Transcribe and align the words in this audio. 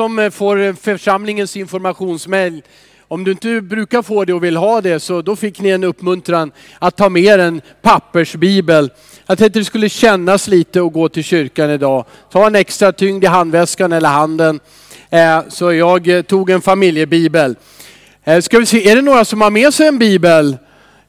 som 0.00 0.18
eh, 0.18 0.30
får 0.30 0.60
eh, 0.60 0.74
församlingens 0.74 1.56
informationsmail. 1.56 2.62
Om 3.08 3.24
du 3.24 3.30
inte 3.30 3.60
brukar 3.60 4.02
få 4.02 4.24
det 4.24 4.32
och 4.32 4.44
vill 4.44 4.56
ha 4.56 4.80
det 4.80 5.00
så 5.00 5.22
då 5.22 5.36
fick 5.36 5.60
ni 5.60 5.68
en 5.68 5.84
uppmuntran 5.84 6.52
att 6.78 6.96
ta 6.96 7.08
med 7.08 7.40
en 7.40 7.60
pappersbibel. 7.82 8.90
Jag 9.26 9.38
tänkte 9.38 9.58
det 9.58 9.64
skulle 9.64 9.88
kännas 9.88 10.48
lite 10.48 10.82
att 10.82 10.92
gå 10.92 11.08
till 11.08 11.24
kyrkan 11.24 11.70
idag. 11.70 12.04
Ta 12.32 12.46
en 12.46 12.54
extra 12.54 12.92
tyngd 12.92 13.24
i 13.24 13.26
handväskan 13.26 13.92
eller 13.92 14.08
handen. 14.08 14.60
Eh, 15.10 15.40
så 15.48 15.72
jag 15.72 16.26
tog 16.26 16.50
en 16.50 16.60
familjebibel. 16.60 17.56
Ska 18.42 18.58
vi 18.58 18.66
se, 18.66 18.90
är 18.90 18.96
det 18.96 19.02
några 19.02 19.24
som 19.24 19.40
har 19.40 19.50
med 19.50 19.74
sig 19.74 19.86
en 19.86 19.98
bibel? 19.98 20.56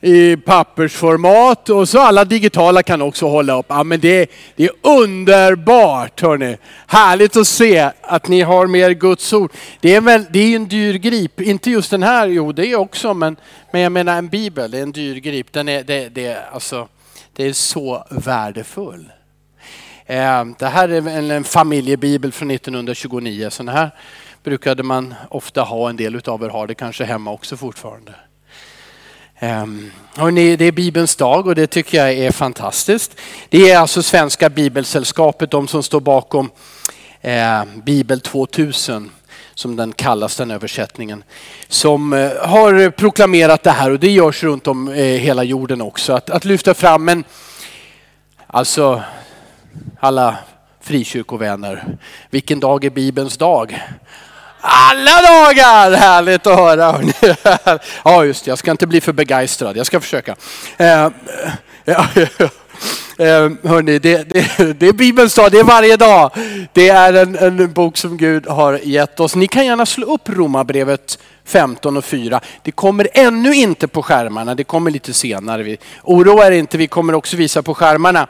I 0.01 0.37
pappersformat 0.37 1.69
och 1.69 1.89
så 1.89 1.99
alla 1.99 2.25
digitala 2.25 2.83
kan 2.83 3.01
också 3.01 3.27
hålla 3.27 3.59
upp. 3.59 3.65
Ja, 3.69 3.83
men 3.83 3.99
det, 3.99 4.31
det 4.55 4.63
är 4.63 4.71
underbart 4.81 6.21
hörni. 6.21 6.57
Härligt 6.87 7.37
att 7.37 7.47
se 7.47 7.91
att 8.01 8.27
ni 8.27 8.41
har 8.41 8.67
mer 8.67 8.91
Guds 8.91 9.33
ord. 9.33 9.51
Det 9.79 9.95
är, 9.95 10.01
väl, 10.01 10.25
det 10.29 10.39
är 10.39 10.55
en 10.55 10.67
dyr 10.67 10.93
grip, 10.93 11.41
inte 11.41 11.71
just 11.71 11.91
den 11.91 12.03
här, 12.03 12.27
jo 12.27 12.51
det 12.51 12.67
är 12.67 12.75
också, 12.75 13.13
men, 13.13 13.35
men 13.71 13.81
jag 13.81 13.91
menar 13.91 14.17
en 14.17 14.27
bibel, 14.27 14.71
det 14.71 14.77
är 14.77 14.83
en 14.83 14.91
dyr 14.91 15.15
grip. 15.15 15.53
Den 15.53 15.69
är, 15.69 15.83
det, 15.83 16.09
det, 16.09 16.37
alltså, 16.51 16.87
det 17.35 17.43
är 17.43 17.53
så 17.53 18.05
värdefull. 18.09 19.11
Eh, 20.05 20.45
det 20.59 20.67
här 20.67 20.89
är 20.89 21.07
en, 21.07 21.31
en 21.31 21.43
familjebibel 21.43 22.31
från 22.31 22.51
1929. 22.51 23.49
Sån 23.49 23.67
här 23.67 23.91
brukade 24.43 24.83
man 24.83 25.13
ofta 25.29 25.61
ha, 25.61 25.89
en 25.89 25.95
del 25.95 26.15
utav 26.15 26.43
er 26.43 26.49
har 26.49 26.67
det 26.67 26.75
kanske 26.75 27.03
hemma 27.03 27.31
också 27.31 27.57
fortfarande. 27.57 28.13
Ehm, 29.43 29.91
Hörrni, 30.15 30.55
det 30.55 30.65
är 30.65 30.71
Bibelns 30.71 31.15
dag 31.15 31.47
och 31.47 31.55
det 31.55 31.67
tycker 31.67 31.97
jag 31.97 32.13
är 32.13 32.31
fantastiskt. 32.31 33.19
Det 33.49 33.71
är 33.71 33.77
alltså 33.77 34.03
Svenska 34.03 34.49
Bibelsällskapet, 34.49 35.51
de 35.51 35.67
som 35.67 35.83
står 35.83 35.99
bakom 35.99 36.49
eh, 37.21 37.63
Bibel 37.83 38.21
2000 38.21 39.11
som 39.53 39.75
den 39.75 39.93
kallas 39.93 40.35
den 40.35 40.51
översättningen, 40.51 41.23
som 41.67 42.13
eh, 42.13 42.31
har 42.47 42.89
proklamerat 42.89 43.63
det 43.63 43.71
här 43.71 43.91
och 43.91 43.99
det 43.99 44.11
görs 44.11 44.43
runt 44.43 44.67
om 44.67 44.87
eh, 44.87 44.95
hela 44.95 45.43
jorden 45.43 45.81
också. 45.81 46.13
Att, 46.13 46.29
att 46.29 46.45
lyfta 46.45 46.73
fram, 46.73 47.09
en, 47.09 47.23
alltså 48.47 49.03
alla 49.99 50.37
frikyrkovänner, 50.81 51.97
vilken 52.29 52.59
dag 52.59 52.85
är 52.85 52.89
Bibelns 52.89 53.37
dag? 53.37 53.81
Alla 54.61 55.21
dagar! 55.21 55.91
Härligt 55.91 56.47
att 56.47 56.57
höra. 56.57 56.99
Ja 58.03 58.25
just 58.25 58.47
jag 58.47 58.57
ska 58.57 58.71
inte 58.71 58.87
bli 58.87 59.01
för 59.01 59.13
begeistrad. 59.13 59.77
Jag 59.77 59.85
ska 59.85 59.99
försöka. 59.99 60.35
Eh, 60.77 61.03
eh, 61.03 61.09
eh, 63.17 63.49
Hörrni, 63.63 63.99
det, 63.99 64.29
det, 64.29 64.73
det 64.79 64.87
är 64.87 64.93
Bibelns 64.93 65.35
dag, 65.35 65.51
det 65.51 65.59
är 65.59 65.63
varje 65.63 65.97
dag. 65.97 66.31
Det 66.73 66.89
är 66.89 67.13
en, 67.13 67.35
en 67.35 67.73
bok 67.73 67.97
som 67.97 68.17
Gud 68.17 68.47
har 68.47 68.79
gett 68.83 69.19
oss. 69.19 69.35
Ni 69.35 69.47
kan 69.47 69.65
gärna 69.65 69.85
slå 69.85 70.13
upp 70.13 70.29
Romarbrevet 70.29 71.19
15 71.45 71.97
och 71.97 72.05
4. 72.05 72.41
Det 72.63 72.71
kommer 72.71 73.07
ännu 73.13 73.55
inte 73.55 73.87
på 73.87 74.03
skärmarna, 74.03 74.55
det 74.55 74.63
kommer 74.63 74.91
lite 74.91 75.13
senare. 75.13 75.77
Oroa 76.03 76.47
er 76.47 76.51
inte, 76.51 76.77
vi 76.77 76.87
kommer 76.87 77.13
också 77.13 77.37
visa 77.37 77.63
på 77.63 77.73
skärmarna. 77.73 78.27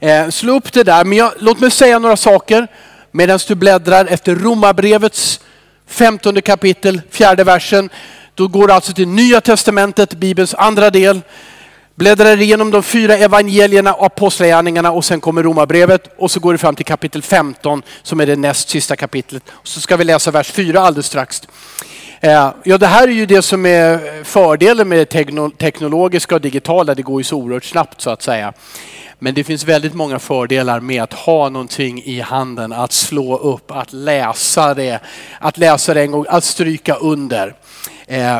Eh, 0.00 0.28
slå 0.28 0.56
upp 0.56 0.72
det 0.72 0.84
där, 0.84 1.04
men 1.04 1.18
jag, 1.18 1.32
låt 1.38 1.60
mig 1.60 1.70
säga 1.70 1.98
några 1.98 2.16
saker 2.16 2.68
medan 3.10 3.38
du 3.48 3.54
bläddrar 3.54 4.06
efter 4.06 4.34
Romarbrevets 4.34 5.40
15 5.88 6.42
kapitel, 6.42 7.00
fjärde 7.10 7.44
versen. 7.44 7.90
Då 8.34 8.48
går 8.48 8.66
du 8.66 8.72
alltså 8.72 8.92
till 8.92 9.08
Nya 9.08 9.40
Testamentet, 9.40 10.14
Bibelns 10.14 10.54
andra 10.54 10.90
del. 10.90 11.20
Bläddrar 11.94 12.40
igenom 12.40 12.70
de 12.70 12.82
fyra 12.82 13.16
evangelierna 13.16 13.94
och 13.94 14.06
apostlagärningarna 14.06 14.90
och 14.90 15.04
sen 15.04 15.20
kommer 15.20 15.42
romarbrevet 15.42 16.14
och 16.18 16.30
så 16.30 16.40
går 16.40 16.52
det 16.52 16.58
fram 16.58 16.74
till 16.74 16.84
kapitel 16.84 17.22
15 17.22 17.82
som 18.02 18.20
är 18.20 18.26
det 18.26 18.36
näst 18.36 18.68
sista 18.68 18.96
kapitlet. 18.96 19.42
Och 19.48 19.68
så 19.68 19.80
ska 19.80 19.96
vi 19.96 20.04
läsa 20.04 20.30
vers 20.30 20.50
4 20.50 20.80
alldeles 20.80 21.06
strax. 21.06 21.42
Eh, 22.20 22.52
ja, 22.64 22.78
det 22.78 22.86
här 22.86 23.08
är 23.08 23.12
ju 23.12 23.26
det 23.26 23.42
som 23.42 23.66
är 23.66 24.24
fördelen 24.24 24.88
med 24.88 24.98
det 24.98 25.50
teknologiska 25.58 26.34
och 26.34 26.40
digitala. 26.40 26.94
Det 26.94 27.02
går 27.02 27.20
ju 27.20 27.24
så 27.24 27.36
oerhört 27.36 27.64
snabbt 27.64 28.00
så 28.00 28.10
att 28.10 28.22
säga. 28.22 28.52
Men 29.18 29.34
det 29.34 29.44
finns 29.44 29.64
väldigt 29.64 29.94
många 29.94 30.18
fördelar 30.18 30.80
med 30.80 31.02
att 31.02 31.12
ha 31.12 31.48
någonting 31.48 32.02
i 32.04 32.20
handen, 32.20 32.72
att 32.72 32.92
slå 32.92 33.36
upp, 33.36 33.70
att 33.70 33.92
läsa 33.92 34.74
det, 34.74 35.00
att 35.40 35.58
läsa 35.58 35.94
det 35.94 36.00
en 36.00 36.10
gång, 36.10 36.26
att 36.28 36.44
stryka 36.44 36.94
under. 36.94 37.54
Eh, 38.06 38.38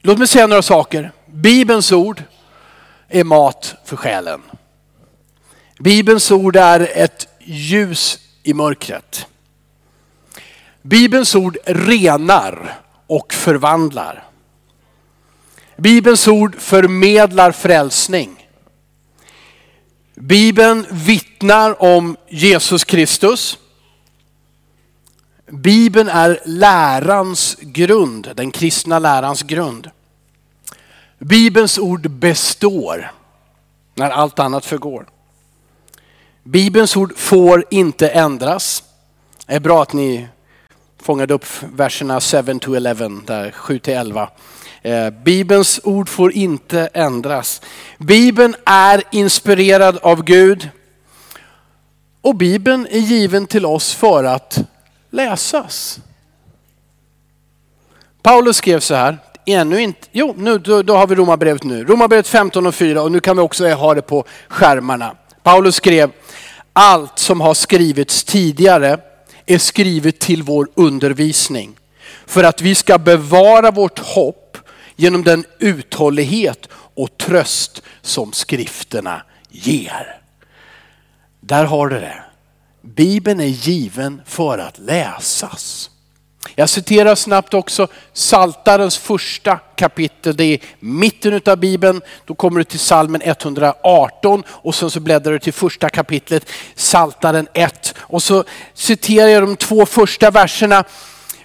låt 0.00 0.18
mig 0.18 0.28
säga 0.28 0.46
några 0.46 0.62
saker. 0.62 1.12
Bibelns 1.26 1.92
ord 1.92 2.22
är 3.08 3.24
mat 3.24 3.74
för 3.84 3.96
själen. 3.96 4.42
Bibelns 5.78 6.30
ord 6.30 6.56
är 6.56 6.90
ett 6.94 7.28
ljus 7.38 8.18
i 8.42 8.54
mörkret. 8.54 9.26
Bibelns 10.82 11.34
ord 11.34 11.56
renar 11.66 12.80
och 13.06 13.32
förvandlar. 13.32 14.24
Bibelns 15.76 16.28
ord 16.28 16.56
förmedlar 16.58 17.52
frälsning. 17.52 18.48
Bibeln 20.14 20.86
vittnar 20.90 21.82
om 21.82 22.16
Jesus 22.28 22.84
Kristus. 22.84 23.58
Bibeln 25.46 26.08
är 26.08 26.40
lärans 26.44 27.56
grund, 27.60 28.32
den 28.34 28.50
kristna 28.50 28.98
lärans 28.98 29.42
grund. 29.42 29.90
Bibelns 31.18 31.78
ord 31.78 32.10
består 32.10 33.12
när 33.94 34.10
allt 34.10 34.38
annat 34.38 34.64
förgår. 34.64 35.06
Bibelns 36.42 36.96
ord 36.96 37.12
får 37.16 37.64
inte 37.70 38.08
ändras. 38.08 38.82
Det 39.46 39.54
är 39.54 39.60
bra 39.60 39.82
att 39.82 39.92
ni 39.92 40.28
fångade 41.02 41.34
upp 41.34 41.46
verserna 41.62 42.20
7 42.20 42.58
to 42.58 42.74
11, 42.74 43.08
där 43.26 43.50
7 43.50 43.78
till 43.78 43.94
11. 43.94 44.30
Eh, 44.82 45.10
Bibelns 45.10 45.80
ord 45.84 46.08
får 46.08 46.32
inte 46.32 46.88
ändras. 46.94 47.60
Bibeln 47.98 48.54
är 48.66 49.02
inspirerad 49.10 49.98
av 50.02 50.22
Gud. 50.24 50.68
Och 52.20 52.36
Bibeln 52.36 52.86
är 52.90 52.98
given 52.98 53.46
till 53.46 53.66
oss 53.66 53.94
för 53.94 54.24
att 54.24 54.58
läsas. 55.10 55.98
Paulus 58.22 58.56
skrev 58.56 58.80
så 58.80 58.94
här, 58.94 59.18
ännu 59.46 59.82
inte, 59.82 60.08
jo 60.12 60.34
nu, 60.36 60.58
då, 60.58 60.82
då 60.82 60.96
har 60.96 61.06
vi 61.06 61.14
Romarbrevet 61.14 61.62
nu. 61.62 61.84
Romarbrevet 61.84 62.28
15 62.28 62.66
och 62.66 62.74
4 62.74 63.02
och 63.02 63.12
nu 63.12 63.20
kan 63.20 63.36
vi 63.36 63.42
också 63.42 63.68
ha 63.68 63.94
det 63.94 64.02
på 64.02 64.24
skärmarna. 64.48 65.16
Paulus 65.42 65.74
skrev, 65.74 66.10
allt 66.72 67.18
som 67.18 67.40
har 67.40 67.54
skrivits 67.54 68.24
tidigare 68.24 68.98
är 69.54 69.58
skrivet 69.58 70.18
till 70.18 70.42
vår 70.42 70.68
undervisning. 70.74 71.76
För 72.26 72.44
att 72.44 72.62
vi 72.62 72.74
ska 72.74 72.98
bevara 72.98 73.70
vårt 73.70 73.98
hopp 73.98 74.58
genom 74.96 75.24
den 75.24 75.44
uthållighet 75.58 76.68
och 76.72 77.18
tröst 77.18 77.82
som 78.02 78.32
skrifterna 78.32 79.22
ger. 79.50 80.20
Där 81.40 81.64
har 81.64 81.88
du 81.88 82.00
det. 82.00 82.22
Bibeln 82.82 83.40
är 83.40 83.44
given 83.44 84.22
för 84.26 84.58
att 84.58 84.78
läsas. 84.78 85.90
Jag 86.54 86.68
citerar 86.68 87.14
snabbt 87.14 87.54
också 87.54 87.88
Saltarens 88.12 88.98
första 88.98 89.56
kapitel. 89.56 90.36
Det 90.36 90.44
är 90.44 90.58
mitten 90.80 91.40
av 91.46 91.56
Bibeln. 91.56 92.00
Då 92.26 92.34
kommer 92.34 92.58
du 92.58 92.64
till 92.64 92.78
salmen 92.78 93.20
118 93.24 94.42
och 94.48 94.74
sen 94.74 94.90
så 94.90 95.00
bläddrar 95.00 95.32
du 95.32 95.38
till 95.38 95.52
första 95.52 95.88
kapitlet, 95.88 96.50
Saltaren 96.74 97.48
1. 97.52 97.94
Och 97.98 98.22
så 98.22 98.44
citerar 98.74 99.28
jag 99.28 99.42
de 99.42 99.56
två 99.56 99.86
första 99.86 100.30
verserna. 100.30 100.84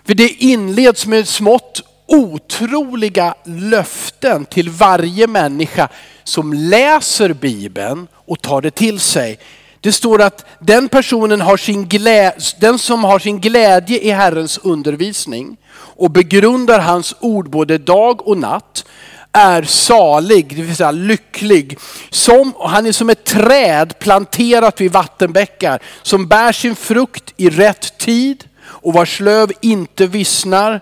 För 0.06 0.14
det 0.14 0.30
inleds 0.30 1.06
med 1.06 1.28
smått 1.28 1.82
otroliga 2.08 3.36
löften 3.46 4.46
till 4.46 4.70
varje 4.70 5.28
människa 5.28 5.90
som 6.24 6.54
läser 6.54 7.34
Bibeln 7.34 8.08
och 8.14 8.42
tar 8.42 8.62
det 8.62 8.72
till 8.72 9.00
sig. 9.00 9.40
Det 9.82 9.92
står 9.92 10.22
att 10.22 10.46
den 10.60 10.90
personen 10.90 11.42
har 11.42 11.58
sin 11.58 11.88
glädje, 11.88 12.42
den 12.60 12.80
som 12.80 13.04
har 13.04 13.20
sin 13.20 13.40
glädje 13.40 14.00
i 14.00 14.12
Herrens 14.12 14.58
undervisning 14.58 15.58
och 15.74 16.12
begrundar 16.12 16.80
hans 16.80 17.16
ord 17.20 17.50
både 17.50 17.78
dag 17.78 18.28
och 18.28 18.38
natt 18.38 18.86
är 19.32 19.64
salig, 19.64 20.56
det 20.56 20.62
vill 20.62 20.76
säga 20.76 20.92
lycklig. 20.92 21.78
Som, 22.10 22.54
han 22.60 22.86
är 22.86 22.92
som 22.92 23.10
ett 23.10 23.24
träd 23.24 24.00
planterat 24.00 24.82
vid 24.82 24.92
vattenbäckar 24.92 25.84
som 26.02 26.28
bär 26.28 26.52
sin 26.52 26.76
frukt 26.76 27.34
i 27.38 27.50
rätt 27.50 27.98
tid 27.98 28.44
och 28.64 28.94
vars 28.94 29.20
löv 29.20 29.52
inte 29.62 30.08
vissnar 30.08 30.82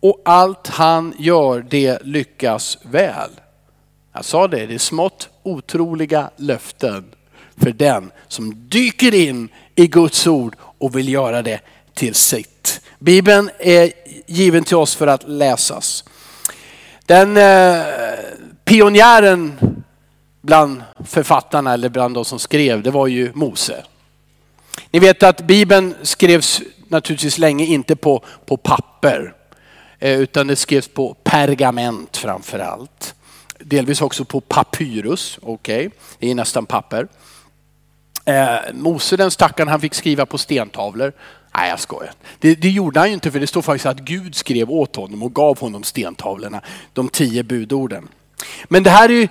och 0.00 0.22
allt 0.24 0.68
han 0.68 1.14
gör 1.18 1.66
det 1.70 1.98
lyckas 2.02 2.78
väl. 2.82 3.30
Jag 4.14 4.24
sa 4.24 4.48
det, 4.48 4.66
det 4.66 4.74
är 4.74 4.78
smått 4.78 5.28
otroliga 5.42 6.30
löften 6.36 7.04
för 7.56 7.70
den 7.70 8.10
som 8.28 8.68
dyker 8.68 9.14
in 9.14 9.48
i 9.74 9.86
Guds 9.86 10.26
ord 10.26 10.56
och 10.78 10.96
vill 10.96 11.08
göra 11.08 11.42
det 11.42 11.60
till 11.94 12.14
sitt. 12.14 12.80
Bibeln 12.98 13.50
är 13.58 13.92
given 14.26 14.64
till 14.64 14.76
oss 14.76 14.94
för 14.94 15.06
att 15.06 15.28
läsas. 15.28 16.04
Den 17.06 17.36
eh, 17.36 17.82
pionjären 18.64 19.58
bland 20.40 20.82
författarna 21.04 21.72
eller 21.72 21.88
bland 21.88 22.14
de 22.14 22.24
som 22.24 22.38
skrev, 22.38 22.82
det 22.82 22.90
var 22.90 23.06
ju 23.06 23.32
Mose. 23.34 23.84
Ni 24.90 24.98
vet 24.98 25.22
att 25.22 25.40
Bibeln 25.40 25.94
skrevs 26.02 26.62
naturligtvis 26.88 27.38
länge 27.38 27.64
inte 27.64 27.96
på, 27.96 28.24
på 28.46 28.56
papper. 28.56 29.34
Eh, 29.98 30.20
utan 30.20 30.46
det 30.46 30.56
skrevs 30.56 30.88
på 30.88 31.14
pergament 31.14 32.16
framför 32.16 32.58
allt. 32.58 33.14
Delvis 33.58 34.02
också 34.02 34.24
på 34.24 34.40
papyrus, 34.40 35.38
okej, 35.42 35.86
okay. 35.86 35.98
det 36.18 36.30
är 36.30 36.34
nästan 36.34 36.66
papper. 36.66 37.08
Eh, 38.24 38.56
Mose 38.72 39.16
den 39.16 39.30
stackaren 39.30 39.68
han 39.68 39.80
fick 39.80 39.94
skriva 39.94 40.26
på 40.26 40.38
stentavlor. 40.38 41.12
Nej 41.54 41.70
jag 41.70 41.80
skojar. 41.80 42.12
Det, 42.38 42.54
det, 42.54 42.70
gjorde 42.70 43.00
han 43.00 43.08
ju 43.08 43.14
inte 43.14 43.30
för 43.30 43.40
det 43.40 43.46
står 43.46 43.62
faktiskt 43.62 43.86
att 43.86 43.98
Gud 43.98 44.34
skrev 44.34 44.70
åt 44.70 44.96
honom 44.96 45.22
och 45.22 45.34
gav 45.34 45.58
honom 45.58 45.82
stentavlorna. 45.82 46.60
De 46.92 47.08
tio 47.08 47.42
budorden. 47.42 48.08
Men 48.64 48.82
det 48.82 48.90
här 48.90 49.10
är, 49.10 49.28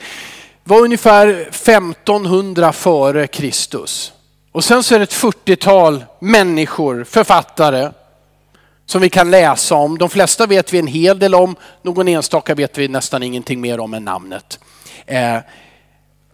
var 0.63 0.79
ungefär 0.79 1.27
1500 1.27 2.73
före 2.73 3.27
Kristus. 3.27 4.13
Och 4.51 4.63
sen 4.63 4.83
så 4.83 4.95
är 4.95 4.99
det 4.99 5.03
ett 5.03 5.13
40-tal 5.13 6.05
människor, 6.19 7.03
författare, 7.03 7.91
som 8.85 9.01
vi 9.01 9.09
kan 9.09 9.31
läsa 9.31 9.75
om. 9.75 9.97
De 9.97 10.09
flesta 10.09 10.45
vet 10.45 10.73
vi 10.73 10.79
en 10.79 10.87
hel 10.87 11.19
del 11.19 11.35
om, 11.35 11.55
någon 11.81 12.07
enstaka 12.07 12.55
vet 12.55 12.77
vi 12.77 12.87
nästan 12.87 13.23
ingenting 13.23 13.61
mer 13.61 13.79
om 13.79 13.93
än 13.93 14.05
namnet. 14.05 14.59
Eh, 15.05 15.37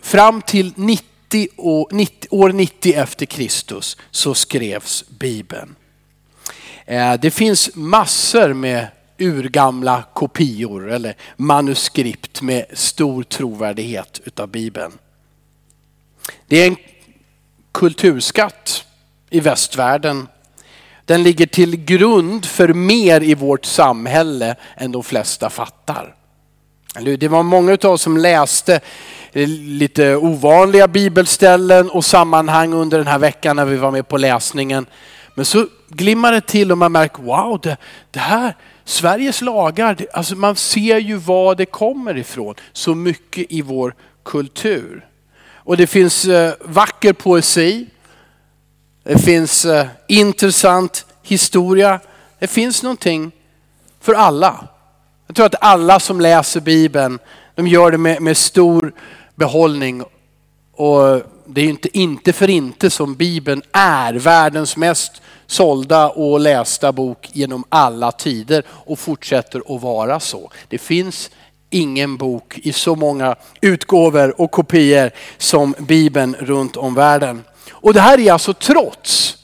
fram 0.02 0.42
till 0.42 0.74
90 0.76 1.17
år, 1.58 1.88
90, 1.92 2.28
år 2.32 2.50
90 2.50 2.94
efter 2.94 3.26
Kristus 3.26 3.98
så 4.12 4.34
skrevs 4.34 5.06
Bibeln. 5.10 5.76
Eh, 6.86 7.14
det 7.14 7.32
finns 7.32 7.70
massor 7.76 8.54
med 8.54 8.88
urgamla 9.20 10.04
kopior 10.14 10.92
eller 10.92 11.16
manuskript 11.36 12.42
med 12.42 12.66
stor 12.74 13.24
trovärdighet 13.24 14.22
utav 14.26 14.48
Bibeln. 14.48 14.92
Det 16.48 16.58
är 16.58 16.68
en 16.68 16.78
kulturskatt 17.72 18.86
i 19.30 19.40
västvärlden. 19.40 20.28
Den 21.06 21.24
ligger 21.24 21.46
till 21.46 21.86
grund 21.86 22.46
för 22.46 22.74
mer 22.74 23.24
i 23.24 23.34
vårt 23.34 23.66
samhälle 23.66 24.56
än 24.78 24.92
de 24.92 25.04
flesta 25.04 25.50
fattar. 25.50 26.16
Det 27.18 27.28
var 27.28 27.44
många 27.44 27.78
av 27.84 27.92
oss 27.92 28.02
som 28.02 28.18
läste 28.18 28.80
lite 29.34 30.16
ovanliga 30.16 30.88
bibelställen 30.88 31.90
och 31.90 32.06
sammanhang 32.06 32.74
under 32.74 32.98
den 32.98 33.08
här 33.08 33.20
veckan 33.20 33.56
när 33.56 33.66
vi 33.66 33.78
var 33.78 33.92
med 33.92 34.08
på 34.08 34.18
läsningen. 34.18 34.86
Men 35.36 35.46
så 35.46 35.68
glimmar 35.90 36.32
det 36.32 36.42
till 36.42 36.72
och 36.72 36.78
man 36.78 36.92
märker, 36.92 37.24
wow, 37.24 37.60
det, 37.64 37.78
det 38.12 38.20
här, 38.20 38.56
Sveriges 38.86 39.42
lagar, 39.42 39.96
det, 39.96 40.08
alltså 40.14 40.36
man 40.36 40.56
ser 40.56 40.98
ju 40.98 41.16
var 41.16 41.56
det 41.56 41.66
kommer 41.66 42.18
ifrån. 42.18 42.56
Så 42.74 42.96
mycket 42.96 43.46
i 43.50 43.62
vår 43.62 43.96
kultur. 44.26 45.06
Och 45.68 45.78
det 45.78 45.88
finns 45.88 46.26
eh, 46.26 46.54
vacker 46.62 47.14
poesi. 47.14 47.88
Det 49.04 49.18
finns 49.18 49.66
eh, 49.66 49.88
intressant 50.08 51.06
historia. 51.24 52.00
Det 52.40 52.48
finns 52.48 52.84
någonting 52.84 53.32
för 54.02 54.14
alla. 54.14 54.68
Jag 55.28 55.36
tror 55.36 55.46
att 55.46 55.56
alla 55.62 56.00
som 56.00 56.22
läser 56.22 56.62
Bibeln, 56.62 57.20
de 57.58 57.68
gör 57.68 57.92
det 57.92 57.98
med, 57.98 58.22
med 58.22 58.38
stor 58.38 58.94
behållning. 59.36 60.04
Och 60.74 61.22
det 61.46 61.62
är 61.62 61.66
inte, 61.66 61.98
inte 61.98 62.34
för 62.34 62.50
inte 62.50 62.90
som 62.90 63.16
Bibeln 63.16 63.62
är 63.72 64.14
världens 64.14 64.78
mest 64.78 65.22
sålda 65.48 66.10
och 66.10 66.40
lästa 66.40 66.92
bok 66.92 67.30
genom 67.34 67.64
alla 67.70 68.12
tider 68.12 68.64
och 68.70 69.00
fortsätter 69.00 69.76
att 69.76 69.82
vara 69.82 70.20
så. 70.20 70.52
Det 70.68 70.78
finns 70.78 71.30
ingen 71.70 72.18
bok 72.18 72.58
i 72.58 72.74
så 72.74 72.96
många 72.96 73.36
utgåvor 73.62 74.42
och 74.42 74.52
kopior 74.52 75.12
som 75.38 75.76
Bibeln 75.80 76.36
runt 76.40 76.78
om 76.78 76.94
världen. 76.94 77.44
Och 77.72 77.94
det 77.94 78.02
här 78.02 78.20
är 78.20 78.32
alltså 78.32 78.54
trots 78.54 79.38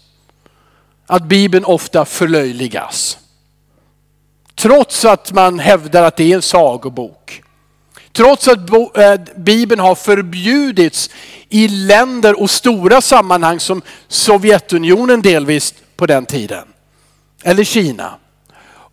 att 1.05 1.23
Bibeln 1.23 1.65
ofta 1.65 2.05
förlöjligas. 2.05 3.17
Trots 4.55 5.05
att 5.05 5.31
man 5.31 5.59
hävdar 5.59 6.03
att 6.03 6.17
det 6.17 6.31
är 6.31 6.35
en 6.35 6.41
sagobok. 6.41 7.42
Trots 8.13 8.47
att 8.47 8.69
eh, 8.97 9.15
Bibeln 9.35 9.81
har 9.81 9.95
förbjudits 9.95 11.09
i 11.49 11.67
länder 11.67 12.41
och 12.41 12.49
stora 12.49 13.01
sammanhang 13.01 13.59
som 13.59 13.81
Sovjetunionen 14.07 15.21
delvis 15.21 15.73
på 15.95 16.05
den 16.05 16.25
tiden. 16.25 16.67
Eller 17.43 17.63
Kina. 17.63 18.15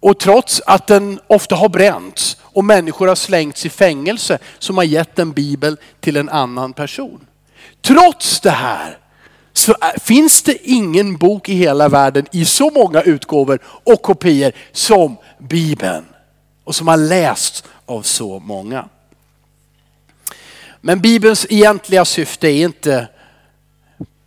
Och 0.00 0.18
trots 0.18 0.62
att 0.66 0.86
den 0.86 1.20
ofta 1.26 1.54
har 1.54 1.68
bränts 1.68 2.36
och 2.42 2.64
människor 2.64 3.08
har 3.08 3.14
slängts 3.14 3.66
i 3.66 3.68
fängelse 3.68 4.38
som 4.58 4.76
har 4.76 4.84
gett 4.84 5.18
en 5.18 5.32
bibel 5.32 5.76
till 6.00 6.16
en 6.16 6.28
annan 6.28 6.72
person. 6.72 7.26
Trots 7.82 8.40
det 8.40 8.50
här 8.50 8.98
så 9.52 9.72
eh, 9.72 10.00
finns 10.00 10.42
det 10.42 10.70
ingen 10.70 11.16
bok 11.16 11.48
i 11.48 11.54
hela 11.54 11.88
världen 11.88 12.26
i 12.32 12.44
så 12.44 12.70
många 12.70 13.02
utgåvor 13.02 13.58
och 13.64 14.02
kopior 14.02 14.52
som 14.72 15.16
Bibeln. 15.38 16.04
Och 16.64 16.74
som 16.74 16.88
har 16.88 16.96
lästs 16.96 17.64
av 17.86 18.02
så 18.02 18.38
många. 18.38 18.88
Men 20.80 21.00
Bibelns 21.00 21.46
egentliga 21.50 22.04
syfte 22.04 22.48
är 22.48 22.64
inte 22.64 23.08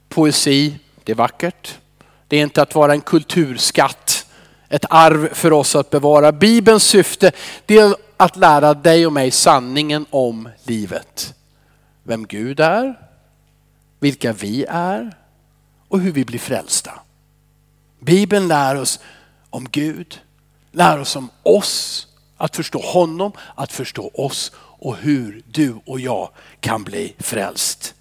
poesi, 0.09 0.79
det 1.03 1.11
är 1.11 1.15
vackert. 1.15 1.79
Det 2.27 2.37
är 2.37 2.41
inte 2.41 2.61
att 2.61 2.75
vara 2.75 2.93
en 2.93 3.01
kulturskatt, 3.01 4.27
ett 4.69 4.85
arv 4.89 5.33
för 5.33 5.53
oss 5.53 5.75
att 5.75 5.89
bevara. 5.89 6.31
Bibelns 6.31 6.83
syfte 6.83 7.31
är 7.67 7.95
att 8.17 8.35
lära 8.35 8.73
dig 8.73 9.05
och 9.05 9.13
mig 9.13 9.31
sanningen 9.31 10.05
om 10.09 10.49
livet. 10.63 11.33
Vem 12.03 12.27
Gud 12.27 12.59
är, 12.59 12.99
vilka 13.99 14.33
vi 14.33 14.65
är 14.69 15.15
och 15.87 15.99
hur 15.99 16.11
vi 16.11 16.25
blir 16.25 16.39
frälsta. 16.39 16.91
Bibeln 17.99 18.47
lär 18.47 18.75
oss 18.75 18.99
om 19.49 19.67
Gud, 19.71 20.21
lär 20.71 20.99
oss 20.99 21.15
om 21.15 21.29
oss, 21.43 22.07
att 22.37 22.55
förstå 22.55 22.79
honom, 22.79 23.31
att 23.55 23.71
förstå 23.71 24.11
oss 24.13 24.51
och 24.83 24.97
hur 24.97 25.41
du 25.51 25.75
och 25.85 25.99
jag 25.99 26.29
kan 26.59 26.83
bli 26.83 27.13
frälst. 27.19 27.93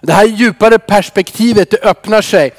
Det 0.00 0.12
här 0.12 0.26
djupare 0.26 0.78
perspektivet 0.78 1.70
det 1.70 1.82
öppnar 1.82 2.22
sig 2.22 2.54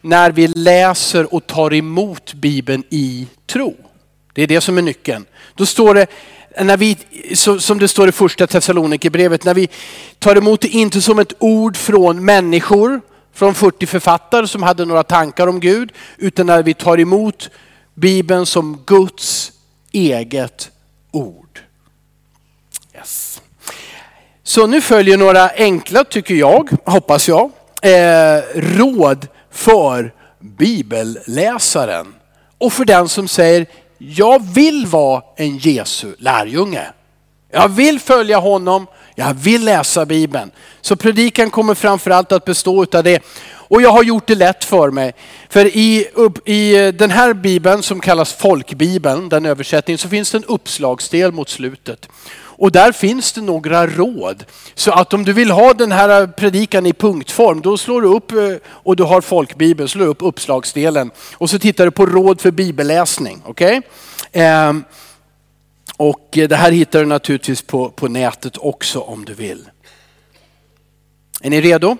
när 0.00 0.30
vi 0.30 0.48
läser 0.48 1.34
och 1.34 1.46
tar 1.46 1.74
emot 1.74 2.34
Bibeln 2.34 2.84
i 2.90 3.26
tro. 3.46 3.76
Det 4.32 4.42
är 4.42 4.46
det 4.46 4.60
som 4.60 4.78
är 4.78 4.82
nyckeln. 4.82 5.26
Då 5.54 5.66
står 5.66 5.94
det, 5.94 6.06
när 6.60 6.76
vi, 6.76 6.96
som 7.58 7.78
det 7.78 7.88
står 7.88 8.08
i 8.08 8.12
första 8.12 8.46
Thessalonikerbrevet, 8.46 9.44
när 9.44 9.54
vi 9.54 9.68
tar 10.18 10.36
emot 10.36 10.60
det 10.60 10.68
inte 10.68 11.00
som 11.00 11.18
ett 11.18 11.32
ord 11.38 11.76
från 11.76 12.24
människor, 12.24 13.00
från 13.32 13.54
40 13.54 13.86
författare 13.86 14.46
som 14.46 14.62
hade 14.62 14.84
några 14.84 15.02
tankar 15.02 15.46
om 15.46 15.60
Gud, 15.60 15.92
utan 16.16 16.46
när 16.46 16.62
vi 16.62 16.74
tar 16.74 17.00
emot 17.00 17.50
Bibeln 17.94 18.46
som 18.46 18.82
Guds 18.86 19.52
eget 19.92 20.70
ord. 21.10 21.47
Yes. 22.98 23.40
Så 24.42 24.66
nu 24.66 24.80
följer 24.80 25.16
några 25.16 25.50
enkla, 25.56 26.04
tycker 26.04 26.34
jag, 26.34 26.70
hoppas 26.84 27.28
jag, 27.28 27.50
eh, 27.82 28.42
råd 28.54 29.26
för 29.50 30.12
bibelläsaren. 30.40 32.14
Och 32.58 32.72
för 32.72 32.84
den 32.84 33.08
som 33.08 33.28
säger, 33.28 33.66
jag 33.98 34.42
vill 34.54 34.86
vara 34.86 35.22
en 35.36 35.58
Jesu 35.58 36.14
lärjunge. 36.18 36.86
Jag 37.52 37.68
vill 37.68 38.00
följa 38.00 38.38
honom, 38.38 38.86
jag 39.14 39.34
vill 39.34 39.64
läsa 39.64 40.06
Bibeln. 40.06 40.50
Så 40.80 40.96
predikan 40.96 41.50
kommer 41.50 41.74
framförallt 41.74 42.32
att 42.32 42.44
bestå 42.44 42.86
av 42.92 43.04
det. 43.04 43.22
Och 43.50 43.82
jag 43.82 43.90
har 43.90 44.02
gjort 44.02 44.26
det 44.26 44.34
lätt 44.34 44.64
för 44.64 44.90
mig. 44.90 45.14
För 45.48 45.64
i, 45.76 46.08
upp, 46.14 46.48
i 46.48 46.92
den 46.92 47.10
här 47.10 47.34
bibeln 47.34 47.82
som 47.82 48.00
kallas 48.00 48.32
folkbibeln, 48.32 49.28
den 49.28 49.46
översättningen, 49.46 49.98
så 49.98 50.08
finns 50.08 50.30
det 50.30 50.38
en 50.38 50.44
uppslagsdel 50.44 51.32
mot 51.32 51.48
slutet. 51.48 52.08
Och 52.58 52.72
där 52.72 52.92
finns 52.92 53.32
det 53.32 53.40
några 53.40 53.86
råd. 53.86 54.44
Så 54.74 54.92
att 54.92 55.14
om 55.14 55.24
du 55.24 55.32
vill 55.32 55.50
ha 55.50 55.74
den 55.74 55.92
här 55.92 56.26
predikan 56.26 56.86
i 56.86 56.92
punktform, 56.92 57.60
då 57.60 57.78
slår 57.78 58.02
du 58.02 58.08
upp, 58.08 58.32
eh, 58.32 58.68
och 58.68 58.96
du 58.96 59.02
har 59.02 59.20
folkbibeln, 59.20 59.88
slår 59.88 60.06
upp 60.06 60.22
uppslagsdelen. 60.22 61.10
Och 61.34 61.50
så 61.50 61.58
tittar 61.58 61.84
du 61.84 61.90
på 61.90 62.06
råd 62.06 62.40
för 62.40 62.50
bibelläsning. 62.50 63.42
Okay? 63.46 63.80
Ehm, 64.32 64.84
och 65.96 66.28
det 66.30 66.56
här 66.56 66.70
hittar 66.70 67.00
du 67.00 67.06
naturligtvis 67.06 67.62
på, 67.62 67.90
på 67.90 68.08
nätet 68.08 68.56
också 68.56 69.00
om 69.00 69.24
du 69.24 69.34
vill. 69.34 69.70
Är 71.40 71.50
ni 71.50 71.60
redo? 71.60 71.96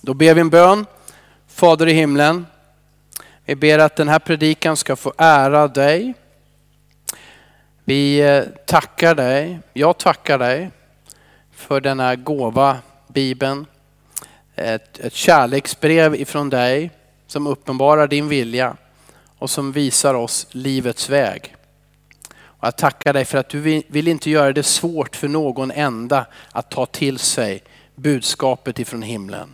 Då 0.00 0.14
ber 0.14 0.34
vi 0.34 0.40
en 0.40 0.50
bön. 0.50 0.86
Fader 1.48 1.86
i 1.86 1.92
himlen, 1.92 2.46
vi 3.44 3.54
ber 3.54 3.78
att 3.78 3.96
den 3.96 4.08
här 4.08 4.18
predikan 4.18 4.76
ska 4.76 4.96
få 4.96 5.12
ära 5.18 5.68
dig. 5.68 6.14
Vi 7.88 8.20
eh, 8.20 8.44
tackar 8.66 9.14
dig, 9.14 9.58
jag 9.72 9.98
tackar 9.98 10.38
dig 10.38 10.70
för 11.52 11.80
denna 11.80 12.16
gåva, 12.16 12.78
Bibeln. 13.08 13.66
Ett, 14.54 14.98
ett 14.98 15.14
kärleksbrev 15.14 16.14
ifrån 16.14 16.50
dig 16.50 16.90
som 17.26 17.46
uppenbarar 17.46 18.06
din 18.06 18.28
vilja 18.28 18.76
och 19.38 19.50
som 19.50 19.72
visar 19.72 20.14
oss 20.14 20.46
livets 20.50 21.08
väg. 21.08 21.54
Och 22.38 22.66
jag 22.66 22.76
tackar 22.76 23.12
dig 23.12 23.24
för 23.24 23.38
att 23.38 23.48
du 23.48 23.60
vill, 23.60 23.82
vill 23.88 24.08
inte 24.08 24.30
göra 24.30 24.52
det 24.52 24.62
svårt 24.62 25.16
för 25.16 25.28
någon 25.28 25.70
enda 25.70 26.26
att 26.52 26.70
ta 26.70 26.86
till 26.86 27.18
sig 27.18 27.62
budskapet 27.94 28.78
ifrån 28.78 29.02
himlen. 29.02 29.52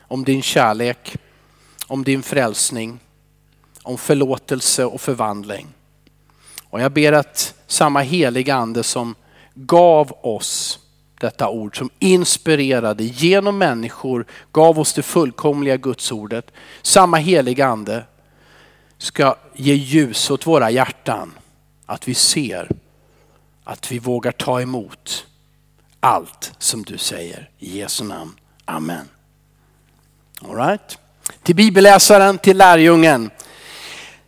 om 0.00 0.24
din 0.24 0.42
kärlek, 0.42 1.16
om 1.86 2.04
din 2.04 2.22
frälsning, 2.22 3.00
om 3.82 3.98
förlåtelse 3.98 4.84
och 4.84 5.00
förvandling. 5.00 5.66
Och 6.70 6.80
jag 6.80 6.92
ber 6.92 7.12
att 7.12 7.54
samma 7.66 8.00
heliga 8.00 8.54
ande 8.54 8.82
som 8.82 9.14
gav 9.54 10.12
oss 10.20 10.78
detta 11.20 11.48
ord, 11.48 11.78
som 11.78 11.90
inspirerade 11.98 13.04
genom 13.04 13.58
människor, 13.58 14.26
gav 14.52 14.78
oss 14.78 14.92
det 14.92 15.02
fullkomliga 15.02 15.76
gudsordet. 15.76 16.50
Samma 16.82 17.16
heliga 17.16 17.66
ande 17.66 18.04
ska 18.98 19.36
ge 19.54 19.74
ljus 19.74 20.30
åt 20.30 20.46
våra 20.46 20.70
hjärtan. 20.70 21.32
Att 21.86 22.08
vi 22.08 22.14
ser, 22.14 22.68
att 23.64 23.92
vi 23.92 23.98
vågar 23.98 24.32
ta 24.32 24.60
emot 24.60 25.26
allt 26.00 26.52
som 26.58 26.82
du 26.82 26.98
säger. 26.98 27.50
I 27.58 27.78
Jesu 27.78 28.04
namn. 28.04 28.34
Amen. 28.64 29.08
All 30.40 30.56
right. 30.56 30.98
Till 31.42 31.56
bibelläsaren, 31.56 32.38
till 32.38 32.56
lärjungen. 32.56 33.30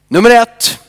Nummer 0.08 0.30
ett, 0.30 0.80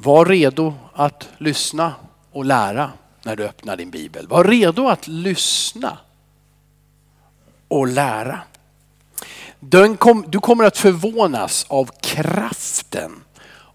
var 0.00 0.24
redo 0.24 0.74
att 0.94 1.28
lyssna 1.38 1.94
och 2.32 2.44
lära 2.44 2.90
när 3.22 3.36
du 3.36 3.44
öppnar 3.44 3.76
din 3.76 3.90
bibel. 3.90 4.28
Var 4.28 4.44
redo 4.44 4.88
att 4.88 5.08
lyssna 5.08 5.98
och 7.68 7.86
lära. 7.86 8.40
Du 9.60 10.40
kommer 10.40 10.64
att 10.64 10.78
förvånas 10.78 11.66
av 11.68 11.90
kraften 12.00 13.12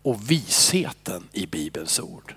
och 0.03 0.31
visheten 0.31 1.23
i 1.31 1.45
Bibelns 1.45 1.99
ord. 1.99 2.35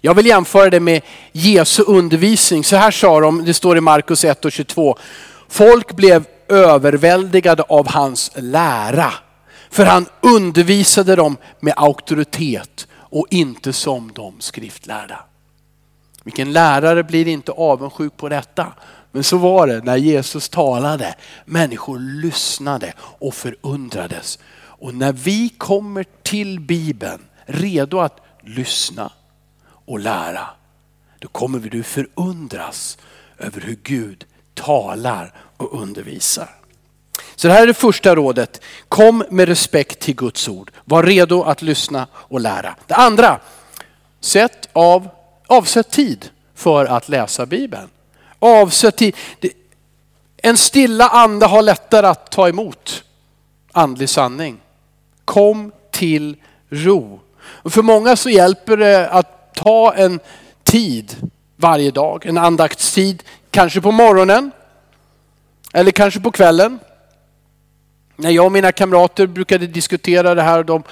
Jag 0.00 0.14
vill 0.14 0.26
jämföra 0.26 0.70
det 0.70 0.80
med 0.80 1.02
Jesu 1.32 1.82
undervisning. 1.82 2.64
Så 2.64 2.76
här 2.76 2.90
sa 2.90 3.20
de, 3.20 3.44
det 3.44 3.54
står 3.54 3.78
i 3.78 3.80
Markus 3.80 4.24
1 4.24 4.44
och 4.44 4.52
22. 4.52 4.98
Folk 5.48 5.92
blev 5.92 6.24
överväldigade 6.48 7.62
av 7.62 7.88
hans 7.88 8.30
lära. 8.34 9.12
För 9.70 9.84
han 9.84 10.06
undervisade 10.20 11.16
dem 11.16 11.36
med 11.60 11.74
auktoritet 11.76 12.86
och 12.92 13.26
inte 13.30 13.72
som 13.72 14.12
de 14.12 14.40
skriftlärda. 14.40 15.24
Vilken 16.24 16.52
lärare 16.52 17.04
blir 17.04 17.28
inte 17.28 17.52
avundsjuk 17.52 18.16
på 18.16 18.28
detta? 18.28 18.72
Men 19.12 19.24
så 19.24 19.36
var 19.36 19.66
det 19.66 19.84
när 19.84 19.96
Jesus 19.96 20.48
talade. 20.48 21.14
Människor 21.44 21.98
lyssnade 21.98 22.92
och 22.98 23.34
förundrades. 23.34 24.38
Och 24.54 24.94
när 24.94 25.12
vi 25.12 25.48
kommer 25.48 26.04
till 26.22 26.60
Bibeln 26.60 27.20
redo 27.46 28.00
att 28.00 28.20
lyssna 28.42 29.12
och 29.64 29.98
lära, 29.98 30.46
då 31.18 31.28
kommer 31.28 31.58
vi 31.58 31.68
du 31.68 31.82
förundras 31.82 32.98
över 33.38 33.60
hur 33.60 33.78
Gud 33.82 34.26
talar 34.54 35.34
och 35.56 35.82
undervisar. 35.82 36.57
Så 37.38 37.48
det 37.48 37.54
här 37.54 37.62
är 37.62 37.66
det 37.66 37.74
första 37.74 38.14
rådet. 38.14 38.60
Kom 38.88 39.24
med 39.30 39.48
respekt 39.48 40.00
till 40.00 40.14
Guds 40.14 40.48
ord. 40.48 40.70
Var 40.84 41.02
redo 41.02 41.42
att 41.42 41.62
lyssna 41.62 42.06
och 42.14 42.40
lära. 42.40 42.74
Det 42.86 42.94
andra, 42.94 43.40
sätt 44.20 44.68
av, 44.72 45.08
avsätt 45.46 45.90
tid 45.90 46.30
för 46.54 46.86
att 46.86 47.08
läsa 47.08 47.46
Bibeln. 47.46 47.88
Avsätt 48.38 48.96
tid. 48.96 49.14
En 50.36 50.56
stilla 50.56 51.08
ande 51.08 51.46
har 51.46 51.62
lättare 51.62 52.06
att 52.06 52.30
ta 52.30 52.48
emot 52.48 53.04
andlig 53.72 54.08
sanning. 54.08 54.60
Kom 55.24 55.72
till 55.90 56.36
ro. 56.68 57.20
Och 57.40 57.72
för 57.72 57.82
många 57.82 58.16
så 58.16 58.30
hjälper 58.30 58.76
det 58.76 59.08
att 59.08 59.54
ta 59.54 59.94
en 59.94 60.20
tid 60.62 61.16
varje 61.56 61.90
dag, 61.90 62.26
en 62.26 62.38
andaktstid, 62.38 63.22
kanske 63.50 63.80
på 63.80 63.92
morgonen 63.92 64.50
eller 65.72 65.90
kanske 65.90 66.20
på 66.20 66.30
kvällen. 66.30 66.78
När 68.20 68.30
jag 68.30 68.46
och 68.46 68.52
mina 68.52 68.72
kamrater 68.72 69.26
brukade 69.26 69.66
diskutera 69.66 70.34
det 70.34 70.42
här, 70.42 70.64
de 70.64 70.82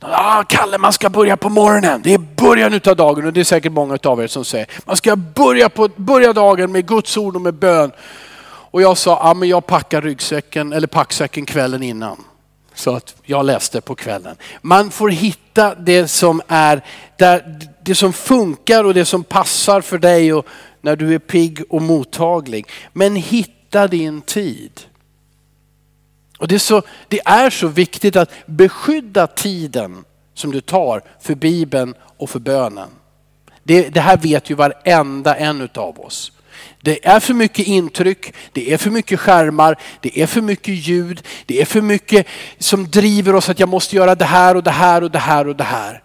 Ah, 0.00 0.42
Kalle, 0.42 0.78
man 0.78 0.92
ska 0.92 1.10
börja 1.10 1.36
på 1.36 1.48
morgonen. 1.48 2.00
Det 2.04 2.14
är 2.14 2.18
början 2.18 2.80
av 2.86 2.96
dagen 2.96 3.26
och 3.26 3.32
det 3.32 3.40
är 3.40 3.44
säkert 3.44 3.72
många 3.72 3.98
av 4.02 4.22
er 4.22 4.26
som 4.26 4.44
säger. 4.44 4.66
Man 4.84 4.96
ska 4.96 5.16
börja, 5.16 5.68
på, 5.68 5.88
börja 5.96 6.32
dagen 6.32 6.72
med 6.72 6.86
Guds 6.86 7.16
ord 7.16 7.36
och 7.36 7.42
med 7.42 7.54
bön. 7.54 7.92
Och 8.70 8.82
jag 8.82 8.98
sa, 8.98 9.18
ah, 9.22 9.34
men 9.34 9.48
jag 9.48 9.66
packar 9.66 10.02
ryggsäcken 10.02 10.72
eller 10.72 10.86
packsäcken 10.86 11.46
kvällen 11.46 11.82
innan. 11.82 12.24
Så 12.74 12.96
att 12.96 13.14
jag 13.22 13.46
läste 13.46 13.80
på 13.80 13.94
kvällen. 13.94 14.36
Man 14.62 14.90
får 14.90 15.08
hitta 15.08 15.74
det 15.74 16.08
som 16.08 16.42
är, 16.48 16.84
där, 17.16 17.60
det 17.82 17.94
som 17.94 18.12
funkar 18.12 18.84
och 18.84 18.94
det 18.94 19.04
som 19.04 19.24
passar 19.24 19.80
för 19.80 19.98
dig 19.98 20.32
och 20.32 20.46
när 20.80 20.96
du 20.96 21.14
är 21.14 21.18
pigg 21.18 21.62
och 21.70 21.82
mottaglig. 21.82 22.66
Men 22.92 23.16
hitta 23.16 23.88
din 23.88 24.20
tid. 24.20 24.80
Och 26.38 26.48
det 26.48 26.54
är, 26.54 26.58
så, 26.58 26.82
det 27.08 27.20
är 27.24 27.50
så 27.50 27.68
viktigt 27.68 28.16
att 28.16 28.30
beskydda 28.46 29.26
tiden 29.26 30.04
som 30.34 30.52
du 30.52 30.60
tar 30.60 31.02
för 31.20 31.34
Bibeln 31.34 31.94
och 32.16 32.30
för 32.30 32.38
bönen. 32.38 32.88
Det, 33.62 33.88
det 33.88 34.00
här 34.00 34.16
vet 34.16 34.50
ju 34.50 34.54
varenda 34.54 35.36
en 35.36 35.68
av 35.74 36.00
oss. 36.00 36.32
Det 36.80 37.06
är 37.06 37.20
för 37.20 37.34
mycket 37.34 37.66
intryck, 37.66 38.34
det 38.52 38.72
är 38.72 38.78
för 38.78 38.90
mycket 38.90 39.20
skärmar, 39.20 39.78
det 40.00 40.20
är 40.20 40.26
för 40.26 40.40
mycket 40.40 40.74
ljud, 40.74 41.26
det 41.46 41.60
är 41.60 41.64
för 41.64 41.80
mycket 41.80 42.26
som 42.58 42.90
driver 42.90 43.34
oss 43.34 43.48
att 43.48 43.60
jag 43.60 43.68
måste 43.68 43.96
göra 43.96 44.14
det 44.14 44.24
här 44.24 44.54
och 44.54 44.62
det 44.62 44.70
här 44.70 45.02
och 45.02 45.10
det 45.10 45.18
här 45.18 45.48
och 45.48 45.56
det 45.56 45.64
här. 45.64 46.02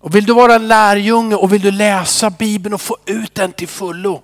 Och 0.00 0.14
vill 0.14 0.24
du 0.24 0.32
vara 0.32 0.54
en 0.54 0.68
lärjunge 0.68 1.34
och 1.34 1.52
vill 1.52 1.60
du 1.60 1.70
läsa 1.70 2.30
Bibeln 2.30 2.74
och 2.74 2.80
få 2.80 2.96
ut 3.06 3.34
den 3.34 3.52
till 3.52 3.68
fullo. 3.68 4.22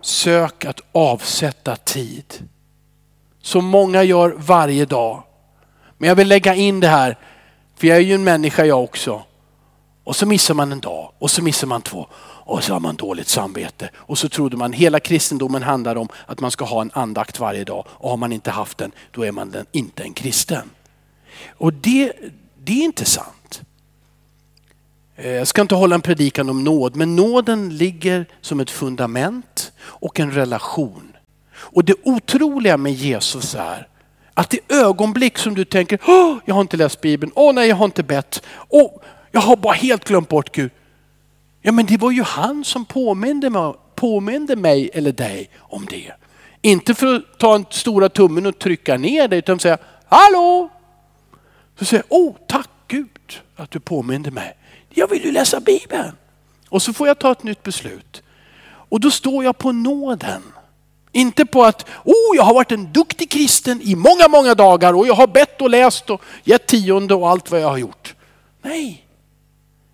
Sök 0.00 0.64
att 0.64 0.80
avsätta 0.92 1.76
tid. 1.76 2.48
Som 3.42 3.64
många 3.64 4.02
gör 4.02 4.34
varje 4.36 4.84
dag. 4.84 5.22
Men 5.98 6.08
jag 6.08 6.16
vill 6.16 6.28
lägga 6.28 6.54
in 6.54 6.80
det 6.80 6.88
här, 6.88 7.18
för 7.76 7.86
jag 7.86 7.96
är 7.96 8.00
ju 8.00 8.14
en 8.14 8.24
människa 8.24 8.64
jag 8.64 8.84
också. 8.84 9.22
Och 10.04 10.16
så 10.16 10.26
missar 10.26 10.54
man 10.54 10.72
en 10.72 10.80
dag 10.80 11.12
och 11.18 11.30
så 11.30 11.42
missar 11.42 11.66
man 11.66 11.82
två 11.82 12.06
och 12.50 12.64
så 12.64 12.72
har 12.72 12.80
man 12.80 12.96
dåligt 12.96 13.28
samvete. 13.28 13.90
Och 13.94 14.18
så 14.18 14.28
trodde 14.28 14.56
man 14.56 14.72
hela 14.72 15.00
kristendomen 15.00 15.62
handlar 15.62 15.96
om 15.96 16.08
att 16.26 16.40
man 16.40 16.50
ska 16.50 16.64
ha 16.64 16.80
en 16.80 16.90
andakt 16.94 17.40
varje 17.40 17.64
dag 17.64 17.86
och 17.88 18.10
har 18.10 18.16
man 18.16 18.32
inte 18.32 18.50
haft 18.50 18.78
den 18.78 18.92
då 19.10 19.22
är 19.22 19.32
man 19.32 19.54
inte 19.72 20.02
en 20.02 20.12
kristen. 20.12 20.70
Och 21.48 21.72
det, 21.72 22.12
det 22.58 22.72
är 22.72 22.84
inte 22.84 23.04
sant. 23.04 23.62
Eh, 25.16 25.30
jag 25.30 25.48
ska 25.48 25.62
inte 25.62 25.74
hålla 25.74 25.94
en 25.94 26.02
predikan 26.02 26.50
om 26.50 26.64
nåd 26.64 26.96
men 26.96 27.16
nåden 27.16 27.76
ligger 27.76 28.26
som 28.40 28.60
ett 28.60 28.70
fundament 28.70 29.72
och 29.80 30.20
en 30.20 30.30
relation. 30.30 31.09
Och 31.60 31.84
det 31.84 31.94
otroliga 32.02 32.76
med 32.76 32.92
Jesus 32.92 33.54
är 33.54 33.88
att 34.34 34.50
det 34.50 34.60
ögonblick 34.68 35.38
som 35.38 35.54
du 35.54 35.64
tänker, 35.64 35.98
oh, 36.06 36.38
jag 36.44 36.54
har 36.54 36.60
inte 36.60 36.76
läst 36.76 37.00
Bibeln, 37.00 37.32
åh 37.34 37.50
oh, 37.50 37.54
nej 37.54 37.68
jag 37.68 37.76
har 37.76 37.84
inte 37.84 38.02
bett, 38.02 38.42
oh, 38.68 38.90
jag 39.30 39.40
har 39.40 39.56
bara 39.56 39.74
helt 39.74 40.04
glömt 40.04 40.28
bort 40.28 40.52
Gud. 40.52 40.70
Ja 41.62 41.72
men 41.72 41.86
det 41.86 41.96
var 41.96 42.10
ju 42.10 42.22
han 42.22 42.64
som 42.64 42.84
påminde 42.84 43.50
mig, 43.50 43.74
påminde 43.94 44.56
mig 44.56 44.90
eller 44.94 45.12
dig 45.12 45.50
om 45.58 45.86
det. 45.90 46.12
Inte 46.62 46.94
för 46.94 47.16
att 47.16 47.38
ta 47.38 47.54
en 47.54 47.66
stora 47.70 48.08
tummen 48.08 48.46
och 48.46 48.58
trycka 48.58 48.96
ner 48.96 49.28
dig 49.28 49.38
utan 49.38 49.58
säga, 49.58 49.78
hallå! 50.08 50.68
Så 51.78 51.84
säger 51.84 52.04
jag, 52.08 52.18
oh 52.20 52.34
tack 52.48 52.68
Gud 52.88 53.40
att 53.56 53.70
du 53.70 53.80
påminde 53.80 54.30
mig. 54.30 54.56
Jag 54.90 55.08
vill 55.10 55.24
ju 55.24 55.32
läsa 55.32 55.60
Bibeln. 55.60 56.12
Och 56.68 56.82
så 56.82 56.92
får 56.92 57.08
jag 57.08 57.18
ta 57.18 57.32
ett 57.32 57.42
nytt 57.42 57.62
beslut. 57.62 58.22
Och 58.62 59.00
då 59.00 59.10
står 59.10 59.44
jag 59.44 59.58
på 59.58 59.72
nåden. 59.72 60.42
Inte 61.12 61.46
på 61.46 61.64
att, 61.64 61.88
oh 62.04 62.36
jag 62.36 62.42
har 62.42 62.54
varit 62.54 62.72
en 62.72 62.92
duktig 62.92 63.30
kristen 63.30 63.80
i 63.82 63.94
många, 63.94 64.28
många 64.28 64.54
dagar 64.54 64.92
och 64.92 65.06
jag 65.06 65.14
har 65.14 65.26
bett 65.26 65.60
och 65.60 65.70
läst 65.70 66.10
och 66.10 66.22
gett 66.44 66.66
tionde 66.66 67.14
och 67.14 67.28
allt 67.28 67.50
vad 67.50 67.60
jag 67.60 67.68
har 67.68 67.78
gjort. 67.78 68.14
Nej, 68.62 69.06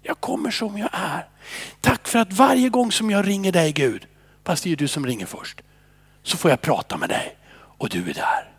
jag 0.03 0.21
kommer 0.21 0.51
som 0.51 0.79
jag 0.79 0.91
är. 0.93 1.29
Tack 1.81 2.09
för 2.09 2.19
att 2.19 2.33
varje 2.33 2.69
gång 2.69 2.93
som 2.93 3.11
jag 3.11 3.27
ringer 3.27 3.53
dig 3.53 3.73
Gud, 3.73 4.07
fast 4.45 4.63
det 4.63 4.67
är 4.67 4.71
ju 4.71 4.77
du 4.77 4.89
som 4.89 5.07
ringer 5.07 5.27
först, 5.27 5.61
så 6.23 6.37
får 6.37 6.51
jag 6.51 6.61
prata 6.61 6.97
med 6.97 7.09
dig 7.09 7.37
och 7.79 7.89
du 7.89 8.11
är 8.11 8.15
där. 8.15 8.51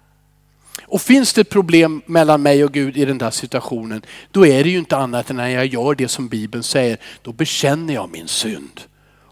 Och 0.87 1.01
finns 1.01 1.33
det 1.33 1.41
ett 1.41 1.49
problem 1.49 2.01
mellan 2.05 2.41
mig 2.41 2.63
och 2.63 2.73
Gud 2.73 2.97
i 2.97 3.05
den 3.05 3.17
där 3.17 3.31
situationen, 3.31 4.01
då 4.31 4.47
är 4.47 4.63
det 4.63 4.69
ju 4.69 4.77
inte 4.77 4.97
annat 4.97 5.29
än 5.29 5.35
när 5.35 5.47
jag 5.47 5.65
gör 5.65 5.95
det 5.95 6.07
som 6.07 6.27
Bibeln 6.27 6.63
säger, 6.63 6.97
då 7.21 7.33
bekänner 7.33 7.93
jag 7.93 8.09
min 8.09 8.27
synd. 8.27 8.81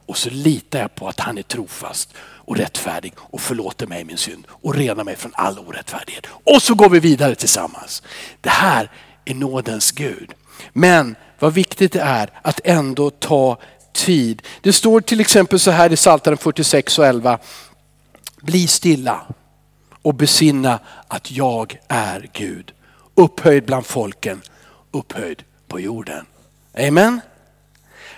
Och 0.08 0.17
så 0.17 0.29
litar 0.29 0.79
jag 0.79 0.96
på 0.96 1.08
att 1.08 1.20
han 1.20 1.38
är 1.38 1.41
trofast 1.41 2.13
och 2.45 2.57
rättfärdig 2.57 3.13
och 3.17 3.41
förlåter 3.41 3.87
mig 3.87 4.03
min 4.03 4.17
synd 4.17 4.47
och 4.49 4.75
renar 4.75 5.03
mig 5.03 5.15
från 5.15 5.31
all 5.35 5.59
orättfärdighet. 5.59 6.25
Och 6.43 6.61
så 6.61 6.75
går 6.75 6.89
vi 6.89 6.99
vidare 6.99 7.35
tillsammans. 7.35 8.03
Det 8.41 8.49
här 8.49 8.91
är 9.25 9.33
nådens 9.33 9.91
Gud. 9.91 10.33
Men 10.73 11.15
vad 11.39 11.53
viktigt 11.53 11.91
det 11.91 12.01
är 12.01 12.29
att 12.41 12.59
ändå 12.63 13.09
ta 13.09 13.57
tid. 13.93 14.41
Det 14.61 14.73
står 14.73 15.01
till 15.01 15.19
exempel 15.19 15.59
så 15.59 15.71
här 15.71 15.93
i 15.93 15.95
Psaltaren 15.95 16.37
46 16.37 16.99
och 16.99 17.05
11. 17.05 17.39
Bli 18.41 18.67
stilla 18.67 19.21
och 20.01 20.15
besinna 20.15 20.79
att 21.07 21.31
jag 21.31 21.77
är 21.87 22.29
Gud. 22.33 22.73
Upphöjd 23.15 23.65
bland 23.65 23.85
folken, 23.85 24.41
upphöjd 24.91 25.43
på 25.67 25.79
jorden. 25.79 26.25
Amen. 26.77 27.21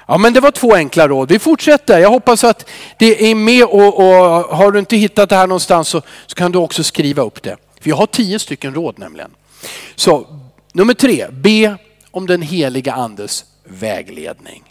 Ja 0.08 0.18
men 0.18 0.34
det 0.34 0.40
var 0.40 0.52
två 0.52 0.74
enkla 0.74 1.08
råd. 1.08 1.30
Vi 1.30 1.40
fortsätter. 1.40 2.00
Jag 2.00 2.10
hoppas 2.10 2.44
att 2.44 2.70
det 3.00 3.32
är 3.32 3.36
med 3.36 3.64
och, 3.64 3.98
och 3.98 4.58
har 4.58 4.72
du 4.72 4.80
inte 4.80 4.98
hittat 4.98 5.30
det 5.30 5.36
här 5.36 5.48
någonstans 5.48 5.88
så, 5.88 6.02
så 6.26 6.36
kan 6.36 6.52
du 6.52 6.58
också 6.58 6.84
skriva 6.84 7.22
upp 7.22 7.44
det. 7.44 7.58
Vi 7.84 7.92
har 7.92 8.06
tio 8.06 8.40
stycken 8.40 8.74
råd 8.74 9.00
nämligen. 9.00 9.32
Så 9.96 10.28
nummer 10.74 10.94
tre, 10.94 11.28
be 11.32 11.78
om 12.12 12.28
den 12.28 12.42
heliga 12.42 12.94
andes 12.94 13.46
vägledning. 13.64 14.64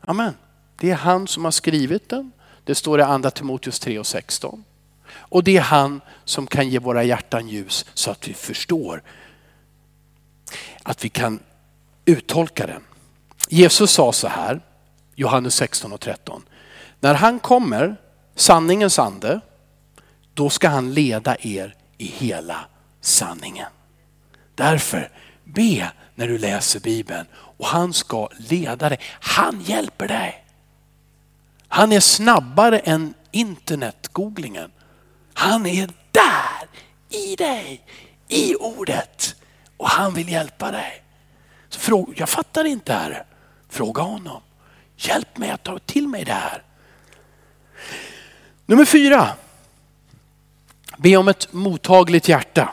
Amen. 0.00 0.34
Det 0.80 0.90
är 0.90 0.94
han 0.94 1.28
som 1.28 1.44
har 1.44 1.50
skrivit 1.50 2.08
den. 2.08 2.32
Det 2.64 2.74
står 2.74 3.00
i 3.00 3.02
andra 3.02 3.30
Timoteus 3.30 3.80
3 3.80 3.98
och 3.98 4.06
16. 4.06 4.64
Och 5.12 5.44
det 5.44 5.56
är 5.56 5.60
han 5.60 6.00
som 6.24 6.46
kan 6.46 6.68
ge 6.68 6.78
våra 6.78 7.04
hjärtan 7.04 7.48
ljus 7.48 7.86
så 7.94 8.10
att 8.10 8.28
vi 8.28 8.34
förstår. 8.34 9.02
Att 10.82 11.04
vi 11.04 11.08
kan 11.08 11.40
uttolka 12.04 12.66
den. 12.66 12.82
Jesus 13.52 13.90
sa 13.90 14.12
så 14.12 14.28
här, 14.28 14.60
Johannes 15.14 15.54
16 15.54 15.92
och 15.92 16.00
13. 16.00 16.42
När 17.00 17.14
han 17.14 17.38
kommer, 17.38 17.96
sanningens 18.34 18.98
ande, 18.98 19.40
då 20.34 20.50
ska 20.50 20.68
han 20.68 20.94
leda 20.94 21.36
er 21.40 21.74
i 21.98 22.06
hela 22.06 22.64
sanningen. 23.00 23.68
Därför, 24.54 25.10
be 25.44 25.92
när 26.14 26.28
du 26.28 26.38
läser 26.38 26.80
Bibeln 26.80 27.26
och 27.34 27.66
han 27.66 27.92
ska 27.92 28.28
leda 28.36 28.88
dig. 28.88 28.98
Han 29.20 29.60
hjälper 29.60 30.08
dig. 30.08 30.44
Han 31.68 31.92
är 31.92 32.00
snabbare 32.00 32.78
än 32.78 33.14
internetgooglingen. 33.30 34.70
Han 35.34 35.66
är 35.66 35.90
där 36.10 36.68
i 37.08 37.36
dig, 37.36 37.82
i 38.28 38.54
ordet 38.54 39.36
och 39.76 39.88
han 39.88 40.14
vill 40.14 40.28
hjälpa 40.28 40.70
dig. 40.70 41.02
Så 41.68 41.80
fråga, 41.80 42.14
jag 42.16 42.28
fattar 42.28 42.64
inte 42.64 42.92
här. 42.92 43.24
Fråga 43.70 44.02
honom. 44.02 44.42
Hjälp 44.96 45.38
mig 45.38 45.50
att 45.50 45.62
ta 45.62 45.78
till 45.78 46.08
mig 46.08 46.24
det 46.24 46.32
här. 46.32 46.62
Nummer 48.66 48.84
fyra. 48.84 49.28
Be 50.96 51.16
om 51.16 51.28
ett 51.28 51.52
mottagligt 51.52 52.28
hjärta. 52.28 52.72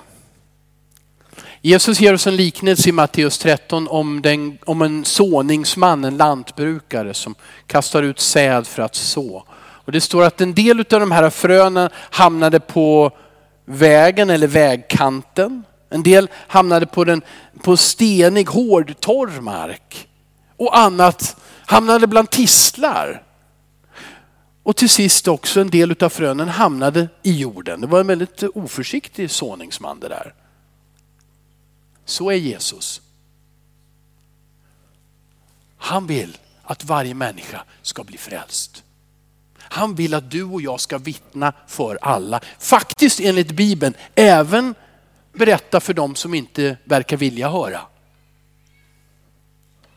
Jesus 1.62 2.00
ger 2.00 2.13
oss 2.13 2.27
en 2.27 2.36
liknelse 2.36 2.89
i 2.89 2.92
Matteus 2.92 3.38
13 3.38 3.88
om, 3.88 4.22
den, 4.22 4.58
om 4.66 4.82
en 4.82 5.06
såningsman, 5.06 6.04
en 6.04 6.18
lantbrukare 6.18 7.13
som 7.13 7.36
kastar 7.68 8.04
ut 8.04 8.20
säd 8.20 8.68
för 8.68 8.82
att 8.82 8.96
så. 8.96 9.44
Och 9.58 9.92
det 9.92 10.01
står 10.01 10.24
att 10.24 10.42
en 10.42 10.54
del 10.54 10.80
av 10.80 11.00
de 11.00 11.12
här 11.12 11.30
fröna 11.30 11.89
hamnade 11.96 12.60
på 12.60 13.12
vägen 13.66 14.30
eller 14.30 14.48
vägkanten. 14.48 15.63
En 15.89 16.04
del 16.04 16.30
hamnade 16.48 16.86
på, 16.86 17.04
den, 17.04 17.22
på 17.63 17.77
stenig, 17.77 18.50
hård, 18.50 19.00
torr 19.00 19.42
mark. 19.42 19.87
Och 20.58 20.78
annat 20.78 21.36
hamnade 21.66 22.08
bland 22.08 22.30
tistlar. 22.30 23.24
Och 24.64 24.76
till 24.76 24.90
sist 24.90 25.28
också 25.28 25.62
en 25.62 25.70
del 25.70 26.04
av 26.04 26.10
frönen 26.10 26.50
hamnade 26.50 27.10
i 27.24 27.32
jorden. 27.40 27.82
Det 27.82 27.88
var 27.88 28.00
en 28.00 28.08
väldigt 28.08 28.44
oförsiktig 28.44 29.32
såningsman 29.32 30.00
det 30.00 30.08
där. 30.08 30.34
Så 32.06 32.32
är 32.32 32.36
Jesus. 32.36 33.02
Han 35.78 36.08
vill 36.08 36.38
att 36.64 36.84
varje 36.84 37.14
människa 37.14 37.64
ska 37.82 38.04
bli 38.04 38.18
frälst. 38.18 38.84
Han 39.58 39.96
vill 39.96 40.14
att 40.14 40.32
du 40.32 40.44
och 40.44 40.62
jag 40.62 40.80
ska 40.80 40.98
vittna 40.98 41.54
för 41.68 42.00
alla. 42.02 42.40
Faktiskt 42.60 43.20
enligt 43.20 43.52
Bibeln 43.52 43.96
även 44.16 44.76
berätta 45.34 45.80
för 45.80 45.94
dem 45.94 46.16
som 46.16 46.34
inte 46.34 46.78
verkar 46.84 47.18
vilja 47.18 47.50
höra. 47.50 47.82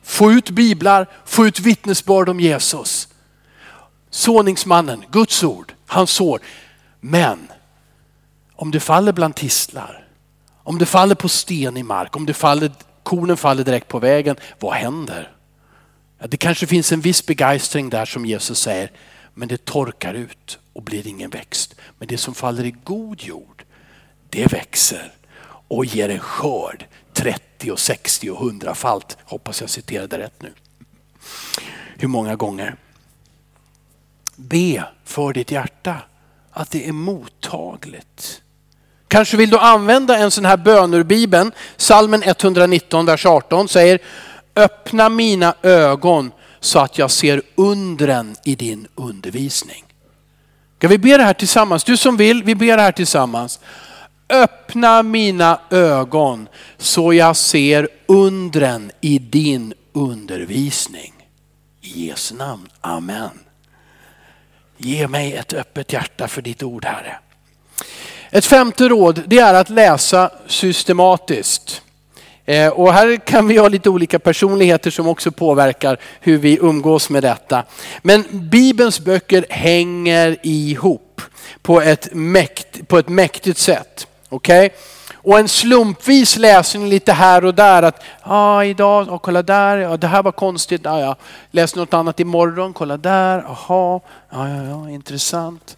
Få 0.02 0.32
ut 0.32 0.50
biblar, 0.50 1.06
få 1.24 1.46
ut 1.46 1.60
vittnesbörd 1.60 2.28
om 2.28 2.40
Jesus. 2.40 3.08
Såningsmannen, 4.10 5.04
Guds 5.10 5.44
ord, 5.44 5.74
han 5.86 6.06
sår. 6.06 6.40
Men 7.00 7.48
om 8.54 8.70
det 8.70 8.80
faller 8.80 9.12
bland 9.12 9.34
tistlar, 9.34 10.06
om 10.62 10.78
det 10.78 10.86
faller 10.86 11.14
på 11.14 11.28
stenig 11.28 11.84
mark, 11.84 12.16
om 12.16 12.26
det 12.26 12.34
faller, 12.34 12.70
kornen 13.02 13.36
faller 13.36 13.64
direkt 13.64 13.88
på 13.88 13.98
vägen, 13.98 14.36
vad 14.58 14.74
händer? 14.74 15.32
Det 16.28 16.36
kanske 16.36 16.66
finns 16.66 16.92
en 16.92 17.00
viss 17.00 17.26
begeistring 17.26 17.90
där 17.90 18.04
som 18.04 18.26
Jesus 18.26 18.60
säger, 18.60 18.90
men 19.34 19.48
det 19.48 19.64
torkar 19.64 20.14
ut 20.14 20.58
och 20.72 20.82
blir 20.82 21.06
ingen 21.06 21.30
växt. 21.30 21.74
Men 21.98 22.08
det 22.08 22.18
som 22.18 22.34
faller 22.34 22.64
i 22.64 22.74
god 22.84 23.22
jord, 23.22 23.64
det 24.30 24.52
växer 24.52 25.12
och 25.68 25.84
ger 25.84 26.08
en 26.08 26.18
skörd 26.18 26.86
30 27.12 27.49
och 27.68 27.78
60 27.78 28.30
och 28.30 28.42
100 28.42 28.74
falt. 28.74 29.16
Hoppas 29.24 29.60
jag 29.60 29.70
citerade 29.70 30.18
rätt 30.18 30.42
nu. 30.42 30.52
Hur 31.96 32.08
många 32.08 32.36
gånger? 32.36 32.76
Be 34.36 34.84
för 35.04 35.32
ditt 35.32 35.50
hjärta 35.50 35.96
att 36.50 36.70
det 36.70 36.88
är 36.88 36.92
mottagligt. 36.92 38.42
Kanske 39.08 39.36
vill 39.36 39.50
du 39.50 39.58
använda 39.58 40.16
en 40.16 40.30
sån 40.30 40.44
här 40.44 40.56
bön 40.56 40.94
ur 40.94 41.02
Bibeln. 41.02 41.52
Salmen 41.76 42.22
119, 42.22 43.06
vers 43.06 43.26
18 43.26 43.68
säger 43.68 43.98
Öppna 44.56 45.08
mina 45.08 45.54
ögon 45.62 46.32
så 46.60 46.78
att 46.78 46.98
jag 46.98 47.10
ser 47.10 47.42
undren 47.54 48.36
i 48.44 48.54
din 48.54 48.86
undervisning. 48.94 49.84
Ska 50.78 50.88
vi 50.88 50.98
be 50.98 51.16
det 51.16 51.22
här 51.22 51.34
tillsammans? 51.34 51.84
Du 51.84 51.96
som 51.96 52.16
vill, 52.16 52.42
vi 52.44 52.54
ber 52.54 52.76
det 52.76 52.82
här 52.82 52.92
tillsammans. 52.92 53.60
Öppna 54.30 55.02
mina 55.02 55.60
ögon 55.70 56.48
så 56.78 57.12
jag 57.12 57.36
ser 57.36 57.88
undren 58.06 58.90
i 59.00 59.18
din 59.18 59.74
undervisning. 59.92 61.12
I 61.80 62.06
Jesu 62.06 62.34
namn, 62.34 62.68
Amen. 62.80 63.30
Ge 64.76 65.08
mig 65.08 65.34
ett 65.34 65.52
öppet 65.52 65.92
hjärta 65.92 66.28
för 66.28 66.42
ditt 66.42 66.62
ord 66.62 66.84
Herre. 66.84 67.18
Ett 68.30 68.44
femte 68.44 68.88
råd 68.88 69.22
det 69.26 69.38
är 69.38 69.54
att 69.54 69.70
läsa 69.70 70.30
systematiskt. 70.46 71.82
Eh, 72.44 72.68
och 72.68 72.92
här 72.92 73.16
kan 73.16 73.48
vi 73.48 73.56
ha 73.56 73.68
lite 73.68 73.90
olika 73.90 74.18
personligheter 74.18 74.90
som 74.90 75.08
också 75.08 75.30
påverkar 75.30 75.98
hur 76.20 76.38
vi 76.38 76.58
umgås 76.60 77.10
med 77.10 77.22
detta. 77.22 77.64
Men 78.02 78.24
Bibelns 78.30 79.00
böcker 79.00 79.46
hänger 79.50 80.36
ihop 80.42 81.22
på 81.62 81.80
ett, 81.80 82.08
mäkt, 82.12 82.88
på 82.88 82.98
ett 82.98 83.08
mäktigt 83.08 83.58
sätt. 83.58 84.06
Okej? 84.30 84.66
Okay? 84.66 84.78
Och 85.22 85.38
en 85.38 85.48
slumpvis 85.48 86.36
läsning 86.36 86.88
lite 86.88 87.12
här 87.12 87.44
och 87.44 87.54
där. 87.54 87.82
att 87.82 88.02
ah, 88.22 88.64
idag, 88.64 89.08
oh, 89.08 89.18
kolla 89.18 89.42
där, 89.42 89.76
ja, 89.76 89.96
det 89.96 90.06
här 90.06 90.22
var 90.22 90.32
konstigt. 90.32 90.86
Ah, 90.86 91.00
ja. 91.00 91.16
Läs 91.50 91.74
något 91.74 91.94
annat 91.94 92.20
imorgon, 92.20 92.72
kolla 92.72 92.96
där, 92.96 93.38
aha, 93.38 94.00
ja, 94.30 94.48
ja, 94.48 94.64
ja, 94.64 94.90
intressant. 94.90 95.76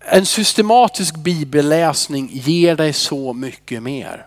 En 0.00 0.26
systematisk 0.26 1.16
bibelläsning 1.16 2.30
ger 2.32 2.76
dig 2.76 2.92
så 2.92 3.32
mycket 3.32 3.82
mer. 3.82 4.26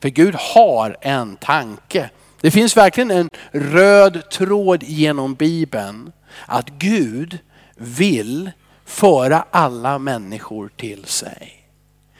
För 0.00 0.08
Gud 0.08 0.34
har 0.34 0.96
en 1.00 1.36
tanke. 1.36 2.10
Det 2.40 2.50
finns 2.50 2.76
verkligen 2.76 3.10
en 3.10 3.28
röd 3.52 4.30
tråd 4.30 4.82
genom 4.82 5.34
Bibeln. 5.34 6.12
Att 6.46 6.68
Gud 6.68 7.38
vill 7.76 8.50
föra 8.84 9.44
alla 9.50 9.98
människor 9.98 10.70
till 10.76 11.04
sig. 11.04 11.63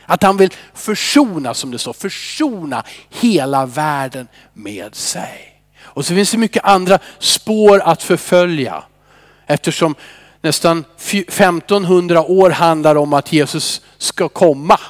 Att 0.06 0.22
han 0.22 0.36
vill 0.36 0.50
försona, 0.74 1.54
som 1.54 1.70
det 1.70 1.78
står, 1.78 1.92
försona 1.92 2.84
hela 3.10 3.66
världen 3.66 4.28
med 4.52 4.94
sig. 4.94 5.60
Och 5.82 6.06
så 6.06 6.14
finns 6.14 6.30
det 6.30 6.38
mycket 6.38 6.64
andra 6.64 6.98
spår 7.18 7.80
att 7.80 8.02
förfölja. 8.02 8.82
Eftersom 9.46 9.94
nästan 10.40 10.84
1500 10.98 12.22
år 12.22 12.50
handlar 12.50 12.96
om 12.96 13.12
att 13.12 13.32
Jesus 13.32 13.80
ska 13.98 14.28
komma. 14.28 14.80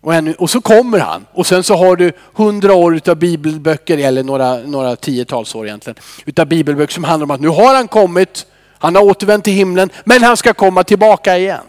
Och, 0.00 0.14
ännu, 0.14 0.34
och 0.34 0.50
så 0.50 0.60
kommer 0.60 0.98
han 0.98 1.26
och 1.32 1.46
sen 1.46 1.62
så 1.62 1.74
har 1.74 1.96
du 1.96 2.12
hundra 2.34 2.74
år 2.74 2.96
utav 2.96 3.16
bibelböcker, 3.16 3.98
eller 3.98 4.22
några, 4.22 4.56
några 4.56 4.96
tiotals 4.96 5.54
år 5.54 5.66
egentligen, 5.66 5.96
utav 6.24 6.46
bibelböcker 6.46 6.94
som 6.94 7.04
handlar 7.04 7.24
om 7.24 7.30
att 7.30 7.40
nu 7.40 7.48
har 7.48 7.74
han 7.74 7.88
kommit, 7.88 8.46
han 8.78 8.94
har 8.94 9.02
återvänt 9.02 9.44
till 9.44 9.52
himlen, 9.52 9.90
men 10.04 10.22
han 10.22 10.36
ska 10.36 10.54
komma 10.54 10.84
tillbaka 10.84 11.38
igen. 11.38 11.64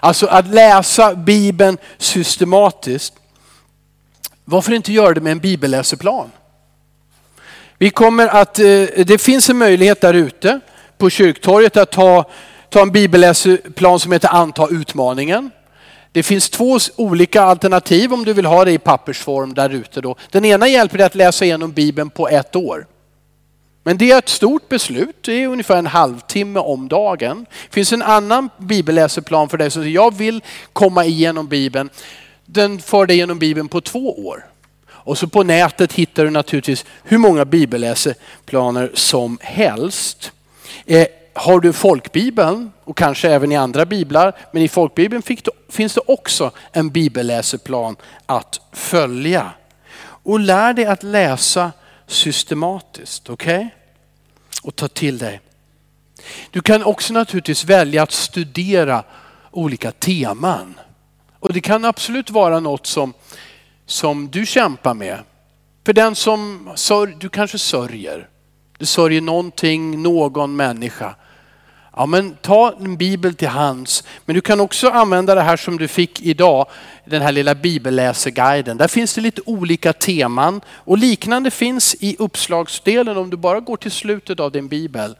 Alltså 0.00 0.26
att 0.26 0.46
läsa 0.46 1.14
bibeln 1.14 1.78
systematiskt. 1.98 3.14
Varför 4.44 4.72
inte 4.72 4.92
göra 4.92 5.14
det 5.14 5.20
med 5.20 5.32
en 5.32 5.38
bibelläseplan? 5.38 6.30
Vi 7.78 7.90
kommer 7.90 8.28
att, 8.28 8.58
eh, 8.58 8.64
det 9.06 9.22
finns 9.22 9.50
en 9.50 9.58
möjlighet 9.58 10.00
där 10.00 10.14
ute 10.14 10.60
på 10.98 11.10
kyrktorget 11.10 11.76
att 11.76 11.90
ta, 11.90 12.24
ta 12.68 12.82
en 12.82 12.92
bibelläseplan 12.92 14.00
som 14.00 14.12
heter 14.12 14.28
Anta 14.28 14.68
utmaningen. 14.70 15.50
Det 16.12 16.22
finns 16.22 16.50
två 16.50 16.78
olika 16.96 17.42
alternativ 17.42 18.12
om 18.12 18.24
du 18.24 18.32
vill 18.32 18.46
ha 18.46 18.64
det 18.64 18.72
i 18.72 18.78
pappersform 18.78 19.54
där 19.54 19.70
ute. 19.70 20.00
Då. 20.00 20.16
Den 20.30 20.44
ena 20.44 20.68
hjälper 20.68 20.98
dig 20.98 21.06
att 21.06 21.14
läsa 21.14 21.44
igenom 21.44 21.72
Bibeln 21.72 22.10
på 22.10 22.28
ett 22.28 22.56
år. 22.56 22.86
Men 23.84 23.98
det 23.98 24.10
är 24.10 24.18
ett 24.18 24.28
stort 24.28 24.68
beslut, 24.68 25.16
det 25.20 25.32
är 25.32 25.46
ungefär 25.46 25.76
en 25.76 25.86
halvtimme 25.86 26.60
om 26.60 26.88
dagen. 26.88 27.46
Det 27.50 27.74
finns 27.74 27.92
en 27.92 28.02
annan 28.02 28.50
bibelläseplan 28.58 29.48
för 29.48 29.58
dig 29.58 29.70
som 29.70 29.82
säger 29.82 29.94
jag 29.94 30.14
vill 30.14 30.42
komma 30.72 31.04
igenom 31.04 31.48
Bibeln. 31.48 31.90
Den 32.46 32.78
för 32.78 33.06
dig 33.06 33.16
genom 33.16 33.38
Bibeln 33.38 33.68
på 33.68 33.80
två 33.80 34.26
år. 34.26 34.46
Och 34.88 35.18
så 35.18 35.26
på 35.26 35.42
nätet 35.42 35.92
hittar 35.92 36.24
du 36.24 36.30
naturligtvis 36.30 36.84
hur 37.04 37.18
många 37.18 37.44
bibelläseplaner 37.44 38.90
som 38.94 39.38
helst. 39.40 40.32
Eh, 40.86 41.06
har 41.34 41.60
du 41.60 41.72
folkbibeln 41.72 42.72
och 42.84 42.96
kanske 42.96 43.30
även 43.30 43.52
i 43.52 43.56
andra 43.56 43.86
biblar, 43.86 44.32
men 44.52 44.62
i 44.62 44.68
folkbibeln 44.68 45.22
finns 45.70 45.94
det 45.94 46.00
också 46.06 46.50
en 46.72 46.90
bibelläseplan 46.90 47.96
att 48.26 48.60
följa. 48.72 49.50
Och 50.02 50.40
lär 50.40 50.72
dig 50.72 50.84
att 50.84 51.02
läsa 51.02 51.72
systematiskt, 52.12 53.30
okej? 53.30 53.56
Okay? 53.56 53.68
Och 54.62 54.76
ta 54.76 54.88
till 54.88 55.18
dig. 55.18 55.40
Du 56.50 56.60
kan 56.60 56.84
också 56.84 57.12
naturligtvis 57.12 57.64
välja 57.64 58.02
att 58.02 58.12
studera 58.12 59.04
olika 59.50 59.92
teman. 59.92 60.74
Och 61.38 61.52
det 61.52 61.60
kan 61.60 61.84
absolut 61.84 62.30
vara 62.30 62.60
något 62.60 62.86
som, 62.86 63.14
som 63.86 64.28
du 64.30 64.46
kämpar 64.46 64.94
med. 64.94 65.18
För 65.86 65.92
den 65.92 66.14
som 66.14 66.70
sör, 66.74 67.06
du 67.06 67.28
kanske 67.28 67.58
sörjer. 67.58 68.28
Du 68.78 68.86
sörjer 68.86 69.20
någonting, 69.20 70.02
någon 70.02 70.56
människa. 70.56 71.14
Ja 71.96 72.06
men 72.06 72.34
ta 72.34 72.74
en 72.80 72.96
bibel 72.96 73.34
till 73.34 73.48
hands. 73.48 74.04
Men 74.24 74.34
du 74.34 74.40
kan 74.40 74.60
också 74.60 74.88
använda 74.88 75.34
det 75.34 75.42
här 75.42 75.56
som 75.56 75.78
du 75.78 75.88
fick 75.88 76.20
idag, 76.20 76.66
den 77.04 77.22
här 77.22 77.32
lilla 77.32 77.54
bibelläseguiden. 77.54 78.76
Där 78.76 78.88
finns 78.88 79.14
det 79.14 79.20
lite 79.20 79.42
olika 79.46 79.92
teman 79.92 80.60
och 80.68 80.98
liknande 80.98 81.50
finns 81.50 81.96
i 82.00 82.16
uppslagsdelen 82.18 83.16
om 83.16 83.30
du 83.30 83.36
bara 83.36 83.60
går 83.60 83.76
till 83.76 83.90
slutet 83.90 84.40
av 84.40 84.52
din 84.52 84.68
bibel. 84.68 85.16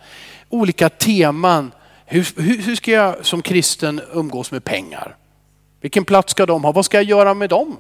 Olika 0.48 0.88
teman. 0.88 1.72
Hur, 2.06 2.28
hur, 2.36 2.62
hur 2.62 2.76
ska 2.76 2.90
jag 2.90 3.26
som 3.26 3.42
kristen 3.42 4.00
umgås 4.12 4.50
med 4.50 4.64
pengar? 4.64 5.16
Vilken 5.80 6.04
plats 6.04 6.30
ska 6.30 6.46
de 6.46 6.64
ha? 6.64 6.72
Vad 6.72 6.84
ska 6.84 6.96
jag 6.96 7.04
göra 7.04 7.34
med 7.34 7.50
dem? 7.50 7.76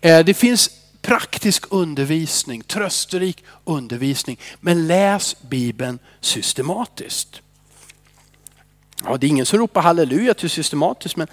Eh, 0.00 0.24
det 0.24 0.34
finns 0.34 0.70
praktisk 1.02 1.64
undervisning, 1.70 2.62
trösterik 2.62 3.44
undervisning. 3.64 4.38
Men 4.60 4.86
läs 4.86 5.36
Bibeln 5.40 5.98
systematiskt. 6.20 7.40
Ja, 9.04 9.16
det 9.16 9.26
är 9.26 9.28
ingen 9.28 9.46
som 9.46 9.58
ropar 9.58 9.80
halleluja 9.80 10.34
till 10.34 10.50
systematiskt 10.50 11.16
men, 11.16 11.28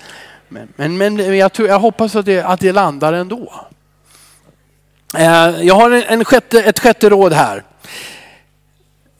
men, 0.49 0.69
men, 0.75 0.97
men 0.97 1.38
jag, 1.38 1.53
tror, 1.53 1.67
jag 1.67 1.79
hoppas 1.79 2.15
att 2.15 2.25
det, 2.25 2.41
att 2.41 2.60
det 2.60 2.71
landar 2.71 3.13
ändå. 3.13 3.53
Eh, 5.17 5.62
jag 5.62 5.75
har 5.75 5.91
en 5.91 6.25
sjätte, 6.25 6.63
ett 6.63 6.79
sjätte 6.79 7.10
råd 7.10 7.34
här. 7.34 7.63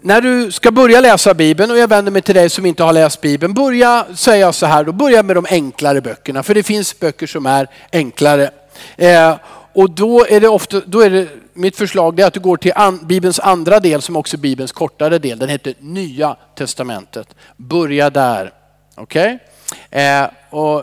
När 0.02 0.22
du 0.22 0.52
ska 0.52 0.72
börja 0.72 1.02
läsa 1.02 1.34
Bibeln 1.34 1.72
och 1.72 1.78
jag 1.78 1.88
vänder 1.88 2.12
mig 2.12 2.22
till 2.22 2.36
dig 2.36 2.50
som 2.50 2.66
inte 2.66 2.84
har 2.84 2.94
läst 2.94 3.22
Bibeln. 3.22 3.54
Börja 3.54 4.06
säga 4.16 4.54
så 4.54 4.66
här, 4.66 4.84
då 4.84 4.92
börja 4.92 5.24
med 5.24 5.36
de 5.36 5.46
enklare 5.50 6.02
böckerna 6.02 6.44
för 6.44 6.54
det 6.54 6.64
finns 6.64 7.00
böcker 7.00 7.28
som 7.28 7.46
är 7.46 7.68
enklare. 7.92 8.52
Eh, 8.98 9.36
och 9.74 9.90
då 9.90 10.26
är 10.26 10.40
det 10.40 10.48
ofta, 10.48 10.82
då 10.86 11.02
är 11.02 11.10
det, 11.10 11.28
mitt 11.54 11.76
förslag 11.76 12.20
är 12.20 12.26
att 12.26 12.34
du 12.34 12.40
går 12.40 12.58
till 12.58 12.74
an, 12.76 13.00
Bibelns 13.04 13.40
andra 13.40 13.80
del 13.80 14.02
som 14.02 14.16
också 14.16 14.38
är 14.38 14.40
Bibelns 14.40 14.72
kortare 14.72 15.20
del. 15.20 15.40
Den 15.40 15.50
heter 15.50 15.74
Nya 15.80 16.36
Testamentet. 16.56 17.36
Börja 17.58 18.10
där. 18.10 18.54
Okej? 18.96 19.26
Okay? 19.26 19.48
Eh, 19.90 20.30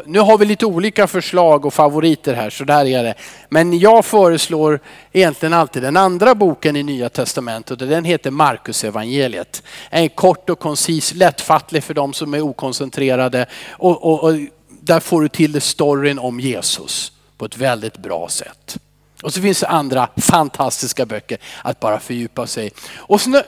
nu 0.07 0.19
har 0.19 0.39
vi 0.39 0.45
lite 0.45 0.67
olika 0.67 1.07
förslag 1.07 1.67
och 1.67 1.75
favoriter 1.75 2.35
här, 2.35 2.51
så 2.51 2.65
där 2.65 2.87
är 2.87 3.05
det. 3.05 3.15
Men 3.49 3.79
jag 3.79 4.05
föreslår 4.05 4.81
egentligen 5.13 5.53
alltid 5.53 5.83
den 5.83 5.97
andra 5.97 6.35
boken 6.35 6.77
i 6.77 6.83
Nya 6.83 7.09
Testamentet 7.09 7.83
och 7.83 7.89
den 7.89 8.05
heter 8.05 8.31
Markus 8.31 8.85
evangeliet. 8.85 9.63
En 9.91 10.09
kort 10.09 10.51
och 10.51 10.59
koncis, 10.59 11.15
lättfattlig 11.15 11.85
för 11.85 11.95
de 11.95 12.13
som 12.13 12.35
är 12.35 12.41
okoncentrerade 12.41 13.47
och, 13.71 14.05
och, 14.05 14.25
och 14.25 14.35
där 14.81 15.01
får 15.01 15.23
du 15.23 15.29
till 15.29 15.61
storyn 15.61 16.19
om 16.19 16.41
Jesus 16.41 17.13
på 17.39 17.45
ett 17.45 17.57
väldigt 17.57 17.99
bra 17.99 18.29
sätt. 18.29 18.79
Och 19.23 19.35
så 19.35 19.41
finns 19.43 19.61
det 19.61 19.69
andra 19.69 20.09
fantastiska 20.17 21.07
böcker 21.07 21.39
att 21.63 21.81
bara 21.81 22.01
fördjupa 22.01 22.47
sig 22.47 22.67
i. 22.67 22.71
Och 22.97 23.21
så, 23.21 23.43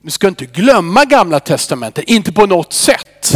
nu 0.00 0.10
ska 0.10 0.28
inte 0.28 0.46
glömma 0.46 1.04
gamla 1.04 1.40
testamentet, 1.40 2.04
inte 2.04 2.32
på 2.32 2.46
något 2.46 2.72
sätt. 2.72 3.34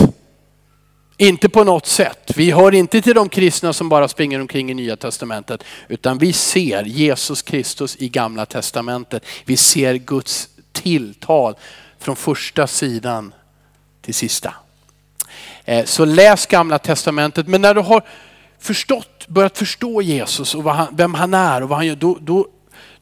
Inte 1.17 1.49
på 1.49 1.65
något 1.65 1.87
sätt. 1.87 2.33
Vi 2.37 2.51
hör 2.51 2.75
inte 2.75 3.03
till 3.03 3.15
de 3.15 3.29
kristna 3.29 3.73
som 3.73 3.89
bara 3.89 4.09
springer 4.09 4.41
omkring 4.41 4.71
i 4.71 4.75
nya 4.75 4.97
testamentet, 4.97 5.65
utan 5.89 6.19
vi 6.19 6.33
ser 6.33 6.85
Jesus 6.85 7.43
Kristus 7.43 7.97
i 7.99 8.09
gamla 8.09 8.47
testamentet. 8.47 9.25
Vi 9.45 9.57
ser 9.57 9.95
Guds 9.95 10.49
tilltal 10.73 11.55
från 11.99 12.17
första 12.17 12.67
sidan 12.67 13.35
till 14.03 14.15
sista. 14.15 14.55
Eh, 15.65 15.85
så 15.85 16.05
läs 16.05 16.47
gamla 16.47 16.79
testamentet, 16.79 17.47
men 17.47 17.61
när 17.63 17.75
du 17.75 17.81
har 17.81 18.03
förstått, 18.59 19.20
börjat 19.31 19.59
förstå 19.59 20.03
Jesus 20.03 20.55
och 20.55 20.75
han, 20.75 20.97
vem 20.97 21.15
han 21.15 21.35
är 21.35 21.63
och 21.63 21.69
vad 21.69 21.79
han 21.79 21.87
gör, 21.87 21.97
då, 21.97 22.19
då, 22.21 22.47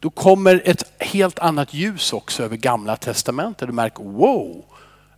då 0.01 0.11
kommer 0.11 0.63
ett 0.65 0.85
helt 0.99 1.39
annat 1.39 1.75
ljus 1.75 2.13
också 2.13 2.43
över 2.43 2.57
gamla 2.57 2.97
testamentet. 2.97 3.69
Du 3.69 3.73
märker, 3.73 4.03
wow, 4.03 4.65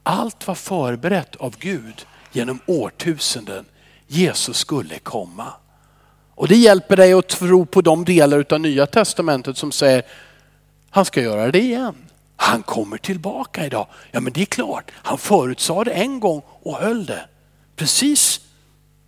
allt 0.03 0.47
var 0.47 0.55
förberett 0.55 1.37
av 1.37 1.55
Gud 1.59 2.07
genom 2.33 2.61
årtusenden. 2.67 3.65
Jesus 4.07 4.57
skulle 4.57 4.99
komma. 4.99 5.47
Och 6.35 6.49
det 6.49 6.57
hjälper 6.57 6.97
dig 6.97 7.13
att 7.13 7.29
tro 7.29 7.67
på 7.67 7.81
de 7.81 8.05
delar 8.05 8.45
av 8.51 8.61
nya 8.61 8.87
testamentet 8.87 9.57
som 9.57 9.73
säger, 9.73 10.03
han 10.91 11.05
ska 11.05 11.23
göra 11.23 11.51
det 11.51 11.61
igen. 11.61 11.95
Han 12.37 12.63
kommer 12.63 12.99
tillbaka 12.99 13.67
idag. 13.67 13.87
Ja 14.11 14.21
men 14.21 14.33
det 14.33 14.41
är 14.41 14.47
klart, 14.47 14.91
han 14.95 15.19
förutsade 15.19 15.85
det 15.85 15.91
en 15.91 16.21
gång 16.21 16.43
och 16.63 16.77
höll 16.77 17.07
det. 17.07 17.29
Precis 17.77 18.41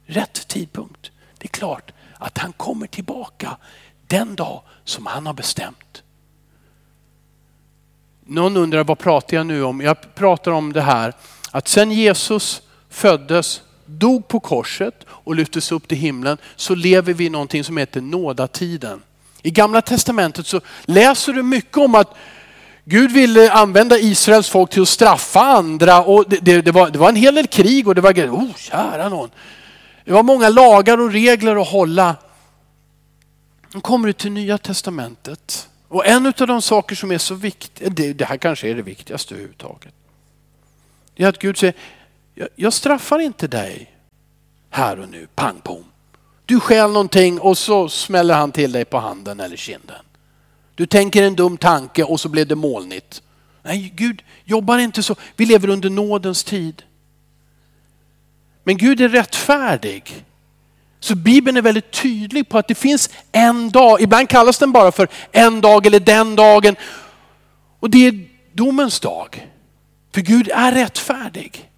rätt 0.07 0.49
tidpunkt. 0.49 1.12
Det 1.43 1.47
är 1.47 1.59
klart 1.59 1.93
att 2.19 2.39
han 2.39 2.53
kommer 2.53 2.87
tillbaka 2.87 3.57
den 4.07 4.35
dag 4.35 4.63
som 4.85 5.07
han 5.07 5.27
har 5.27 5.35
bestämt. 5.35 6.03
Någon 8.27 8.57
undrar 8.57 8.85
vad 8.85 8.99
pratar 8.99 9.37
jag 9.37 9.47
nu 9.47 9.63
om? 9.63 9.81
Jag 9.81 10.15
pratar 10.15 10.51
om 10.51 10.73
det 10.73 10.81
här 10.81 11.15
att 11.51 11.69
sen 11.69 11.93
Jesus 11.93 12.63
föddes, 12.91 13.63
dog 13.87 14.29
på 14.29 14.41
korset 14.41 14.95
och 15.09 15.35
lyftes 15.35 15.73
upp 15.73 15.89
till 15.89 15.99
himlen 15.99 16.39
så 16.57 16.75
lever 16.75 17.13
vi 17.13 17.27
i 17.27 17.31
någonting 17.31 17.65
som 17.65 17.77
heter 17.77 18.01
nådatiden. 18.01 19.03
I 19.43 19.51
gamla 19.51 19.83
testamentet 19.83 20.47
så 20.47 20.61
läser 20.85 21.33
du 21.33 21.43
mycket 21.43 21.77
om 21.77 21.95
att 21.95 22.15
Gud 22.85 23.13
ville 23.13 23.53
använda 23.53 23.99
Israels 23.99 24.49
folk 24.49 24.71
till 24.71 24.83
att 24.83 24.89
straffa 24.89 25.41
andra 25.41 26.03
och 26.03 26.25
det, 26.29 26.39
det, 26.43 26.63
det, 26.63 26.73
var, 26.73 26.91
det 26.91 26.99
var, 26.99 27.09
en 27.09 27.17
hel 27.17 27.35
del 27.35 27.47
krig 27.47 27.89
och 27.89 27.95
det 27.95 28.01
var, 28.01 28.13
oh 28.13 28.55
kära 28.57 29.09
någon. 29.09 29.31
Det 30.05 30.13
var 30.13 30.23
många 30.23 30.49
lagar 30.49 31.01
och 31.01 31.13
regler 31.13 31.63
att 31.63 31.69
hålla. 31.69 32.17
Nu 33.75 33.81
kommer 33.81 34.07
du 34.07 34.13
till 34.13 34.33
nya 34.33 34.59
testamentet. 34.59 35.69
Och 35.89 36.07
en 36.07 36.27
av 36.27 36.47
de 36.47 36.63
saker 36.63 36.97
som 36.97 37.13
är 37.13 37.19
så 37.19 37.35
viktiga, 37.35 37.89
det, 37.91 38.13
det 38.13 38.25
här 38.25 38.37
kanske 38.37 38.69
är 38.69 38.75
det 38.75 38.83
viktigaste 38.83 39.35
överhuvudtaget. 39.35 39.95
Det 41.15 41.25
är 41.25 41.29
att 41.29 41.39
Gud 41.39 41.59
säger, 41.59 41.75
jag, 42.35 42.49
jag 42.57 42.73
straffar 42.73 43.19
inte 43.19 43.49
dig 43.49 43.95
här 44.71 44.99
och 44.99 45.09
nu, 45.09 45.27
pang 45.35 45.61
pom. 45.61 45.85
Du 46.45 46.61
skäl 46.61 46.91
någonting 46.91 47.41
och 47.41 47.59
så 47.59 47.89
smäller 47.89 48.35
han 48.35 48.53
till 48.53 48.73
dig 48.73 48.85
på 48.85 48.99
handen 48.99 49.41
eller 49.41 49.57
kinden. 49.57 50.05
Du 50.75 50.87
tänker 50.87 51.23
en 51.23 51.37
dum 51.37 51.57
tanke 51.57 52.05
och 52.05 52.21
så 52.21 52.29
blev 52.29 52.47
det 52.47 52.55
molnigt. 52.55 53.23
Nej, 53.63 53.93
Gud 53.97 54.23
jobbar 54.45 54.79
inte 54.79 55.03
så. 55.03 55.17
Vi 55.37 55.47
lever 55.47 55.69
under 55.69 55.91
nådens 55.91 56.45
tid. 56.45 56.83
Men 58.65 58.77
Gud 58.77 59.01
är 59.01 59.09
rättfärdig. 59.09 60.25
Så 61.01 61.15
Bibeln 61.15 61.57
är 61.57 61.63
väldigt 61.63 61.91
tydlig 61.91 62.49
på 62.49 62.59
att 62.59 62.69
det 62.69 62.75
finns 62.75 63.11
en 63.33 63.71
dag, 63.71 64.01
ibland 64.01 64.29
kallas 64.29 64.59
den 64.59 64.73
bara 64.73 64.93
för 64.93 65.09
en 65.33 65.61
dag 65.61 65.87
eller 65.87 66.01
den 66.01 66.37
dagen. 66.37 66.77
Och 67.81 67.91
det 67.91 68.07
är 68.07 68.29
domens 68.53 69.01
dag. 69.01 69.49
För 70.15 70.21
Gud 70.21 70.51
är 70.55 70.73
rättfärdig. 70.73 71.69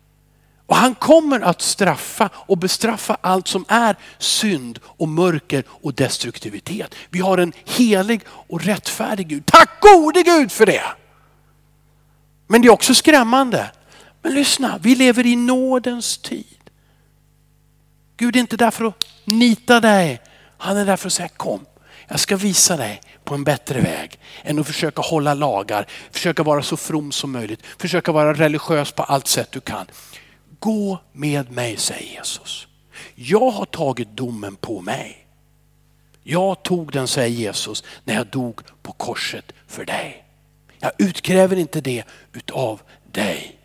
Och 0.67 0.77
han 0.77 0.95
kommer 0.95 1.41
att 1.41 1.63
straffa 1.63 2.31
och 2.35 2.59
bestraffa 2.59 3.17
allt 3.21 3.49
som 3.49 3.65
är 3.69 3.97
synd 4.19 4.79
och 4.85 5.09
mörker 5.09 5.65
och 5.69 5.95
destruktivitet. 5.95 6.95
Vi 7.11 7.21
har 7.21 7.39
en 7.39 7.53
helig 7.65 8.21
och 8.27 8.65
rättfärdig 8.65 9.29
Gud. 9.29 9.47
Tack 9.47 9.81
gode 9.81 10.23
Gud 10.23 10.53
för 10.53 10.67
det. 10.67 10.85
Men 12.47 12.63
det 12.63 12.69
är 12.69 12.73
också 12.73 12.95
skrämmande. 12.95 13.71
Men 14.23 14.35
lyssna, 14.35 14.79
vi 14.83 14.95
lever 14.95 15.27
i 15.27 15.37
nådens 15.37 16.19
tid. 16.19 16.54
Gud 18.17 18.37
är 18.37 18.41
inte 18.41 18.57
där 18.57 18.71
för 18.71 18.85
att 18.85 19.07
nita 19.25 19.81
dig. 19.81 20.21
Han 20.59 20.77
är 20.77 20.87
där 20.87 20.97
för 20.97 21.07
att 21.07 21.13
säga 21.13 21.29
kom, 21.29 21.67
jag 22.09 22.21
ska 22.21 22.37
visa 22.37 22.77
dig 22.77 23.01
på 23.25 23.35
en 23.35 23.45
bättre 23.45 23.81
väg 23.81 24.19
än 24.43 24.59
att 24.59 24.67
försöka 24.67 25.03
hålla 25.03 25.35
lagar, 25.35 25.87
försöka 26.11 26.43
vara 26.43 26.63
så 26.63 26.77
from 26.77 27.13
som 27.13 27.33
möjligt, 27.33 27.67
försöka 27.79 28.13
vara 28.13 28.35
religiös 28.35 28.93
på 28.93 29.03
allt 29.03 29.27
sätt 29.27 29.53
du 29.53 29.61
kan. 29.61 29.87
Gå 30.59 30.99
med 31.13 31.51
mig, 31.51 31.77
säger 31.77 32.17
Jesus. 32.17 32.67
Jag 33.15 33.51
har 33.51 33.65
tagit 33.65 34.17
domen 34.17 34.57
på 34.57 34.81
mig. 34.81 35.27
Jag 36.23 36.63
tog 36.63 36.93
den, 36.93 37.09
säger 37.09 37.29
Jesus, 37.29 37.85
när 38.05 38.15
jag 38.15 38.27
dog 38.27 38.61
på 38.83 38.93
korset 38.93 39.53
för 39.67 39.85
dig. 39.85 40.25
Jag 40.79 40.93
utkräver 40.99 41.57
inte 41.57 41.81
det 41.81 42.05
utav 42.33 42.81
dig. 43.13 43.59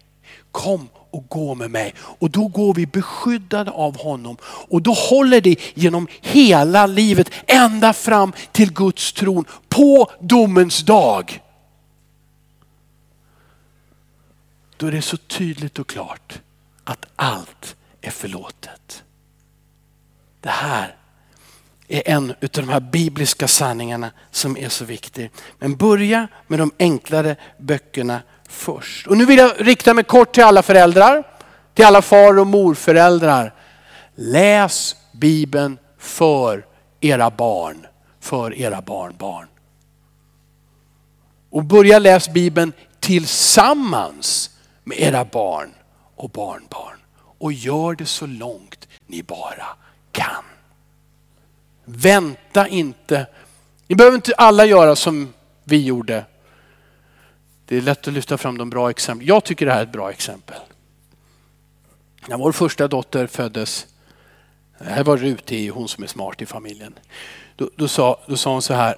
Kom 0.51 0.89
och 1.11 1.25
gå 1.27 1.55
med 1.55 1.71
mig. 1.71 1.93
Och 1.97 2.29
då 2.29 2.47
går 2.47 2.73
vi 2.73 2.85
beskyddade 2.85 3.71
av 3.71 3.97
honom. 3.97 4.37
Och 4.43 4.81
då 4.81 4.93
håller 4.93 5.41
det 5.41 5.55
genom 5.73 6.07
hela 6.21 6.85
livet 6.85 7.31
ända 7.47 7.93
fram 7.93 8.33
till 8.51 8.73
Guds 8.73 9.13
tron 9.13 9.45
på 9.69 10.11
domens 10.19 10.83
dag. 10.83 11.41
Då 14.77 14.87
är 14.87 14.91
det 14.91 15.01
så 15.01 15.17
tydligt 15.17 15.79
och 15.79 15.89
klart 15.89 16.39
att 16.83 17.05
allt 17.15 17.75
är 18.01 18.11
förlåtet. 18.11 19.03
Det 20.41 20.49
här 20.49 20.95
är 21.87 22.01
en 22.05 22.29
av 22.29 22.35
de 22.51 22.69
här 22.69 22.79
bibliska 22.79 23.47
sanningarna 23.47 24.11
som 24.31 24.57
är 24.57 24.69
så 24.69 24.85
viktig. 24.85 25.31
Men 25.57 25.75
börja 25.75 26.27
med 26.47 26.59
de 26.59 26.71
enklare 26.79 27.35
böckerna 27.57 28.21
först. 28.49 29.07
Och 29.07 29.17
nu 29.17 29.25
vill 29.25 29.38
jag 29.38 29.53
rikta 29.57 29.93
mig 29.93 30.03
kort 30.03 30.33
till 30.33 30.43
alla 30.43 30.63
föräldrar, 30.63 31.23
till 31.73 31.85
alla 31.85 32.01
far 32.01 32.39
och 32.39 32.47
morföräldrar. 32.47 33.53
Läs 34.15 34.95
Bibeln 35.12 35.77
för 35.97 36.65
era 37.01 37.29
barn, 37.29 37.88
för 38.19 38.53
era 38.53 38.81
barnbarn. 38.81 39.47
Och 41.49 41.63
börja 41.63 41.99
läs 41.99 42.29
Bibeln 42.29 42.73
tillsammans 42.99 44.49
med 44.83 44.99
era 44.99 45.25
barn 45.25 45.69
och 46.15 46.29
barnbarn. 46.29 46.97
Och 47.39 47.53
gör 47.53 47.95
det 47.95 48.05
så 48.05 48.25
långt 48.25 48.88
ni 49.07 49.23
bara 49.23 49.67
kan. 50.12 50.43
Vänta 51.85 52.67
inte. 52.67 53.27
Ni 53.88 53.95
behöver 53.95 54.15
inte 54.15 54.33
alla 54.38 54.65
göra 54.65 54.95
som 54.95 55.33
vi 55.63 55.83
gjorde. 55.83 56.25
Det 57.69 57.77
är 57.77 57.82
lätt 57.82 58.08
att 58.08 58.13
lyfta 58.13 58.38
fram 58.38 58.58
de 58.58 58.69
bra 58.69 58.89
exemplen. 58.89 59.27
Jag 59.27 59.43
tycker 59.43 59.65
det 59.65 59.71
här 59.71 59.79
är 59.79 59.84
ett 59.84 59.91
bra 59.91 60.12
exempel. 60.12 60.55
När 62.27 62.38
vår 62.38 62.51
första 62.51 62.88
dotter 62.88 63.27
föddes, 63.27 63.88
här 64.79 65.03
var 65.03 65.17
Ruti, 65.17 65.67
hon 65.67 65.88
som 65.88 66.03
är 66.03 66.08
smart 66.08 66.41
i 66.41 66.45
familjen. 66.45 66.93
Då, 67.55 67.69
då, 67.75 67.88
sa, 67.88 68.19
då 68.27 68.38
sa 68.38 68.51
hon 68.51 68.62
så 68.62 68.73
här, 68.73 68.95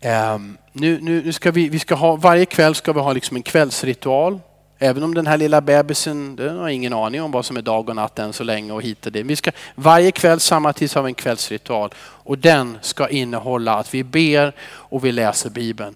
ehm, 0.00 0.58
nu, 0.72 1.00
nu, 1.00 1.22
nu 1.24 1.32
ska 1.32 1.50
vi, 1.50 1.68
vi 1.68 1.78
ska 1.78 1.94
ha, 1.94 2.16
varje 2.16 2.46
kväll 2.46 2.74
ska 2.74 2.92
vi 2.92 3.00
ha 3.00 3.12
liksom 3.12 3.36
en 3.36 3.42
kvällsritual 3.42 4.40
Även 4.78 5.02
om 5.02 5.14
den 5.14 5.26
här 5.26 5.36
lilla 5.36 5.60
bebisen, 5.60 6.36
den 6.36 6.58
har 6.58 6.68
ingen 6.68 6.92
aning 6.92 7.22
om 7.22 7.30
vad 7.30 7.44
som 7.44 7.56
är 7.56 7.62
dag 7.62 7.88
och 7.88 7.96
natt 7.96 8.18
än 8.18 8.32
så 8.32 8.44
länge 8.44 8.72
och 8.72 8.82
hit 8.82 9.06
och 9.06 9.12
det. 9.12 9.22
Vi 9.22 9.36
ska 9.36 9.50
varje 9.74 10.12
kväll 10.12 10.40
samma 10.40 10.72
tid 10.72 10.94
har 10.94 11.02
vi 11.02 11.08
en 11.08 11.14
kvällsritual 11.14 11.90
och 11.98 12.38
den 12.38 12.78
ska 12.80 13.08
innehålla 13.08 13.74
att 13.74 13.94
vi 13.94 14.04
ber 14.04 14.52
och 14.62 15.04
vi 15.04 15.12
läser 15.12 15.50
Bibeln. 15.50 15.94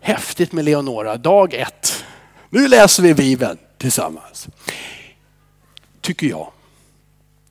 Häftigt 0.00 0.52
med 0.52 0.64
Leonora, 0.64 1.16
dag 1.16 1.54
ett. 1.54 2.04
Nu 2.50 2.68
läser 2.68 3.02
vi 3.02 3.14
Bibeln 3.14 3.58
tillsammans. 3.78 4.48
Tycker 6.00 6.26
jag. 6.26 6.52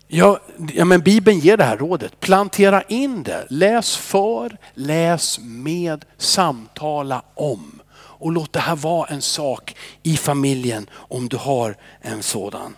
Ja, 0.08 0.40
ja, 0.74 0.86
men 0.86 1.02
Bibeln 1.02 1.40
ger 1.40 1.58
det 1.58 1.64
här 1.64 1.78
rådet. 1.78 2.20
Plantera 2.20 2.82
in 2.82 3.24
det. 3.24 3.46
Läs 3.50 3.98
för, 3.98 4.58
läs 4.74 5.40
med, 5.40 6.06
samtala 6.18 7.24
om. 7.36 7.82
Och 7.92 8.32
låt 8.32 8.54
det 8.54 8.60
här 8.60 8.76
vara 8.76 9.08
en 9.08 9.22
sak 9.22 9.76
i 10.04 10.18
familjen 10.18 10.90
om 10.94 11.30
du 11.30 11.38
har 11.38 11.76
en 12.02 12.24
sådan. 12.24 12.76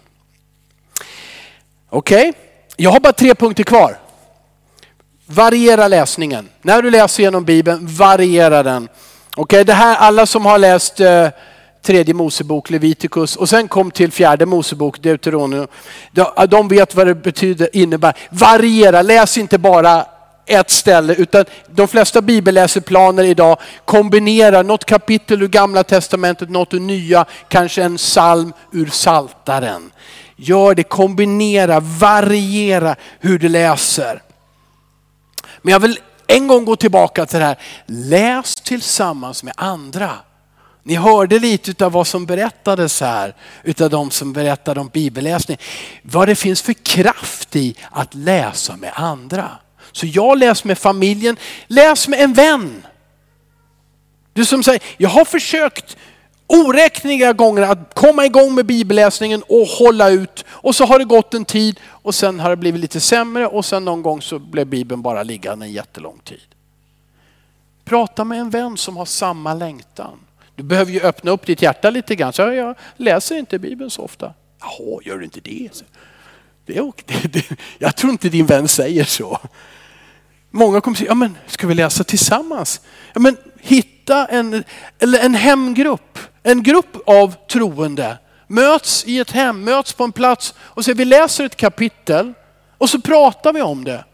Okej, 1.89 2.29
okay. 2.29 2.41
jag 2.77 2.91
har 2.91 2.99
bara 2.99 3.13
tre 3.13 3.36
punkter 3.36 3.63
kvar. 3.63 3.97
Variera 5.25 5.88
läsningen. 5.88 6.49
När 6.62 6.81
du 6.81 6.91
läser 6.91 7.23
genom 7.23 7.45
Bibeln, 7.45 7.88
variera 7.88 8.63
den. 8.63 8.89
Okay, 9.35 9.63
det 9.63 9.73
här, 9.73 9.95
alla 9.95 10.25
som 10.25 10.45
har 10.45 10.57
läst 10.57 10.99
eh, 10.99 11.27
tredje 11.81 12.13
Mosebok, 12.13 12.69
Leviticus 12.69 13.35
och 13.35 13.49
sen 13.49 13.67
kom 13.67 13.91
till 13.91 14.11
fjärde 14.11 14.45
Mosebok, 14.45 15.01
Deuteronomium. 15.01 15.67
De 16.49 16.67
vet 16.67 16.95
vad 16.95 17.07
det 17.07 17.15
betyder, 17.15 17.69
innebär. 17.73 18.17
Variera, 18.29 19.01
läs 19.01 19.37
inte 19.37 19.57
bara 19.57 20.05
ett 20.45 20.69
ställe 20.69 21.15
utan 21.15 21.45
de 21.69 21.87
flesta 21.87 22.21
bibelläseplaner 22.21 23.23
idag 23.23 23.57
kombinerar 23.85 24.63
något 24.63 24.85
kapitel 24.85 25.41
ur 25.41 25.47
gamla 25.47 25.83
testamentet, 25.83 26.49
något 26.49 26.73
ur 26.73 26.79
nya, 26.79 27.25
kanske 27.47 27.83
en 27.83 27.97
psalm 27.97 28.53
ur 28.71 28.85
saltaren. 28.85 29.91
Gör 30.35 30.75
det, 30.75 30.83
kombinera, 30.83 31.79
variera 31.79 32.95
hur 33.19 33.39
du 33.39 33.49
läser. 33.49 34.21
Men 35.61 35.71
jag 35.71 35.79
vill 35.79 35.99
en 36.35 36.47
gång 36.47 36.65
gå 36.65 36.75
tillbaka 36.75 37.25
till 37.25 37.39
det 37.39 37.45
här. 37.45 37.57
Läs 37.85 38.55
tillsammans 38.55 39.43
med 39.43 39.53
andra. 39.57 40.11
Ni 40.83 40.95
hörde 40.95 41.39
lite 41.39 41.85
av 41.85 41.91
vad 41.91 42.07
som 42.07 42.25
berättades 42.25 43.01
här 43.01 43.35
utav 43.63 43.89
de 43.89 44.11
som 44.11 44.33
berättade 44.33 44.79
om 44.79 44.87
bibelläsning. 44.87 45.57
Vad 46.03 46.27
det 46.27 46.35
finns 46.35 46.61
för 46.61 46.73
kraft 46.73 47.55
i 47.55 47.75
att 47.91 48.13
läsa 48.13 48.75
med 48.75 48.91
andra. 48.95 49.49
Så 49.91 50.05
jag 50.07 50.37
läser 50.37 50.67
med 50.67 50.77
familjen, 50.77 51.37
läs 51.67 52.07
med 52.07 52.19
en 52.19 52.33
vän. 52.33 52.85
Du 54.33 54.45
som 54.45 54.63
säger, 54.63 54.81
jag 54.97 55.09
har 55.09 55.25
försökt 55.25 55.97
oräkneliga 56.51 57.33
gånger 57.33 57.61
att 57.61 57.93
komma 57.93 58.25
igång 58.25 58.55
med 58.55 58.65
bibelläsningen 58.65 59.43
och 59.47 59.67
hålla 59.67 60.09
ut. 60.09 60.45
Och 60.49 60.75
så 60.75 60.85
har 60.85 60.99
det 60.99 61.05
gått 61.05 61.33
en 61.33 61.45
tid 61.45 61.79
och 61.87 62.15
sen 62.15 62.39
har 62.39 62.49
det 62.49 62.55
blivit 62.55 62.81
lite 62.81 62.99
sämre 62.99 63.47
och 63.47 63.65
sen 63.65 63.85
någon 63.85 64.01
gång 64.01 64.21
så 64.21 64.39
blev 64.39 64.67
bibeln 64.67 65.01
bara 65.01 65.23
liggande 65.23 65.65
en 65.65 65.71
jättelång 65.71 66.19
tid. 66.23 66.39
Prata 67.85 68.23
med 68.23 68.39
en 68.39 68.49
vän 68.49 68.77
som 68.77 68.97
har 68.97 69.05
samma 69.05 69.53
längtan. 69.53 70.19
Du 70.55 70.63
behöver 70.63 70.91
ju 70.91 71.01
öppna 71.01 71.31
upp 71.31 71.45
ditt 71.45 71.61
hjärta 71.61 71.89
lite 71.89 72.15
grann. 72.15 72.33
Så 72.33 72.41
jag 72.41 72.75
läser 72.97 73.35
inte 73.37 73.59
bibeln 73.59 73.89
så 73.89 74.01
ofta. 74.01 74.33
Jaha, 74.59 74.99
gör 75.03 75.17
du 75.17 75.23
inte 75.23 75.39
det? 75.39 75.69
det, 76.65 76.77
är, 76.77 76.83
det, 77.05 77.33
det 77.33 77.45
jag 77.77 77.95
tror 77.95 78.11
inte 78.11 78.29
din 78.29 78.45
vän 78.45 78.67
säger 78.67 79.03
så. 79.03 79.39
Många 80.51 80.81
kommer 80.81 80.97
säga, 80.97 81.09
ja 81.09 81.15
men 81.15 81.37
ska 81.47 81.67
vi 81.67 81.73
läsa 81.73 82.03
tillsammans? 82.03 82.81
Ja 83.13 83.19
men 83.19 83.37
hitta 83.59 84.25
en, 84.25 84.63
eller 84.99 85.19
en 85.19 85.35
hemgrupp, 85.35 86.19
en 86.43 86.63
grupp 86.63 86.97
av 87.06 87.36
troende. 87.51 88.17
Möts 88.47 89.06
i 89.06 89.19
ett 89.19 89.32
hem, 89.32 89.63
möts 89.63 89.93
på 89.93 90.04
en 90.04 90.12
plats 90.12 90.54
och 90.60 90.86
säger 90.86 90.95
vi 90.95 91.06
läser 91.06 91.45
ett 91.45 91.56
kapitel 91.56 92.34
och 92.77 92.89
så 92.89 93.01
pratar 93.01 93.54
vi 93.54 93.62
om 93.62 93.84
det. 93.84 94.06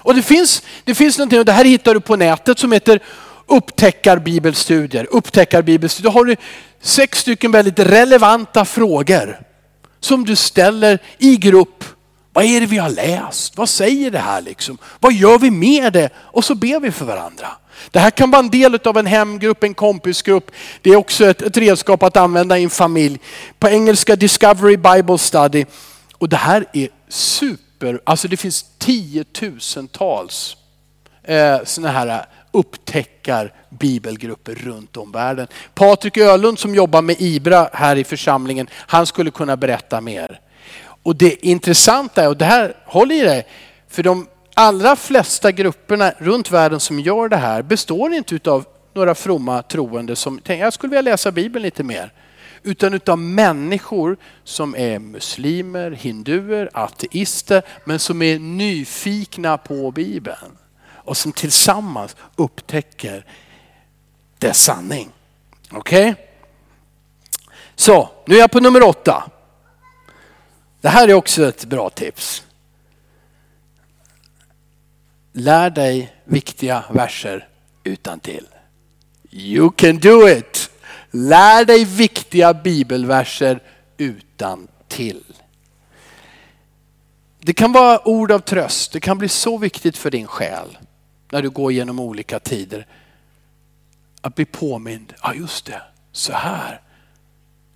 Och 0.00 0.14
det 0.14 0.22
finns, 0.22 0.62
det 0.84 0.94
finns 0.94 1.18
någonting, 1.18 1.38
och 1.38 1.44
det 1.44 1.52
här 1.52 1.64
hittar 1.64 1.94
du 1.94 2.00
på 2.00 2.16
nätet 2.16 2.58
som 2.58 2.72
heter 2.72 3.00
upptäckar 3.46 4.18
bibelstudier. 4.18 5.06
Upptäckar 5.10 5.62
bibelstudier. 5.62 6.12
Då 6.12 6.18
har 6.18 6.24
du 6.24 6.36
sex 6.80 7.18
stycken 7.18 7.52
väldigt 7.52 7.78
relevanta 7.78 8.64
frågor 8.64 9.40
som 10.00 10.24
du 10.24 10.36
ställer 10.36 10.98
i 11.18 11.36
grupp 11.36 11.84
vad 12.36 12.44
är 12.44 12.60
det 12.60 12.66
vi 12.66 12.78
har 12.78 12.90
läst? 12.90 13.56
Vad 13.56 13.68
säger 13.68 14.10
det 14.10 14.18
här 14.18 14.42
liksom? 14.42 14.78
Vad 15.00 15.12
gör 15.12 15.38
vi 15.38 15.50
med 15.50 15.92
det? 15.92 16.10
Och 16.16 16.44
så 16.44 16.54
ber 16.54 16.80
vi 16.80 16.90
för 16.90 17.04
varandra. 17.04 17.46
Det 17.90 17.98
här 17.98 18.10
kan 18.10 18.30
vara 18.30 18.42
en 18.42 18.50
del 18.50 18.78
av 18.84 18.98
en 18.98 19.06
hemgrupp, 19.06 19.64
en 19.64 19.74
kompisgrupp. 19.74 20.50
Det 20.82 20.90
är 20.90 20.96
också 20.96 21.26
ett, 21.26 21.42
ett 21.42 21.56
redskap 21.56 22.02
att 22.02 22.16
använda 22.16 22.58
i 22.58 22.64
en 22.64 22.70
familj. 22.70 23.18
På 23.58 23.68
engelska 23.68 24.16
Discovery 24.16 24.76
Bible 24.76 25.18
Study. 25.18 25.64
Och 26.18 26.28
det 26.28 26.36
här 26.36 26.66
är 26.72 26.88
super, 27.08 28.00
alltså 28.04 28.28
det 28.28 28.36
finns 28.36 28.64
tiotusentals 28.78 30.56
eh, 31.22 31.58
sådana 31.64 31.92
här 31.92 32.06
eh, 32.06 32.24
upptäckar 32.50 33.52
bibelgrupper 33.70 34.54
runt 34.54 34.96
om 34.96 35.12
världen. 35.12 35.46
Patrik 35.74 36.16
Ölund 36.16 36.58
som 36.58 36.74
jobbar 36.74 37.02
med 37.02 37.16
IBRA 37.18 37.70
här 37.72 37.96
i 37.96 38.04
församlingen, 38.04 38.68
han 38.72 39.06
skulle 39.06 39.30
kunna 39.30 39.56
berätta 39.56 40.00
mer. 40.00 40.40
Och 41.02 41.16
det 41.16 41.46
intressanta 41.46 42.22
är, 42.22 42.28
och 42.28 42.36
det 42.36 42.44
här, 42.44 42.76
håll 42.84 43.12
i 43.12 43.20
dig, 43.20 43.46
för 43.88 44.02
de 44.02 44.26
allra 44.56 44.96
flesta 44.96 45.52
grupperna 45.52 46.12
runt 46.18 46.50
världen 46.50 46.80
som 46.80 47.00
gör 47.00 47.28
det 47.28 47.36
här 47.36 47.62
består 47.62 48.12
inte 48.12 48.50
av 48.50 48.64
några 48.94 49.14
fromma 49.14 49.62
troende 49.62 50.16
som 50.16 50.38
tänker 50.38 50.64
jag 50.64 50.72
skulle 50.72 50.90
vilja 50.90 51.10
läsa 51.10 51.32
Bibeln 51.32 51.62
lite 51.62 51.82
mer. 51.82 52.12
Utan 52.62 52.94
utav 52.94 53.18
människor 53.18 54.16
som 54.44 54.76
är 54.76 54.98
muslimer, 54.98 55.90
hinduer, 55.90 56.70
ateister 56.72 57.62
men 57.84 57.98
som 57.98 58.22
är 58.22 58.38
nyfikna 58.38 59.58
på 59.58 59.90
Bibeln. 59.90 60.58
Och 60.88 61.16
som 61.16 61.32
tillsammans 61.32 62.16
upptäcker 62.36 63.26
dess 64.38 64.64
sanning. 64.64 65.10
Okej? 65.70 66.10
Okay? 66.10 66.24
Så, 67.74 68.08
nu 68.26 68.34
är 68.34 68.40
jag 68.40 68.50
på 68.50 68.60
nummer 68.60 68.82
åtta. 68.82 69.30
Det 70.80 70.88
här 70.88 71.08
är 71.08 71.14
också 71.14 71.48
ett 71.48 71.64
bra 71.64 71.90
tips. 71.90 72.45
Lär 75.38 75.70
dig 75.70 76.12
viktiga 76.24 76.84
verser 76.90 77.48
utan 77.84 78.20
till. 78.20 78.46
You 79.30 79.70
can 79.70 79.98
do 79.98 80.28
it! 80.28 80.70
Lär 81.10 81.64
dig 81.64 81.84
viktiga 81.84 82.54
bibelverser 82.54 83.62
utan 83.96 84.68
till. 84.88 85.24
Det 87.38 87.52
kan 87.52 87.72
vara 87.72 88.08
ord 88.08 88.32
av 88.32 88.38
tröst. 88.38 88.92
Det 88.92 89.00
kan 89.00 89.18
bli 89.18 89.28
så 89.28 89.58
viktigt 89.58 89.96
för 89.96 90.10
din 90.10 90.26
själ 90.26 90.78
när 91.30 91.42
du 91.42 91.50
går 91.50 91.72
genom 91.72 92.00
olika 92.00 92.40
tider. 92.40 92.86
Att 94.20 94.34
bli 94.34 94.44
påmind. 94.44 95.14
Ja 95.22 95.34
just 95.34 95.66
det, 95.66 95.82
så 96.12 96.32
här 96.32 96.80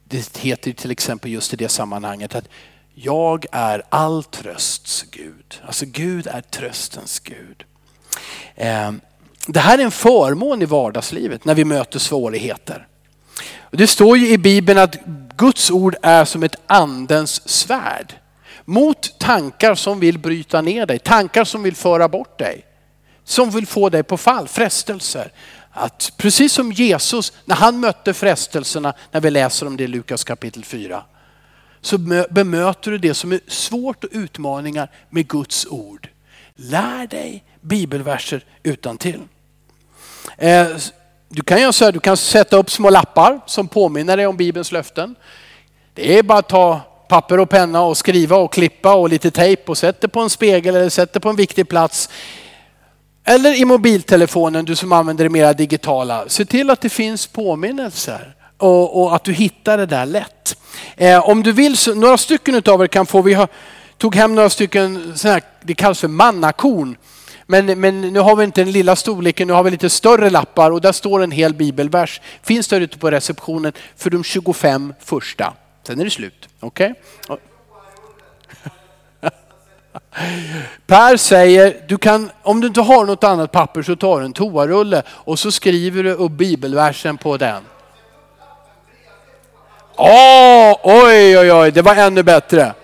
Det 0.05 0.39
heter 0.39 0.73
till 0.73 0.91
exempel 0.91 1.31
just 1.31 1.53
i 1.53 1.57
det 1.57 1.69
sammanhanget 1.69 2.35
att 2.35 2.49
jag 3.03 3.47
är 3.53 3.83
all 3.89 4.25
trösts 4.25 5.05
Gud. 5.11 5.61
Alltså 5.67 5.85
Gud 5.87 6.27
är 6.27 6.41
tröstens 6.41 7.21
Gud. 7.21 7.65
Ehm, 8.57 9.01
det 9.47 9.61
här 9.61 9.79
är 9.79 9.83
en 9.83 9.91
förmån 9.91 10.63
i 10.63 10.65
vardagslivet 10.65 11.45
när 11.45 11.55
vi 11.55 11.65
möter 11.65 11.99
svårigheter. 11.99 12.87
Det 13.71 13.87
står 13.87 14.19
ju 14.19 14.29
i 14.29 14.39
Bibeln 14.39 14.79
att 14.79 14.97
Guds 15.37 15.71
ord 15.71 15.97
är 16.03 16.25
som 16.25 16.43
ett 16.43 16.57
andens 16.67 17.49
svärd. 17.49 18.15
Mot 18.65 19.19
tankar 19.19 19.75
som 19.75 20.01
vill 20.01 20.19
bryta 20.19 20.61
ner 20.61 20.87
dig, 20.87 20.99
tankar 20.99 21.45
som 21.45 21.63
vill 21.63 21.77
föra 21.77 22.09
bort 22.09 22.39
dig. 22.39 22.65
Som 23.25 23.51
vill 23.51 23.67
få 23.67 23.89
dig 23.89 24.03
på 24.03 24.17
fall, 24.17 24.49
frestelser. 24.49 25.33
Att 25.73 26.13
precis 26.17 26.53
som 26.53 26.73
Jesus, 26.73 27.33
när 27.45 27.57
han 27.57 27.81
mötte 27.81 28.15
frestelserna, 28.15 28.95
när 29.11 29.21
vi 29.21 29.31
läser 29.31 29.67
om 29.67 29.77
det 29.77 29.85
i 29.85 29.87
Lukas 29.87 30.25
kapitel 30.25 30.65
4, 30.65 31.05
så 31.81 31.99
bemöter 32.31 32.91
du 32.91 32.99
det 32.99 33.15
som 33.15 33.33
är 33.33 33.41
svårt 33.47 34.05
och 34.05 34.11
utmaningar 34.13 34.91
med 35.11 35.29
Guds 35.29 35.67
ord. 35.67 36.09
Lär 36.57 37.07
dig 37.07 37.45
bibelverser 37.61 38.45
utan 38.63 38.99
till. 38.99 39.21
Eh, 40.39 40.67
du 41.29 41.43
kan 41.43 41.61
göra 41.61 41.73
så 41.73 41.85
här, 41.85 41.93
du 41.93 42.01
kan 42.01 42.17
sätta 42.17 42.57
upp 42.57 42.71
små 42.71 42.91
lappar 42.91 43.41
som 43.47 43.69
påminner 43.69 44.17
dig 44.17 44.27
om 44.27 44.37
Bibelns 44.37 44.73
löften. 44.73 45.15
Det 45.95 46.19
är 46.19 46.23
bara 46.23 46.39
att 46.39 46.49
ta 46.49 46.81
papper 47.09 47.41
och 47.41 47.51
penna 47.51 47.83
och 47.83 47.97
skriva 47.97 48.37
och 48.37 48.53
klippa 48.53 48.95
och 48.95 49.09
lite 49.09 49.31
tejp 49.31 49.63
och 49.67 49.79
sätta 49.79 50.09
på 50.09 50.21
en 50.21 50.31
spegel 50.31 50.75
eller 50.75 50.89
sätta 50.89 51.21
på 51.21 51.29
en 51.29 51.37
viktig 51.37 51.69
plats. 51.69 52.09
Eller 53.25 53.61
i 53.61 53.65
mobiltelefonen, 53.65 54.65
du 54.65 54.77
som 54.77 54.93
använder 54.93 55.25
det 55.25 55.31
mera 55.31 55.53
digitala. 55.53 56.25
Se 56.29 56.45
till 56.45 56.71
att 56.71 56.81
det 56.81 56.89
finns 56.89 57.27
påminnelser 57.27 58.35
och, 58.61 59.03
och 59.03 59.15
att 59.15 59.25
du 59.25 59.33
hittar 59.33 59.79
det 59.79 59.87
där 59.87 60.07
lätt. 60.07 60.57
Eh, 60.97 61.29
om 61.29 61.43
du 61.43 61.53
vill, 61.53 61.77
så, 61.77 61.95
några 61.95 62.19
stycken 62.19 62.63
av 62.67 62.83
er 62.83 62.87
kan 62.87 63.07
få, 63.07 63.23
vi 63.23 63.35
har, 63.35 63.49
tog 63.99 64.15
hem 64.15 64.35
några 64.35 64.51
stycken, 64.51 65.15
här, 65.25 65.43
det 65.63 65.75
kallas 65.75 66.01
för 66.01 66.09
mannakorn. 66.09 66.97
Men, 67.47 67.81
men 67.81 68.01
nu 68.01 68.21
har 68.21 68.37
vi 68.37 68.45
inte 68.45 68.61
den 68.61 68.73
lilla 68.73 68.97
storleken, 68.97 69.49
nu 69.49 69.55
har 69.55 69.63
vi 69.63 69.71
lite 69.71 69.91
större 69.91 70.31
lappar 70.31 70.71
och 70.71 70.81
där 70.81 70.93
står 70.93 71.23
en 71.23 71.31
hel 71.31 71.55
bibelvers. 71.55 72.21
Finns 72.43 72.69
där 72.69 72.81
ute 72.81 72.99
på 72.99 73.11
receptionen 73.11 73.73
för 73.97 74.11
de 74.11 74.25
25 74.25 74.95
första. 75.01 75.55
Sen 75.87 76.01
är 76.01 76.05
det 76.05 76.11
slut. 76.11 76.49
Okej? 76.61 76.95
Okay? 77.29 77.41
Per 80.87 81.17
säger, 81.17 81.85
du 81.89 81.99
kan, 81.99 82.31
om 82.43 82.61
du 82.61 82.67
inte 82.67 82.81
har 82.81 83.05
något 83.07 83.25
annat 83.25 83.53
papper 83.53 83.83
så 83.83 83.97
tar 83.97 84.21
du 84.21 84.25
en 84.25 84.33
toarulle 84.33 85.03
och 85.09 85.39
så 85.39 85.53
skriver 85.53 86.03
du 86.03 86.13
upp 86.13 86.33
bibelversen 86.33 87.19
på 87.19 87.37
den. 87.37 87.63
Åh, 90.03 90.77
oj, 90.83 91.39
oj, 91.39 91.53
oj, 91.53 91.71
det 91.71 91.83
var 91.83 91.97
ännu 91.97 92.23
bättre. 92.23 92.75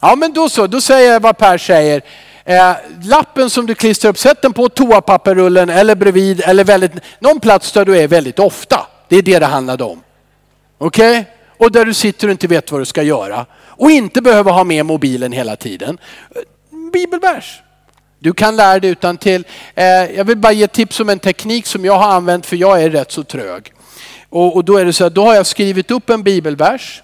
Ja 0.00 0.16
men 0.16 0.32
då 0.32 0.48
så, 0.48 0.66
då 0.66 0.80
säger 0.80 1.12
jag 1.12 1.20
vad 1.20 1.38
Per 1.38 1.58
säger. 1.58 2.02
Eh, 2.44 2.72
lappen 3.02 3.50
som 3.50 3.66
du 3.66 3.74
klistrar 3.74 4.10
upp, 4.10 4.18
sätt 4.18 4.42
den 4.42 4.52
på 4.52 4.68
toapapperrullen 4.68 5.70
eller 5.70 5.94
bredvid 5.94 6.40
eller 6.40 6.64
väldigt, 6.64 6.92
någon 7.18 7.40
plats 7.40 7.72
där 7.72 7.84
du 7.84 7.98
är 7.98 8.08
väldigt 8.08 8.38
ofta. 8.38 8.86
Det 9.08 9.16
är 9.16 9.22
det 9.22 9.38
det 9.38 9.46
handlade 9.46 9.84
om. 9.84 10.02
Okej? 10.78 11.20
Okay? 11.20 11.24
Och 11.58 11.72
där 11.72 11.84
du 11.84 11.94
sitter 11.94 12.28
och 12.28 12.32
inte 12.32 12.46
vet 12.46 12.72
vad 12.72 12.80
du 12.80 12.84
ska 12.84 13.02
göra. 13.02 13.46
Och 13.52 13.90
inte 13.90 14.22
behöver 14.22 14.52
ha 14.52 14.64
med 14.64 14.86
mobilen 14.86 15.32
hela 15.32 15.56
tiden. 15.56 15.98
Bibelvers. 16.92 17.62
Du 18.18 18.32
kan 18.32 18.56
lära 18.56 18.80
dig 18.80 18.90
utan 18.90 19.16
till. 19.16 19.44
Eh, 19.74 19.84
jag 19.86 20.24
vill 20.24 20.36
bara 20.36 20.52
ge 20.52 20.66
tips 20.66 21.00
om 21.00 21.08
en 21.08 21.18
teknik 21.18 21.66
som 21.66 21.84
jag 21.84 21.98
har 21.98 22.12
använt 22.12 22.46
för 22.46 22.56
jag 22.56 22.82
är 22.82 22.90
rätt 22.90 23.12
så 23.12 23.24
trög. 23.24 23.72
Och, 24.30 24.56
och 24.56 24.64
då 24.64 24.76
är 24.76 24.84
det 24.84 24.92
så 24.92 25.04
att 25.04 25.14
då 25.14 25.24
har 25.24 25.34
jag 25.34 25.46
skrivit 25.46 25.90
upp 25.90 26.10
en 26.10 26.22
bibelvers. 26.22 27.02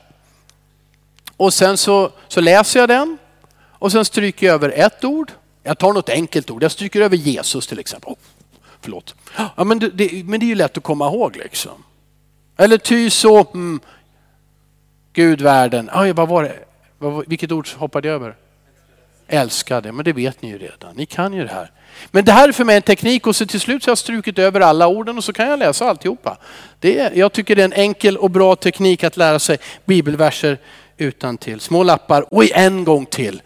Och 1.37 1.55
sen 1.55 1.77
så, 1.77 2.11
så 2.29 2.41
läser 2.41 2.81
jag 2.81 2.89
den. 2.89 3.19
Och 3.79 3.93
sen 3.93 4.05
stryker 4.05 4.47
jag 4.47 4.55
över 4.55 4.73
ett 4.77 5.05
ord. 5.05 5.33
Jag 5.63 5.79
tar 5.79 5.93
något 5.93 6.09
enkelt 6.09 6.51
ord. 6.51 6.63
Jag 6.63 6.73
stryker 6.73 7.01
över 7.01 7.17
Jesus 7.17 7.67
till 7.67 7.79
exempel. 7.79 8.13
Oh, 8.13 8.17
förlåt. 8.81 9.15
Ja, 9.57 9.65
men, 9.65 9.79
det, 9.79 9.89
det, 9.89 10.25
men 10.25 10.41
det 10.41 10.47
är 10.47 10.49
ju 10.49 10.55
lätt 10.55 10.77
att 10.77 10.83
komma 10.83 11.07
ihåg 11.07 11.37
liksom. 11.37 11.85
Eller 12.57 12.79
ty 12.79 13.11
så, 13.11 13.47
mm, 13.55 13.81
Gud 15.13 15.41
världen. 15.41 15.91
Aj, 15.93 16.13
vad 16.13 16.29
var 16.29 16.43
det? 16.43 16.59
Vilket 17.27 17.53
ord 17.53 17.69
hoppade 17.77 18.09
jag 18.09 18.15
över? 18.15 18.37
Älskade, 19.29 19.93
men 19.93 20.05
det 20.05 20.13
vet 20.13 20.43
ni 20.43 20.49
ju 20.49 20.59
redan. 20.59 20.97
Ni 20.97 21.07
kan 21.07 21.33
ju 21.33 21.43
det 21.43 21.53
här. 21.53 21.71
Men 22.11 22.25
det 22.25 22.33
här 22.33 22.49
är 22.49 22.53
för 22.53 22.65
mig 22.65 22.77
en 22.77 22.83
teknik 22.83 23.27
och 23.27 23.37
så 23.37 23.47
till 23.47 23.61
slut 23.61 23.83
så 23.83 23.89
har 23.89 23.91
jag 23.91 23.99
strukit 23.99 24.39
över 24.39 24.61
alla 24.61 24.87
orden 24.89 25.17
och 25.19 25.25
så 25.25 25.33
kan 25.33 25.49
jag 25.49 25.59
läsa 25.59 25.89
alltihopa. 25.89 26.37
Det 26.81 26.99
är, 26.99 27.13
jag 27.15 27.33
tycker 27.33 27.57
det 27.57 27.63
är 27.63 27.65
en 27.65 27.73
enkel 27.73 28.17
och 28.17 28.31
bra 28.31 28.57
teknik 28.57 29.05
att 29.05 29.17
lära 29.17 29.39
sig 29.39 29.59
bibelverser 29.85 30.59
utan 30.97 31.39
till. 31.39 31.61
Små 31.61 31.83
lappar 31.83 32.35
och 32.35 32.45
en 32.57 32.85
gång 32.85 33.07
till. 33.07 33.43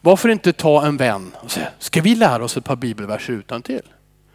Varför 0.00 0.28
inte 0.28 0.52
ta 0.52 0.86
en 0.86 0.96
vän 0.96 1.32
och 1.40 1.50
säga, 1.50 1.68
ska 1.78 2.00
vi 2.00 2.14
lära 2.14 2.44
oss 2.44 2.56
ett 2.56 2.64
par 2.64 2.76
bibelverser 2.76 3.32
utan 3.32 3.62
till? 3.62 3.82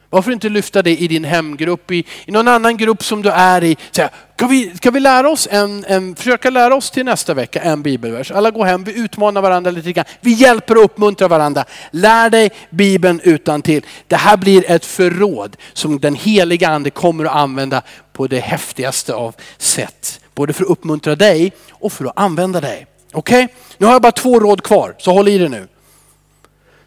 Varför 0.10 0.32
inte 0.32 0.50
lyfta 0.50 0.82
det 0.82 1.02
i 1.02 1.08
din 1.08 1.24
hemgrupp, 1.24 1.92
i, 1.92 2.06
i 2.26 2.32
någon 2.32 2.48
annan 2.48 2.78
grupp 2.78 3.04
som 3.04 3.22
du 3.22 3.30
är 3.30 3.64
i. 3.64 3.78
Säga, 3.92 4.10
ska, 4.36 4.48
vi, 4.48 4.78
ska 4.78 4.92
vi 4.92 5.00
lära 5.00 5.30
oss 5.30 5.48
en, 5.52 5.86
en, 5.88 6.16
försöka 6.16 6.50
lära 6.50 6.76
oss 6.76 6.92
till 6.92 7.06
nästa 7.06 7.34
vecka 7.34 7.62
en 7.62 7.82
bibelvers? 7.82 8.32
Alla 8.32 8.52
går 8.52 8.66
hem, 8.66 8.84
vi 8.84 9.00
utmanar 9.00 9.42
varandra 9.42 9.72
lite 9.72 9.92
grann. 9.92 10.06
Vi 10.22 10.32
hjälper 10.32 10.78
och 10.78 10.84
uppmuntrar 10.84 11.30
varandra. 11.30 11.66
Lär 11.92 12.30
dig 12.30 12.52
Bibeln 12.70 13.22
utan 13.24 13.62
till. 13.62 13.86
Det 14.08 14.16
här 14.16 14.38
blir 14.38 14.72
ett 14.72 14.86
förråd 14.86 15.58
som 15.74 16.00
den 16.00 16.16
heliga 16.16 16.70
ande 16.70 16.90
kommer 16.90 17.26
att 17.26 17.36
använda 17.36 17.82
på 18.14 18.28
det 18.28 18.40
häftigaste 18.40 19.14
av 19.14 19.36
sätt. 19.58 20.20
Både 20.36 20.54
för 20.54 20.64
att 20.64 20.70
uppmuntra 20.70 21.16
dig 21.16 21.52
och 21.72 21.94
för 21.94 22.06
att 22.06 22.20
använda 22.20 22.62
dig. 22.62 22.88
Okej? 23.12 23.44
Okay? 23.44 23.56
Nu 23.78 23.86
har 23.86 23.94
jag 23.94 24.02
bara 24.02 24.12
två 24.12 24.40
råd 24.40 24.64
kvar, 24.64 24.96
så 24.98 25.14
håll 25.14 25.28
i 25.28 25.38
det 25.38 25.50
nu. 25.50 25.68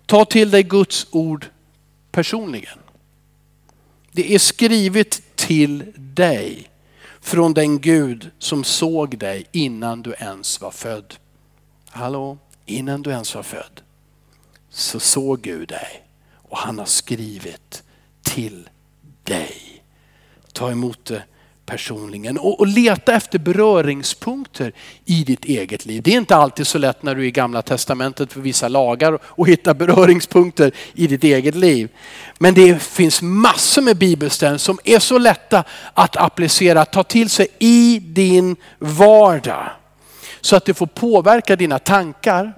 Ta 0.06 0.24
till 0.24 0.50
dig 0.50 0.62
Guds 0.62 1.06
ord 1.11 1.46
personligen. 2.12 2.81
Det 4.12 4.35
är 4.35 4.38
skrivet 4.38 5.22
till 5.35 5.92
dig 5.96 6.70
från 7.20 7.55
den 7.55 7.81
Gud 7.81 8.31
som 8.38 8.64
såg 8.64 9.18
dig 9.18 9.46
innan 9.53 10.03
du 10.03 10.14
ens 10.18 10.61
var 10.61 10.70
född. 10.70 11.14
Hallå? 11.90 12.38
Innan 12.66 13.03
du 13.03 13.11
ens 13.11 13.35
var 13.35 13.42
född 13.42 13.83
så 14.72 15.01
såg 15.01 15.40
Gud 15.40 15.68
dig 15.68 16.07
och 16.35 16.59
han 16.59 16.79
har 16.79 16.87
skrivit 16.87 17.83
till 18.22 18.68
dig. 19.22 19.85
Ta 20.53 20.70
emot 20.70 21.05
det 21.05 21.25
personligen 21.66 22.38
och, 22.38 22.61
och, 22.61 22.66
leta 22.66 23.14
efter 23.14 23.38
beröringspunkter 23.38 24.72
i 25.05 25.25
ditt 25.25 25.44
eget 25.44 25.87
liv. 25.87 26.03
Det 26.03 26.12
är 26.12 26.16
inte 26.16 26.37
alltid 26.37 26.66
så 26.66 26.79
lätt 26.79 27.03
när 27.03 27.14
du 27.14 27.22
är 27.22 27.27
i 27.27 27.31
gamla 27.31 27.62
testamentet 27.62 28.33
för 28.33 28.40
vissa 28.40 28.68
lagar 28.68 29.18
och 29.22 29.48
hitta 29.48 29.75
beröringspunkter 29.75 30.72
i 30.94 31.07
ditt 31.07 31.25
eget 31.25 31.55
liv. 31.55 31.88
Men 32.38 32.55
det 32.55 32.83
finns 32.83 33.22
massor 33.22 33.83
med 33.83 33.96
bibelställen 33.96 34.59
som 34.59 34.79
är 34.85 34.98
så 34.98 35.18
lätta 35.18 35.64
att 35.94 36.16
applicera, 36.16 36.85
ta 36.85 37.03
till 37.03 37.31
sig 37.31 37.46
i 37.59 37.98
din 37.98 38.57
vardag. 38.79 39.70
Så 40.40 40.57
att 40.57 40.64
det 40.64 40.75
får 40.75 40.87
påverka 40.87 41.57
dina 41.57 41.79
tankar, 41.79 42.53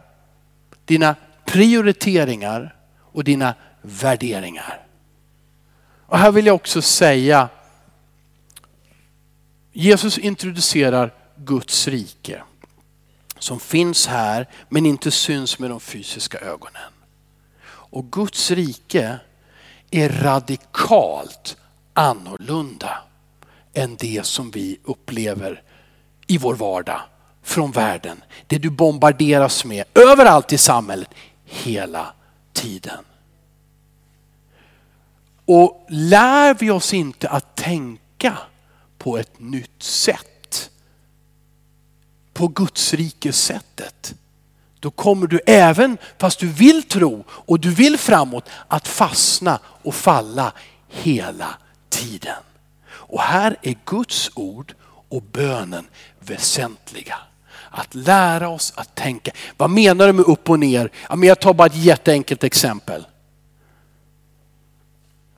dina 0.85 1.15
prioriteringar 1.45 2.75
och 3.13 3.25
dina 3.25 3.55
värderingar. 3.83 4.81
Och 6.07 6.19
här 6.19 6.33
vill 6.33 6.47
jag 6.47 6.55
också 6.55 6.83
säga 6.83 7.49
Jesus 9.77 10.19
introducerar 10.19 11.15
Guds 11.37 11.89
rike 11.89 12.43
som 13.39 13.61
finns 13.61 14.07
här 14.07 14.49
men 14.69 14.87
inte 14.87 15.11
syns 15.11 15.59
med 15.59 15.71
de 15.71 15.81
fysiska 15.81 16.39
ögonen. 16.39 16.93
Och 17.67 18.13
Guds 18.13 18.51
rike 18.51 19.19
är 19.91 20.09
radikalt 20.09 21.57
annorlunda 21.93 22.99
än 23.75 23.97
det 23.97 24.27
som 24.27 24.51
vi 24.51 24.79
upplever 24.85 25.63
i 26.27 26.39
vår 26.39 26.55
vardag 26.55 27.01
från 27.43 27.71
världen. 27.71 28.25
Det 28.47 28.59
du 28.59 28.71
bombarderas 28.71 29.65
med 29.65 29.85
överallt 29.95 30.53
i 30.53 30.59
samhället 30.59 31.11
hela 31.45 32.07
tiden. 32.53 33.05
Och 35.45 35.87
lär 35.89 36.55
vi 36.55 36.71
oss 36.71 36.95
inte 36.95 37.29
att 37.29 37.57
tänka 37.57 38.39
på 39.05 39.19
ett 39.19 39.41
nytt 39.41 39.83
sätt. 39.83 40.71
På 42.33 42.49
Guds 42.49 42.95
rikes 42.95 43.45
sättet. 43.45 44.15
Då 44.81 44.91
kommer 44.91 45.27
du 45.27 45.41
även, 45.47 45.99
fast 46.19 46.39
du 46.39 46.49
vill 46.49 46.83
tro 46.83 47.25
och 47.29 47.61
du 47.61 47.71
vill 47.71 47.99
framåt, 47.99 48.49
att 48.69 48.89
fastna 48.89 49.59
och 49.65 49.95
falla 49.95 50.53
hela 50.89 51.49
tiden. 51.89 52.43
Och 52.87 53.21
här 53.21 53.57
är 53.63 53.77
Guds 53.85 54.31
ord 54.35 54.75
och 55.09 55.23
bönen 55.23 55.87
väsentliga. 56.21 57.17
Att 57.71 57.95
lära 57.95 58.49
oss 58.49 58.73
att 58.77 58.95
tänka. 58.95 59.31
Vad 59.57 59.71
menar 59.71 60.07
du 60.07 60.13
med 60.13 60.25
upp 60.25 60.51
och 60.51 60.59
ner? 60.59 60.91
jag 61.23 61.41
tar 61.41 61.55
bara 61.55 61.67
ett 61.67 61.77
jätteenkelt 61.77 62.45
exempel. 62.45 63.07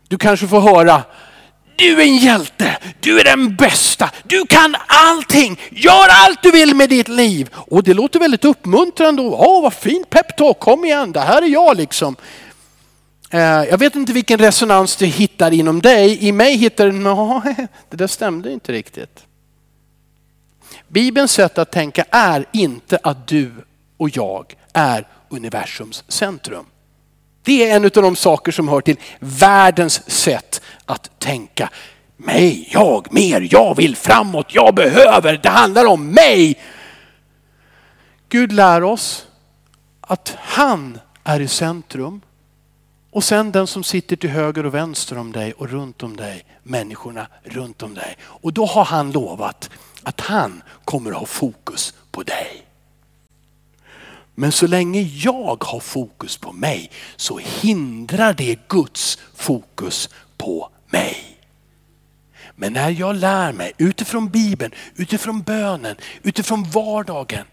Du 0.09 0.19
kanske 0.19 0.49
får 0.49 0.61
höra, 0.61 1.03
du 1.77 2.01
är 2.01 2.07
en 2.07 2.17
hjälte, 2.17 2.79
du 3.01 3.21
är 3.21 3.25
den 3.25 3.57
bästa, 3.57 4.11
du 4.25 4.47
kan 4.47 4.77
allting, 4.87 5.61
gör 5.71 6.09
allt 6.09 6.43
du 6.43 6.51
vill 6.51 6.75
med 6.75 6.89
ditt 6.89 7.09
liv. 7.09 7.49
Och 7.55 7.83
det 7.83 7.95
låter 7.95 8.21
väldigt 8.21 8.45
uppmuntrande. 8.45 9.23
och 9.23 9.49
Åh, 9.49 9.63
vad 9.63 9.75
fint 9.75 10.11
peptalk, 10.11 10.61
kom 10.61 10.85
igen, 10.85 11.13
det 11.13 11.21
här 11.21 11.43
är 11.43 11.47
jag 11.47 11.77
liksom. 11.77 12.17
Eh, 13.31 13.41
jag 13.41 13.79
vet 13.79 13.95
inte 13.95 14.13
vilken 14.13 14.39
resonans 14.39 14.97
du 14.97 15.07
hittar 15.07 15.53
inom 15.53 15.83
dig. 15.83 16.25
I 16.25 16.33
mig 16.33 16.57
hittar 16.57 16.87
du, 16.87 16.93
nej, 16.93 17.69
det 17.91 17.97
där 17.97 18.07
stämde 18.07 18.53
inte 18.53 18.73
riktigt. 18.73 19.23
Bibelns 20.89 21.33
sätt 21.33 21.59
att 21.59 21.73
tänka 21.73 22.05
är 22.11 22.45
inte 22.53 22.99
att 23.03 23.27
du 23.27 23.53
och 23.97 24.17
jag 24.17 24.55
är 24.73 25.07
universums 25.29 26.05
centrum. 26.09 26.65
Det 27.43 27.71
är 27.71 27.77
en 27.77 27.85
av 27.85 27.91
de 27.91 28.17
saker 28.17 28.53
som 28.53 28.69
hör 28.69 28.81
till 28.81 28.97
världens 29.21 30.11
sätt 30.11 30.63
att 30.87 31.21
tänka. 31.21 31.71
Mig, 32.17 32.69
jag, 32.73 33.13
mer, 33.13 33.49
jag 33.51 33.77
vill 33.77 33.97
framåt, 33.97 34.55
jag 34.55 34.75
behöver, 34.75 35.41
det 35.43 35.49
handlar 35.49 35.85
om 35.85 36.11
mig. 36.11 36.61
Gud 38.29 38.53
lär 38.53 38.83
oss 38.83 39.27
att 40.01 40.37
han 40.39 40.99
är 41.25 41.41
i 41.41 41.49
centrum. 41.49 42.21
Och 43.11 43.25
sen 43.25 43.53
den 43.53 43.67
som 43.67 43.85
sitter 43.85 44.17
till 44.17 44.31
höger 44.31 44.67
och 44.67 44.75
vänster 44.75 45.19
om 45.19 45.33
dig 45.33 45.53
och 45.53 45.71
runt 45.71 46.03
om 46.03 46.17
dig, 46.17 46.45
människorna 46.63 47.27
runt 47.45 47.83
om 47.83 47.95
dig. 47.95 48.17
Och 48.23 48.53
då 48.53 48.67
har 48.67 48.85
han 48.85 49.13
lovat 49.13 49.71
att 50.03 50.21
han 50.21 50.63
kommer 50.85 51.11
att 51.11 51.17
ha 51.17 51.27
fokus 51.27 51.95
på 52.11 52.23
dig. 52.23 52.67
Men 54.35 54.53
så 54.53 54.67
länge 54.67 55.01
jag 55.01 55.65
har 55.65 55.81
fokus 55.81 56.37
på 56.37 56.53
mig 56.53 56.91
så 57.17 57.39
hindrar 57.39 58.33
det 58.33 58.69
Guds 58.69 59.19
fokus 59.35 60.09
på 60.37 60.71
mig. 60.89 61.39
Men 62.55 62.73
när 62.73 62.91
jag 62.91 63.17
lär 63.17 63.53
mig 63.53 63.73
utifrån 63.79 64.29
Bibeln, 64.29 64.73
utifrån 64.97 65.43
bönen, 65.43 65.97
utifrån 66.23 66.65
vardagen 66.65 67.47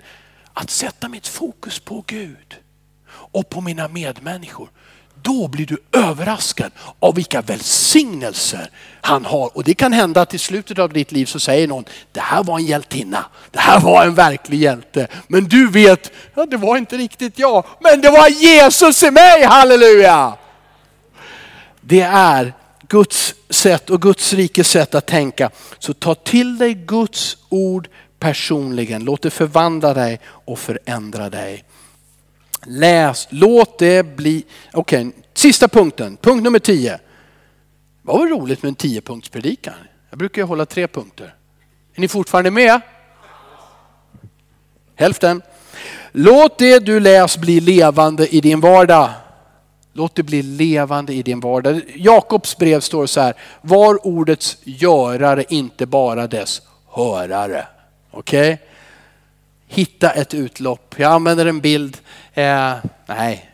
att 0.53 0.69
sätta 0.69 1.09
mitt 1.09 1.27
fokus 1.27 1.79
på 1.79 2.03
Gud 2.07 2.55
och 3.07 3.49
på 3.49 3.61
mina 3.61 3.87
medmänniskor 3.87 4.69
då 5.23 5.47
blir 5.47 5.65
du 5.65 5.77
överraskad 5.91 6.71
av 6.99 7.15
vilka 7.15 7.41
välsignelser 7.41 8.69
han 9.01 9.25
har. 9.25 9.57
Och 9.57 9.63
det 9.63 9.73
kan 9.73 9.93
hända 9.93 10.21
att 10.21 10.33
i 10.33 10.37
slutet 10.37 10.79
av 10.79 10.93
ditt 10.93 11.11
liv 11.11 11.25
så 11.25 11.39
säger 11.39 11.67
någon, 11.67 11.85
det 12.11 12.19
här 12.19 12.43
var 12.43 12.59
en 12.59 12.65
hjältinna, 12.65 13.25
det 13.51 13.59
här 13.59 13.79
var 13.79 14.05
en 14.05 14.15
verklig 14.15 14.57
hjälte. 14.57 15.07
Men 15.27 15.43
du 15.43 15.69
vet, 15.69 16.11
ja, 16.35 16.45
det 16.45 16.57
var 16.57 16.77
inte 16.77 16.97
riktigt 16.97 17.39
jag, 17.39 17.65
men 17.79 18.01
det 18.01 18.09
var 18.09 18.27
Jesus 18.29 19.03
i 19.03 19.11
mig, 19.11 19.43
halleluja! 19.43 20.33
Det 21.81 22.01
är 22.01 22.53
Guds 22.87 23.35
sätt 23.49 23.89
och 23.89 24.01
Guds 24.01 24.33
rikes 24.33 24.69
sätt 24.69 24.95
att 24.95 25.05
tänka. 25.05 25.49
Så 25.79 25.93
ta 25.93 26.15
till 26.15 26.57
dig 26.57 26.73
Guds 26.73 27.37
ord 27.49 27.87
personligen, 28.19 29.03
låt 29.03 29.21
det 29.21 29.29
förvandla 29.29 29.93
dig 29.93 30.19
och 30.25 30.59
förändra 30.59 31.29
dig. 31.29 31.63
Läs, 32.65 33.27
låt 33.29 33.79
det 33.79 34.15
bli, 34.15 34.45
okej, 34.73 35.07
okay, 35.07 35.21
sista 35.33 35.67
punkten, 35.67 36.17
punkt 36.21 36.43
nummer 36.43 36.59
tio. 36.59 36.99
Vad 38.01 38.19
var 38.19 38.27
roligt 38.27 38.63
med 38.63 38.69
en 38.69 38.75
tiopunktspredikan? 38.75 39.73
Jag 40.09 40.19
brukar 40.19 40.41
ju 40.41 40.45
hålla 40.45 40.65
tre 40.65 40.87
punkter. 40.87 41.35
Är 41.95 42.01
ni 42.01 42.07
fortfarande 42.07 42.51
med? 42.51 42.81
Hälften. 44.95 45.41
Låt 46.11 46.57
det 46.57 46.79
du 46.79 46.99
läst 46.99 47.37
bli 47.37 47.59
levande 47.59 48.35
i 48.35 48.41
din 48.41 48.59
vardag. 48.59 49.09
Låt 49.93 50.15
det 50.15 50.23
bli 50.23 50.41
levande 50.41 51.13
i 51.13 51.21
din 51.21 51.39
vardag. 51.39 51.81
Jakobs 51.95 52.57
brev 52.57 52.79
står 52.79 53.05
så 53.05 53.21
här, 53.21 53.33
var 53.61 54.07
ordets 54.07 54.57
görare, 54.63 55.45
inte 55.49 55.85
bara 55.85 56.27
dess 56.27 56.61
hörare. 56.89 57.67
Okej? 58.11 58.53
Okay? 58.53 58.67
Hitta 59.67 60.11
ett 60.11 60.33
utlopp. 60.33 60.95
Jag 60.97 61.11
använder 61.11 61.45
en 61.45 61.59
bild 61.59 61.97
Eh, 62.33 62.73
nej, 63.05 63.49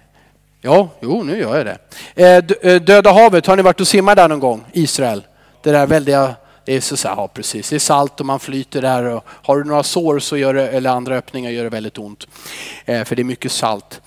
ja, 0.61 0.89
jo 0.99 1.23
nu 1.23 1.37
gör 1.37 1.57
jag 1.57 1.65
det. 1.65 1.77
Eh, 2.15 2.71
eh, 2.71 2.81
Döda 2.81 3.11
havet, 3.11 3.45
har 3.45 3.55
ni 3.55 3.61
varit 3.61 3.81
och 3.81 3.87
simmat 3.87 4.15
där 4.15 4.27
någon 4.27 4.39
gång? 4.39 4.65
Israel? 4.73 5.23
Det 5.63 5.71
där 5.71 5.87
väldiga, 5.87 6.35
det 6.65 6.73
är 6.73 6.81
så, 6.81 6.97
så 6.97 7.07
här, 7.07 7.15
ja 7.15 7.27
precis, 7.27 7.69
det 7.69 7.75
är 7.75 7.79
salt 7.79 8.19
och 8.19 8.25
man 8.25 8.39
flyter 8.39 8.81
där 8.81 9.03
och 9.03 9.23
har 9.27 9.57
du 9.57 9.63
några 9.63 9.83
sår 9.83 10.19
så 10.19 10.37
gör 10.37 10.53
det, 10.53 10.67
eller 10.67 10.89
andra 10.89 11.15
öppningar 11.15 11.51
gör 11.51 11.63
det 11.63 11.69
väldigt 11.69 11.97
ont. 11.97 12.27
Eh, 12.85 13.03
för 13.03 13.15
det 13.15 13.21
är 13.21 13.23
mycket 13.23 13.51
salt. 13.51 14.01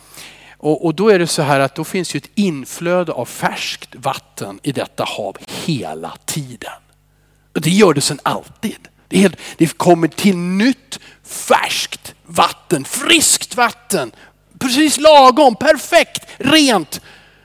Och, 0.62 0.84
och, 0.84 0.94
då 0.94 1.08
är 1.08 1.18
det 1.18 1.26
så 1.26 1.42
här 1.42 1.60
att 1.60 1.74
då 1.74 1.84
finns 1.84 2.14
ju 2.14 2.18
ett 2.18 2.30
inflöde 2.34 3.12
av 3.12 3.24
färskt 3.24 3.94
vatten 3.94 4.60
i 4.62 4.72
detta 4.72 5.04
hav 5.04 5.36
hela 5.64 6.12
tiden. 6.24 6.80
Och 7.54 7.60
det 7.60 7.70
gör 7.70 7.94
det 7.94 8.00
sedan 8.00 8.20
alltid. 8.22 8.88
Det, 9.08 9.18
helt, 9.18 9.38
det 9.56 9.78
kommer 9.78 10.08
till 10.08 10.36
nytt 10.36 10.98
färskt 11.24 12.14
vatten, 12.26 12.84
friskt 12.84 13.56
vatten 13.56 14.12
precis 14.62 15.00
lagom, 15.00 15.56
perfekt, 15.56 16.26
rent. 16.38 17.00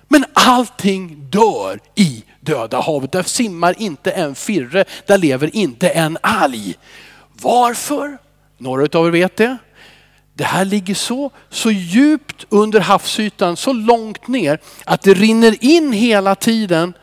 Men 0.07 0.25
allting 0.33 1.29
dör 1.29 1.79
i 1.95 2.23
döda 2.39 2.81
havet. 2.81 3.11
Där 3.11 3.23
simmar 3.23 3.75
inte 3.81 4.11
en 4.11 4.35
firre, 4.35 4.85
där 5.05 5.17
lever 5.17 5.55
inte 5.55 5.89
en 5.89 6.17
alg. 6.21 6.75
Varför? 7.41 8.17
Några 8.57 8.99
av 8.99 9.07
er 9.07 9.11
vet 9.11 9.37
det. 9.37 9.57
Det 10.37 10.43
här 10.43 10.65
ligger 10.65 10.95
så, 10.95 11.31
så 11.49 11.71
djupt 11.71 12.45
under 12.49 12.79
havsytan, 12.79 13.57
så 13.57 13.73
långt 13.73 14.27
ner 14.27 14.59
att 14.85 15.01
det 15.01 15.13
rinner 15.13 15.63
in 15.63 15.93
hela 15.93 16.35
tiden 16.35 16.93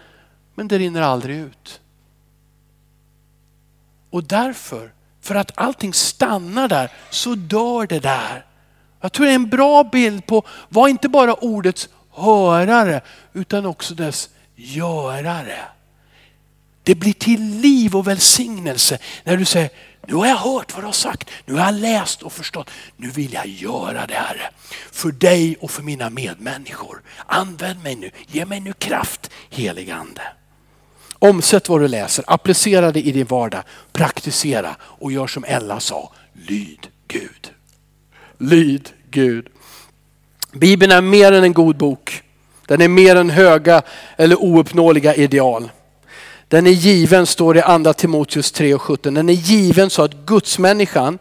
men 0.54 0.68
det 0.68 0.78
rinner 0.78 1.02
aldrig 1.02 1.36
ut. 1.36 1.80
Och 4.10 4.24
därför, 4.24 4.92
för 5.22 5.34
att 5.34 5.58
allting 5.58 5.94
stannar 5.94 6.68
där, 6.68 6.92
så 7.10 7.34
dör 7.34 7.86
det 7.86 8.00
där. 8.00 8.46
Jag 9.00 9.12
tror 9.12 9.26
det 9.26 9.32
är 9.32 9.36
en 9.36 9.48
bra 9.48 9.84
bild 9.84 10.26
på, 10.26 10.42
var 10.68 10.88
inte 10.88 11.08
bara 11.08 11.34
ordets 11.34 11.88
hörare 12.10 13.00
utan 13.32 13.66
också 13.66 13.94
dess 13.94 14.30
görare. 14.54 15.58
Det 16.82 16.94
blir 16.94 17.12
till 17.12 17.60
liv 17.60 17.96
och 17.96 18.08
välsignelse 18.08 18.98
när 19.24 19.36
du 19.36 19.44
säger, 19.44 19.70
nu 20.06 20.14
har 20.14 20.26
jag 20.26 20.36
hört 20.36 20.74
vad 20.74 20.82
du 20.82 20.86
har 20.86 20.92
sagt, 20.92 21.30
nu 21.46 21.54
har 21.54 21.64
jag 21.64 21.74
läst 21.74 22.22
och 22.22 22.32
förstått, 22.32 22.70
nu 22.96 23.10
vill 23.10 23.32
jag 23.32 23.46
göra 23.46 24.06
det 24.06 24.14
här. 24.14 24.50
För 24.92 25.12
dig 25.12 25.56
och 25.60 25.70
för 25.70 25.82
mina 25.82 26.10
medmänniskor. 26.10 27.02
Använd 27.26 27.82
mig 27.82 27.96
nu, 27.96 28.10
ge 28.26 28.44
mig 28.44 28.60
nu 28.60 28.72
kraft 28.72 29.30
heligande. 29.50 30.22
Omsätt 31.18 31.68
vad 31.68 31.80
du 31.80 31.88
läser, 31.88 32.24
applicera 32.28 32.92
det 32.92 33.00
i 33.00 33.12
din 33.12 33.26
vardag, 33.26 33.62
praktisera 33.92 34.76
och 34.80 35.12
gör 35.12 35.26
som 35.26 35.44
Ella 35.44 35.80
sa, 35.80 36.12
lyd 36.32 36.88
Gud. 37.08 37.50
Lyd 38.38 38.90
Gud. 39.10 39.48
Bibeln 40.52 40.92
är 40.92 41.00
mer 41.00 41.32
än 41.32 41.44
en 41.44 41.52
god 41.52 41.76
bok. 41.76 42.22
Den 42.66 42.80
är 42.80 42.88
mer 42.88 43.16
än 43.16 43.30
höga 43.30 43.82
eller 44.16 44.42
ouppnåeliga 44.42 45.14
ideal. 45.14 45.70
Den 46.54 46.66
är 46.66 46.70
given, 46.70 47.26
står 47.26 47.54
det 47.54 47.60
i 47.60 47.62
andra 47.62 47.94
Timoteus 47.94 48.52
3 48.52 48.74
och 48.74 48.82
17. 48.82 49.14
Den 49.14 49.28
är 49.28 49.32
given 49.32 49.90
så 49.90 50.02
att 50.02 50.14
gudsmänniskan, 50.14 51.18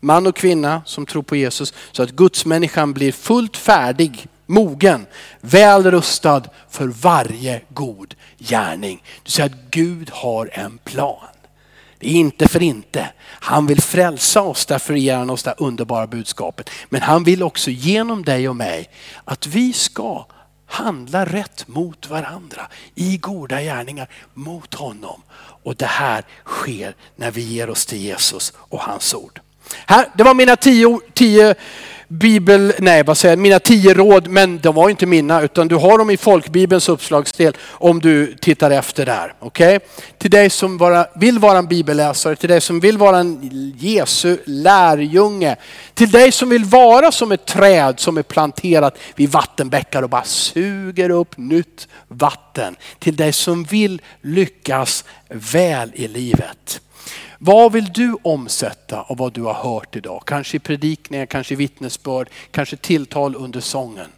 man 0.00 0.26
och 0.26 0.36
kvinna 0.36 0.82
som 0.84 1.06
tror 1.06 1.22
på 1.22 1.36
Jesus, 1.36 1.74
så 1.92 2.02
att 2.02 2.10
gudsmänniskan 2.10 2.92
blir 2.92 3.12
fullt 3.12 3.56
färdig, 3.56 4.26
mogen, 4.46 5.06
väl 5.40 5.90
rustad 5.90 6.42
för 6.70 6.86
varje 6.86 7.60
god 7.68 8.14
gärning. 8.38 9.02
Du 9.22 9.30
säger 9.30 9.48
att 9.48 9.70
Gud 9.70 10.10
har 10.12 10.50
en 10.52 10.78
plan. 10.78 11.26
Det 11.98 12.08
är 12.08 12.14
inte 12.14 12.48
för 12.48 12.62
inte. 12.62 13.08
Han 13.24 13.66
vill 13.66 13.80
frälsa 13.80 14.42
oss, 14.42 14.66
därför 14.66 14.94
ger 14.94 15.16
han 15.16 15.30
oss 15.30 15.42
det 15.42 15.54
underbara 15.58 16.06
budskapet. 16.06 16.70
Men 16.88 17.02
han 17.02 17.24
vill 17.24 17.42
också 17.42 17.70
genom 17.70 18.24
dig 18.24 18.48
och 18.48 18.56
mig 18.56 18.90
att 19.24 19.46
vi 19.46 19.72
ska 19.72 20.26
handla 20.66 21.24
rätt 21.24 21.68
mot 21.68 22.10
varandra 22.10 22.66
i 22.94 23.16
goda 23.16 23.62
gärningar 23.62 24.08
mot 24.34 24.74
honom. 24.74 25.22
Och 25.62 25.76
det 25.76 25.86
här 25.86 26.24
sker 26.44 26.94
när 27.16 27.30
vi 27.30 27.40
ger 27.40 27.70
oss 27.70 27.86
till 27.86 27.98
Jesus 27.98 28.52
och 28.56 28.80
hans 28.80 29.14
ord. 29.14 29.40
Här, 29.86 30.08
det 30.14 30.22
var 30.22 30.34
mina 30.34 30.56
tio, 30.56 31.00
tio 31.14 31.54
bibel, 32.08 32.72
nej 32.78 33.02
vad 33.02 33.18
säger 33.18 33.32
jag, 33.32 33.38
mina 33.38 33.58
tio 33.58 33.94
råd, 33.94 34.28
men 34.28 34.58
de 34.58 34.74
var 34.74 34.90
inte 34.90 35.06
mina 35.06 35.42
utan 35.42 35.68
du 35.68 35.74
har 35.74 35.98
dem 35.98 36.10
i 36.10 36.16
folkbibelns 36.16 36.88
uppslagsdel 36.88 37.56
om 37.70 38.00
du 38.00 38.34
tittar 38.34 38.70
efter 38.70 39.06
där. 39.06 39.34
Okej? 39.40 39.76
Okay? 39.76 39.88
Till 40.18 40.30
dig 40.30 40.50
som 40.50 40.78
bara, 40.78 41.06
vill 41.14 41.38
vara 41.38 41.58
en 41.58 41.66
bibelläsare, 41.66 42.36
till 42.36 42.48
dig 42.48 42.60
som 42.60 42.80
vill 42.80 42.98
vara 42.98 43.18
en 43.18 43.50
Jesu 43.78 44.38
lärjunge, 44.44 45.56
till 45.94 46.10
dig 46.10 46.32
som 46.32 46.48
vill 46.48 46.64
vara 46.64 47.12
som 47.12 47.32
ett 47.32 47.46
träd 47.46 48.00
som 48.00 48.18
är 48.18 48.22
planterat 48.22 48.98
vid 49.14 49.30
vattenbäckar 49.30 50.02
och 50.02 50.10
bara 50.10 50.24
suger 50.24 51.10
upp 51.10 51.36
nytt 51.36 51.88
vatten. 52.08 52.76
Till 52.98 53.16
dig 53.16 53.32
som 53.32 53.64
vill 53.64 54.02
lyckas 54.22 55.04
väl 55.28 55.92
i 55.94 56.08
livet. 56.08 56.80
Vad 57.38 57.72
vill 57.72 57.92
du 57.92 58.16
omsätta 58.22 59.02
av 59.02 59.16
vad 59.16 59.32
du 59.32 59.42
har 59.42 59.54
hört 59.54 59.96
idag? 59.96 60.22
Kanske 60.26 60.56
i 60.56 60.60
predikningar, 60.60 61.26
kanske 61.26 61.54
i 61.54 61.56
vittnesbörd, 61.56 62.30
kanske 62.50 62.76
tilltal 62.76 63.36
under 63.36 63.60
sången. 63.60 64.10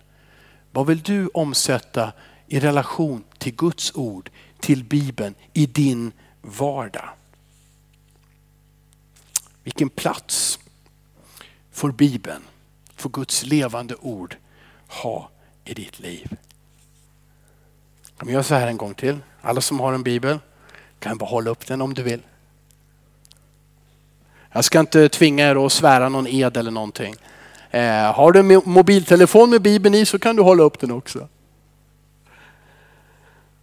Vad 0.73 0.87
vill 0.87 1.03
du 1.03 1.29
omsätta 1.35 2.13
i 2.47 2.61
relation 2.61 3.25
till 3.39 3.55
Guds 3.55 3.95
ord, 3.95 4.31
till 4.61 4.85
Bibeln 4.85 5.35
i 5.53 5.67
din 5.67 6.13
vardag. 6.43 7.09
Vilken 9.65 9.89
plats 9.89 10.59
får 11.73 11.93
Bibeln, 11.93 12.43
får 12.97 13.11
Guds 13.11 13.45
levande 13.45 13.95
ord 13.95 14.37
ha 14.89 15.31
i 15.65 15.75
ditt 15.75 16.01
liv? 16.01 16.37
Om 18.21 18.29
jag 18.29 18.35
gör 18.35 18.43
så 18.43 18.55
här 18.55 18.67
en 18.67 18.77
gång 18.77 18.95
till. 18.95 19.19
Alla 19.41 19.61
som 19.61 19.81
har 19.81 19.93
en 19.93 20.03
bibel 20.03 20.39
kan 20.99 21.19
bara 21.19 21.31
hålla 21.31 21.51
upp 21.51 21.67
den 21.67 21.83
om 21.83 21.95
du 21.95 22.03
vill. 22.03 22.23
Jag 24.53 24.65
ska 24.65 24.81
inte 24.81 25.09
tvinga 25.09 25.51
er 25.51 25.67
att 25.67 25.73
svära 25.73 26.09
någon 26.09 26.27
ed 26.27 26.57
eller 26.57 26.71
någonting. 26.71 27.15
Eh, 27.71 28.15
har 28.15 28.33
du 28.33 28.41
en 28.41 28.63
mobiltelefon 28.65 29.51
med 29.51 29.63
bibeln 29.63 29.95
i 29.95 30.07
så 30.07 30.19
kan 30.19 30.37
du 30.37 30.43
hålla 30.43 30.63
upp 30.63 30.79
den 30.79 30.91
också. 30.91 31.29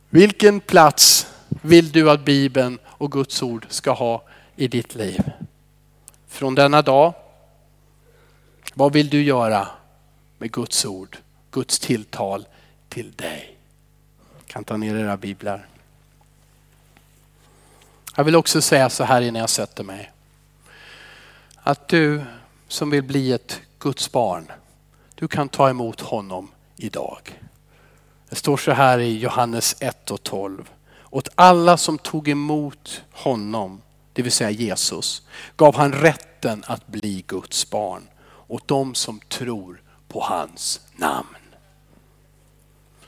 Vilken 0.09 0.59
plats 0.59 1.27
vill 1.61 1.91
du 1.91 2.11
att 2.11 2.25
bibeln 2.25 2.79
och 2.85 3.11
Guds 3.11 3.43
ord 3.43 3.65
ska 3.69 3.91
ha 3.91 4.23
i 4.55 4.67
ditt 4.67 4.95
liv? 4.95 5.31
Från 6.27 6.55
denna 6.55 6.81
dag, 6.81 7.13
vad 8.73 8.93
vill 8.93 9.09
du 9.09 9.23
göra 9.23 9.67
med 10.37 10.51
Guds 10.51 10.85
ord, 10.85 11.17
Guds 11.51 11.79
tilltal 11.79 12.47
till 12.89 13.11
dig? 13.11 13.55
kan 14.55 14.63
ta 14.63 14.77
ner 14.77 14.95
era 14.95 15.17
biblar. 15.17 15.65
Jag 18.15 18.23
vill 18.23 18.35
också 18.35 18.61
säga 18.61 18.89
så 18.89 19.03
här 19.03 19.21
innan 19.21 19.39
jag 19.39 19.49
sätter 19.49 19.83
mig. 19.83 20.11
Att 21.67 21.87
du 21.87 22.23
som 22.67 22.89
vill 22.89 23.03
bli 23.03 23.31
ett 23.31 23.61
Guds 23.79 24.11
barn, 24.11 24.51
du 25.15 25.27
kan 25.27 25.49
ta 25.49 25.69
emot 25.69 26.01
honom 26.01 26.51
idag. 26.75 27.41
Det 28.29 28.35
står 28.35 28.57
så 28.57 28.71
här 28.71 28.99
i 28.99 29.17
Johannes 29.17 29.75
1 29.79 30.11
och 30.11 30.23
12. 30.23 30.69
Åt 31.09 31.29
alla 31.35 31.77
som 31.77 31.97
tog 31.97 32.27
emot 32.27 33.01
honom, 33.11 33.81
det 34.13 34.21
vill 34.21 34.31
säga 34.31 34.49
Jesus, 34.49 35.27
gav 35.55 35.75
han 35.75 35.93
rätten 35.93 36.63
att 36.67 36.87
bli 36.87 37.23
Guds 37.27 37.69
barn. 37.69 38.07
Åt 38.47 38.67
dem 38.67 38.95
som 38.95 39.19
tror 39.19 39.81
på 40.07 40.21
hans 40.21 40.81
namn. 40.95 41.35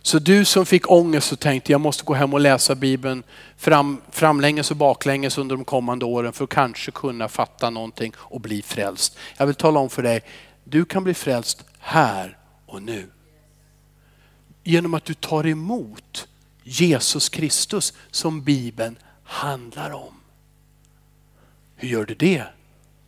Så 0.07 0.19
du 0.19 0.45
som 0.45 0.65
fick 0.65 0.91
ångest 0.91 1.31
och 1.31 1.39
tänkte 1.39 1.71
jag 1.71 1.81
måste 1.81 2.03
gå 2.03 2.13
hem 2.13 2.33
och 2.33 2.39
läsa 2.39 2.75
Bibeln 2.75 3.23
fram, 3.57 4.01
framlänges 4.11 4.71
och 4.71 4.77
baklänges 4.77 5.37
under 5.37 5.55
de 5.55 5.65
kommande 5.65 6.05
åren 6.05 6.33
för 6.33 6.43
att 6.43 6.49
kanske 6.49 6.91
kunna 6.91 7.29
fatta 7.29 7.69
någonting 7.69 8.13
och 8.17 8.41
bli 8.41 8.61
frälst. 8.61 9.17
Jag 9.37 9.45
vill 9.45 9.55
tala 9.55 9.79
om 9.79 9.89
för 9.89 10.03
dig, 10.03 10.23
du 10.63 10.85
kan 10.85 11.03
bli 11.03 11.13
frälst 11.13 11.63
här 11.79 12.37
och 12.65 12.81
nu. 12.81 13.09
Genom 14.63 14.93
att 14.93 15.05
du 15.05 15.13
tar 15.13 15.47
emot 15.47 16.27
Jesus 16.63 17.29
Kristus 17.29 17.93
som 18.11 18.43
Bibeln 18.43 18.97
handlar 19.23 19.91
om. 19.91 20.13
Hur 21.75 21.89
gör 21.89 22.05
du 22.05 22.15
det? 22.15 22.43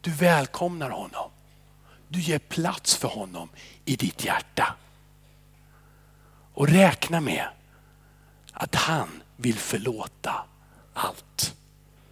Du 0.02 0.12
välkomnar 0.12 0.90
honom. 0.90 1.32
Du 2.08 2.20
ger 2.20 2.40
plats 2.40 2.96
för 2.96 3.08
honom 3.08 3.50
i 3.86 3.96
ditt 3.96 4.26
hjärta. 4.26 4.76
Och 6.60 6.68
räkna 6.68 7.22
med 7.22 7.48
att 8.54 8.76
han 8.76 9.24
vill 9.36 9.56
förlåta 9.56 10.36
allt. 10.94 11.56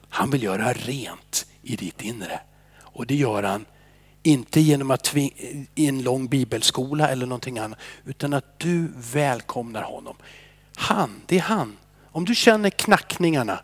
Han 0.09 0.29
vill 0.29 0.43
göra 0.43 0.73
rent 0.73 1.45
i 1.61 1.75
ditt 1.75 2.01
inre. 2.01 2.39
Och 2.79 3.07
det 3.07 3.15
gör 3.15 3.43
han 3.43 3.65
inte 4.23 4.61
genom 4.61 4.91
att 4.91 5.15
i 5.15 5.67
en 5.87 6.01
lång 6.01 6.27
bibelskola 6.27 7.09
eller 7.09 7.25
någonting 7.25 7.59
annat, 7.59 7.79
utan 8.05 8.33
att 8.33 8.59
du 8.59 8.91
välkomnar 8.95 9.83
honom. 9.83 10.15
Han, 10.75 11.21
det 11.25 11.37
är 11.37 11.41
han. 11.41 11.77
Om 12.11 12.25
du 12.25 12.35
känner 12.35 12.69
knackningarna 12.69 13.59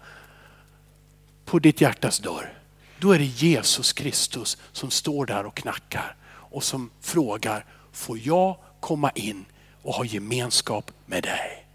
på 1.46 1.60
ditt 1.60 1.82
hjärtas 1.82 2.20
dörr, 2.20 2.58
då 3.00 3.12
är 3.12 3.20
det 3.20 3.26
Jesus 3.26 3.94
Kristus 3.94 4.58
som 4.72 4.92
står 4.92 5.26
där 5.26 5.46
och 5.46 5.56
knackar 5.56 6.16
och 6.30 6.64
som 6.64 6.90
frågar, 7.02 7.66
får 7.92 8.20
jag 8.20 8.58
komma 8.80 9.12
in 9.12 9.46
och 9.84 9.94
ha 9.94 10.06
gemenskap 10.06 10.92
med 11.06 11.24
dig. 11.24 11.66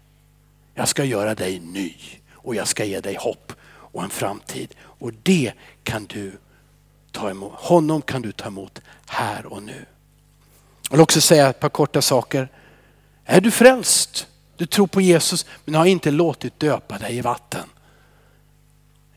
Jag 0.73 0.87
ska 0.87 1.03
göra 1.03 1.35
dig 1.35 1.59
ny 1.59 1.95
och 2.31 2.55
jag 2.55 2.67
ska 2.67 2.85
ge 2.85 2.99
dig 2.99 3.15
hopp 3.19 3.53
och 3.69 4.03
en 4.03 4.09
framtid. 4.09 4.75
Och 4.81 5.13
det 5.23 5.53
kan 5.83 6.05
du 6.05 6.37
ta 7.11 7.29
emot. 7.29 7.53
Honom 7.55 8.01
kan 8.01 8.21
du 8.21 8.31
ta 8.31 8.47
emot 8.47 8.79
här 9.07 9.45
och 9.45 9.63
nu. 9.63 9.85
Jag 10.83 10.91
vill 10.91 11.01
också 11.01 11.21
säga 11.21 11.49
ett 11.49 11.59
par 11.59 11.69
korta 11.69 12.01
saker. 12.01 12.49
Är 13.25 13.41
du 13.41 13.51
frälst? 13.51 14.27
Du 14.57 14.65
tror 14.65 14.87
på 14.87 15.01
Jesus 15.01 15.45
men 15.65 15.75
har 15.75 15.85
inte 15.85 16.11
låtit 16.11 16.59
döpa 16.59 16.97
dig 16.97 17.17
i 17.17 17.21
vatten. 17.21 17.69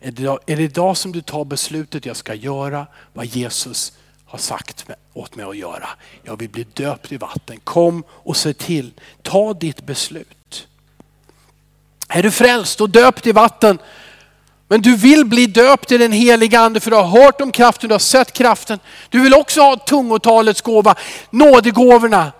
Är 0.01 0.11
det, 0.47 0.62
idag 0.62 0.97
som 0.97 1.12
du 1.12 1.20
tar 1.20 1.45
beslutet 1.45 2.07
jag 2.07 2.16
ska 2.16 2.34
göra 2.34 2.86
vad 3.12 3.26
Jesus 3.26 3.93
har 4.33 4.39
sagt 4.39 4.87
åt 5.12 5.37
mig 5.37 5.47
att 5.47 5.57
göra. 5.57 5.89
Jag 6.22 6.37
vill 6.37 6.49
bli 6.49 6.64
döpt 6.64 7.12
i 7.12 7.16
vatten. 7.16 7.61
Kom 7.64 8.05
och 8.11 8.37
se 8.37 8.55
till, 8.55 8.93
ta 9.22 9.55
ditt 9.55 9.87
beslut. 9.87 10.68
Är 12.09 12.22
du 12.22 12.30
frälst 12.30 12.80
och 12.80 12.91
döpt 12.91 13.26
i 13.26 13.33
vatten, 13.33 13.78
men 14.68 14.83
du 14.83 14.97
vill 14.97 15.24
bli 15.24 15.47
döpt 15.47 15.93
i 15.93 15.99
den 15.99 16.12
heliga 16.12 16.61
ande 16.61 16.80
för 16.80 16.91
du 16.91 16.97
har 16.97 17.24
hört 17.24 17.41
om 17.41 17.53
kraften, 17.53 17.89
du 17.89 17.95
har 17.95 17.99
sett 17.99 18.33
kraften. 18.33 18.78
Du 19.09 19.20
vill 19.22 19.35
också 19.35 19.61
ha 19.61 19.76
tungotalets 19.76 20.61
gåva, 20.62 20.95
nådegåvorna. 21.30 22.33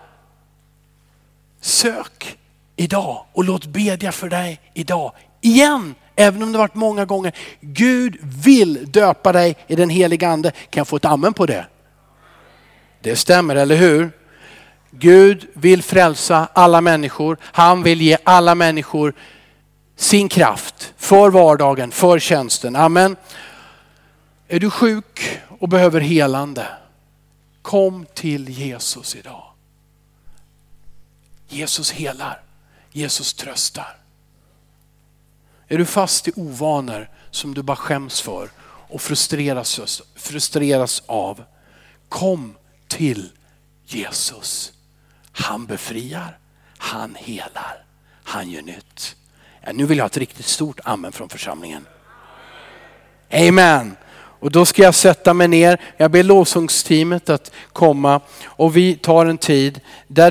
Sök 1.61 2.37
idag 2.75 3.25
och 3.33 3.43
låt 3.43 3.65
bedja 3.65 4.11
för 4.11 4.29
dig 4.29 4.59
idag. 4.73 5.11
Igen, 5.41 5.95
även 6.15 6.43
om 6.43 6.51
det 6.51 6.57
varit 6.57 6.75
många 6.75 7.05
gånger. 7.05 7.33
Gud 7.61 8.17
vill 8.21 8.91
döpa 8.91 9.31
dig 9.31 9.55
i 9.67 9.75
den 9.75 9.89
heliga 9.89 10.29
ande. 10.29 10.51
Kan 10.51 10.81
jag 10.81 10.87
få 10.87 10.95
ett 10.95 11.05
amen 11.05 11.33
på 11.33 11.45
det? 11.45 11.65
Det 13.03 13.15
stämmer, 13.15 13.55
eller 13.55 13.75
hur? 13.75 14.11
Gud 14.91 15.47
vill 15.53 15.83
frälsa 15.83 16.47
alla 16.53 16.81
människor. 16.81 17.37
Han 17.41 17.83
vill 17.83 18.01
ge 18.01 18.17
alla 18.23 18.55
människor 18.55 19.13
sin 19.95 20.29
kraft 20.29 20.93
för 20.97 21.29
vardagen, 21.29 21.91
för 21.91 22.19
tjänsten. 22.19 22.75
Amen. 22.75 23.15
Är 24.47 24.59
du 24.59 24.69
sjuk 24.69 25.39
och 25.59 25.69
behöver 25.69 26.01
helande? 26.01 26.67
Kom 27.61 28.05
till 28.13 28.49
Jesus 28.49 29.15
idag. 29.15 29.43
Jesus 31.47 31.91
helar. 31.91 32.41
Jesus 32.91 33.33
tröstar. 33.33 33.97
Är 35.67 35.77
du 35.77 35.85
fast 35.85 36.27
i 36.27 36.31
ovanor 36.35 37.09
som 37.31 37.53
du 37.53 37.61
bara 37.61 37.77
skäms 37.77 38.21
för 38.21 38.49
och 38.89 39.01
frustreras, 39.01 40.01
frustreras 40.15 41.03
av? 41.05 41.43
Kom 42.09 42.55
till 42.93 43.29
Jesus. 43.85 44.73
Han 45.31 45.65
befriar, 45.65 46.37
han 46.77 47.15
helar, 47.15 47.83
han 48.23 48.49
gör 48.49 48.61
nytt. 48.61 49.15
Ja, 49.61 49.71
nu 49.73 49.85
vill 49.85 49.97
jag 49.97 50.03
ha 50.03 50.07
ett 50.07 50.17
riktigt 50.17 50.45
stort 50.45 50.79
amen 50.83 51.11
från 51.11 51.29
församlingen. 51.29 51.85
Amen. 53.31 53.95
Och 54.13 54.51
då 54.51 54.65
ska 54.65 54.81
jag 54.81 54.95
sätta 54.95 55.33
mig 55.33 55.47
ner. 55.47 55.81
Jag 55.97 56.11
ber 56.11 56.23
lovsångsteamet 56.23 57.29
att 57.29 57.51
komma 57.73 58.21
och 58.45 58.77
vi 58.77 58.95
tar 58.95 59.25
en 59.25 59.37
tid 59.37 59.79
där 60.07 60.21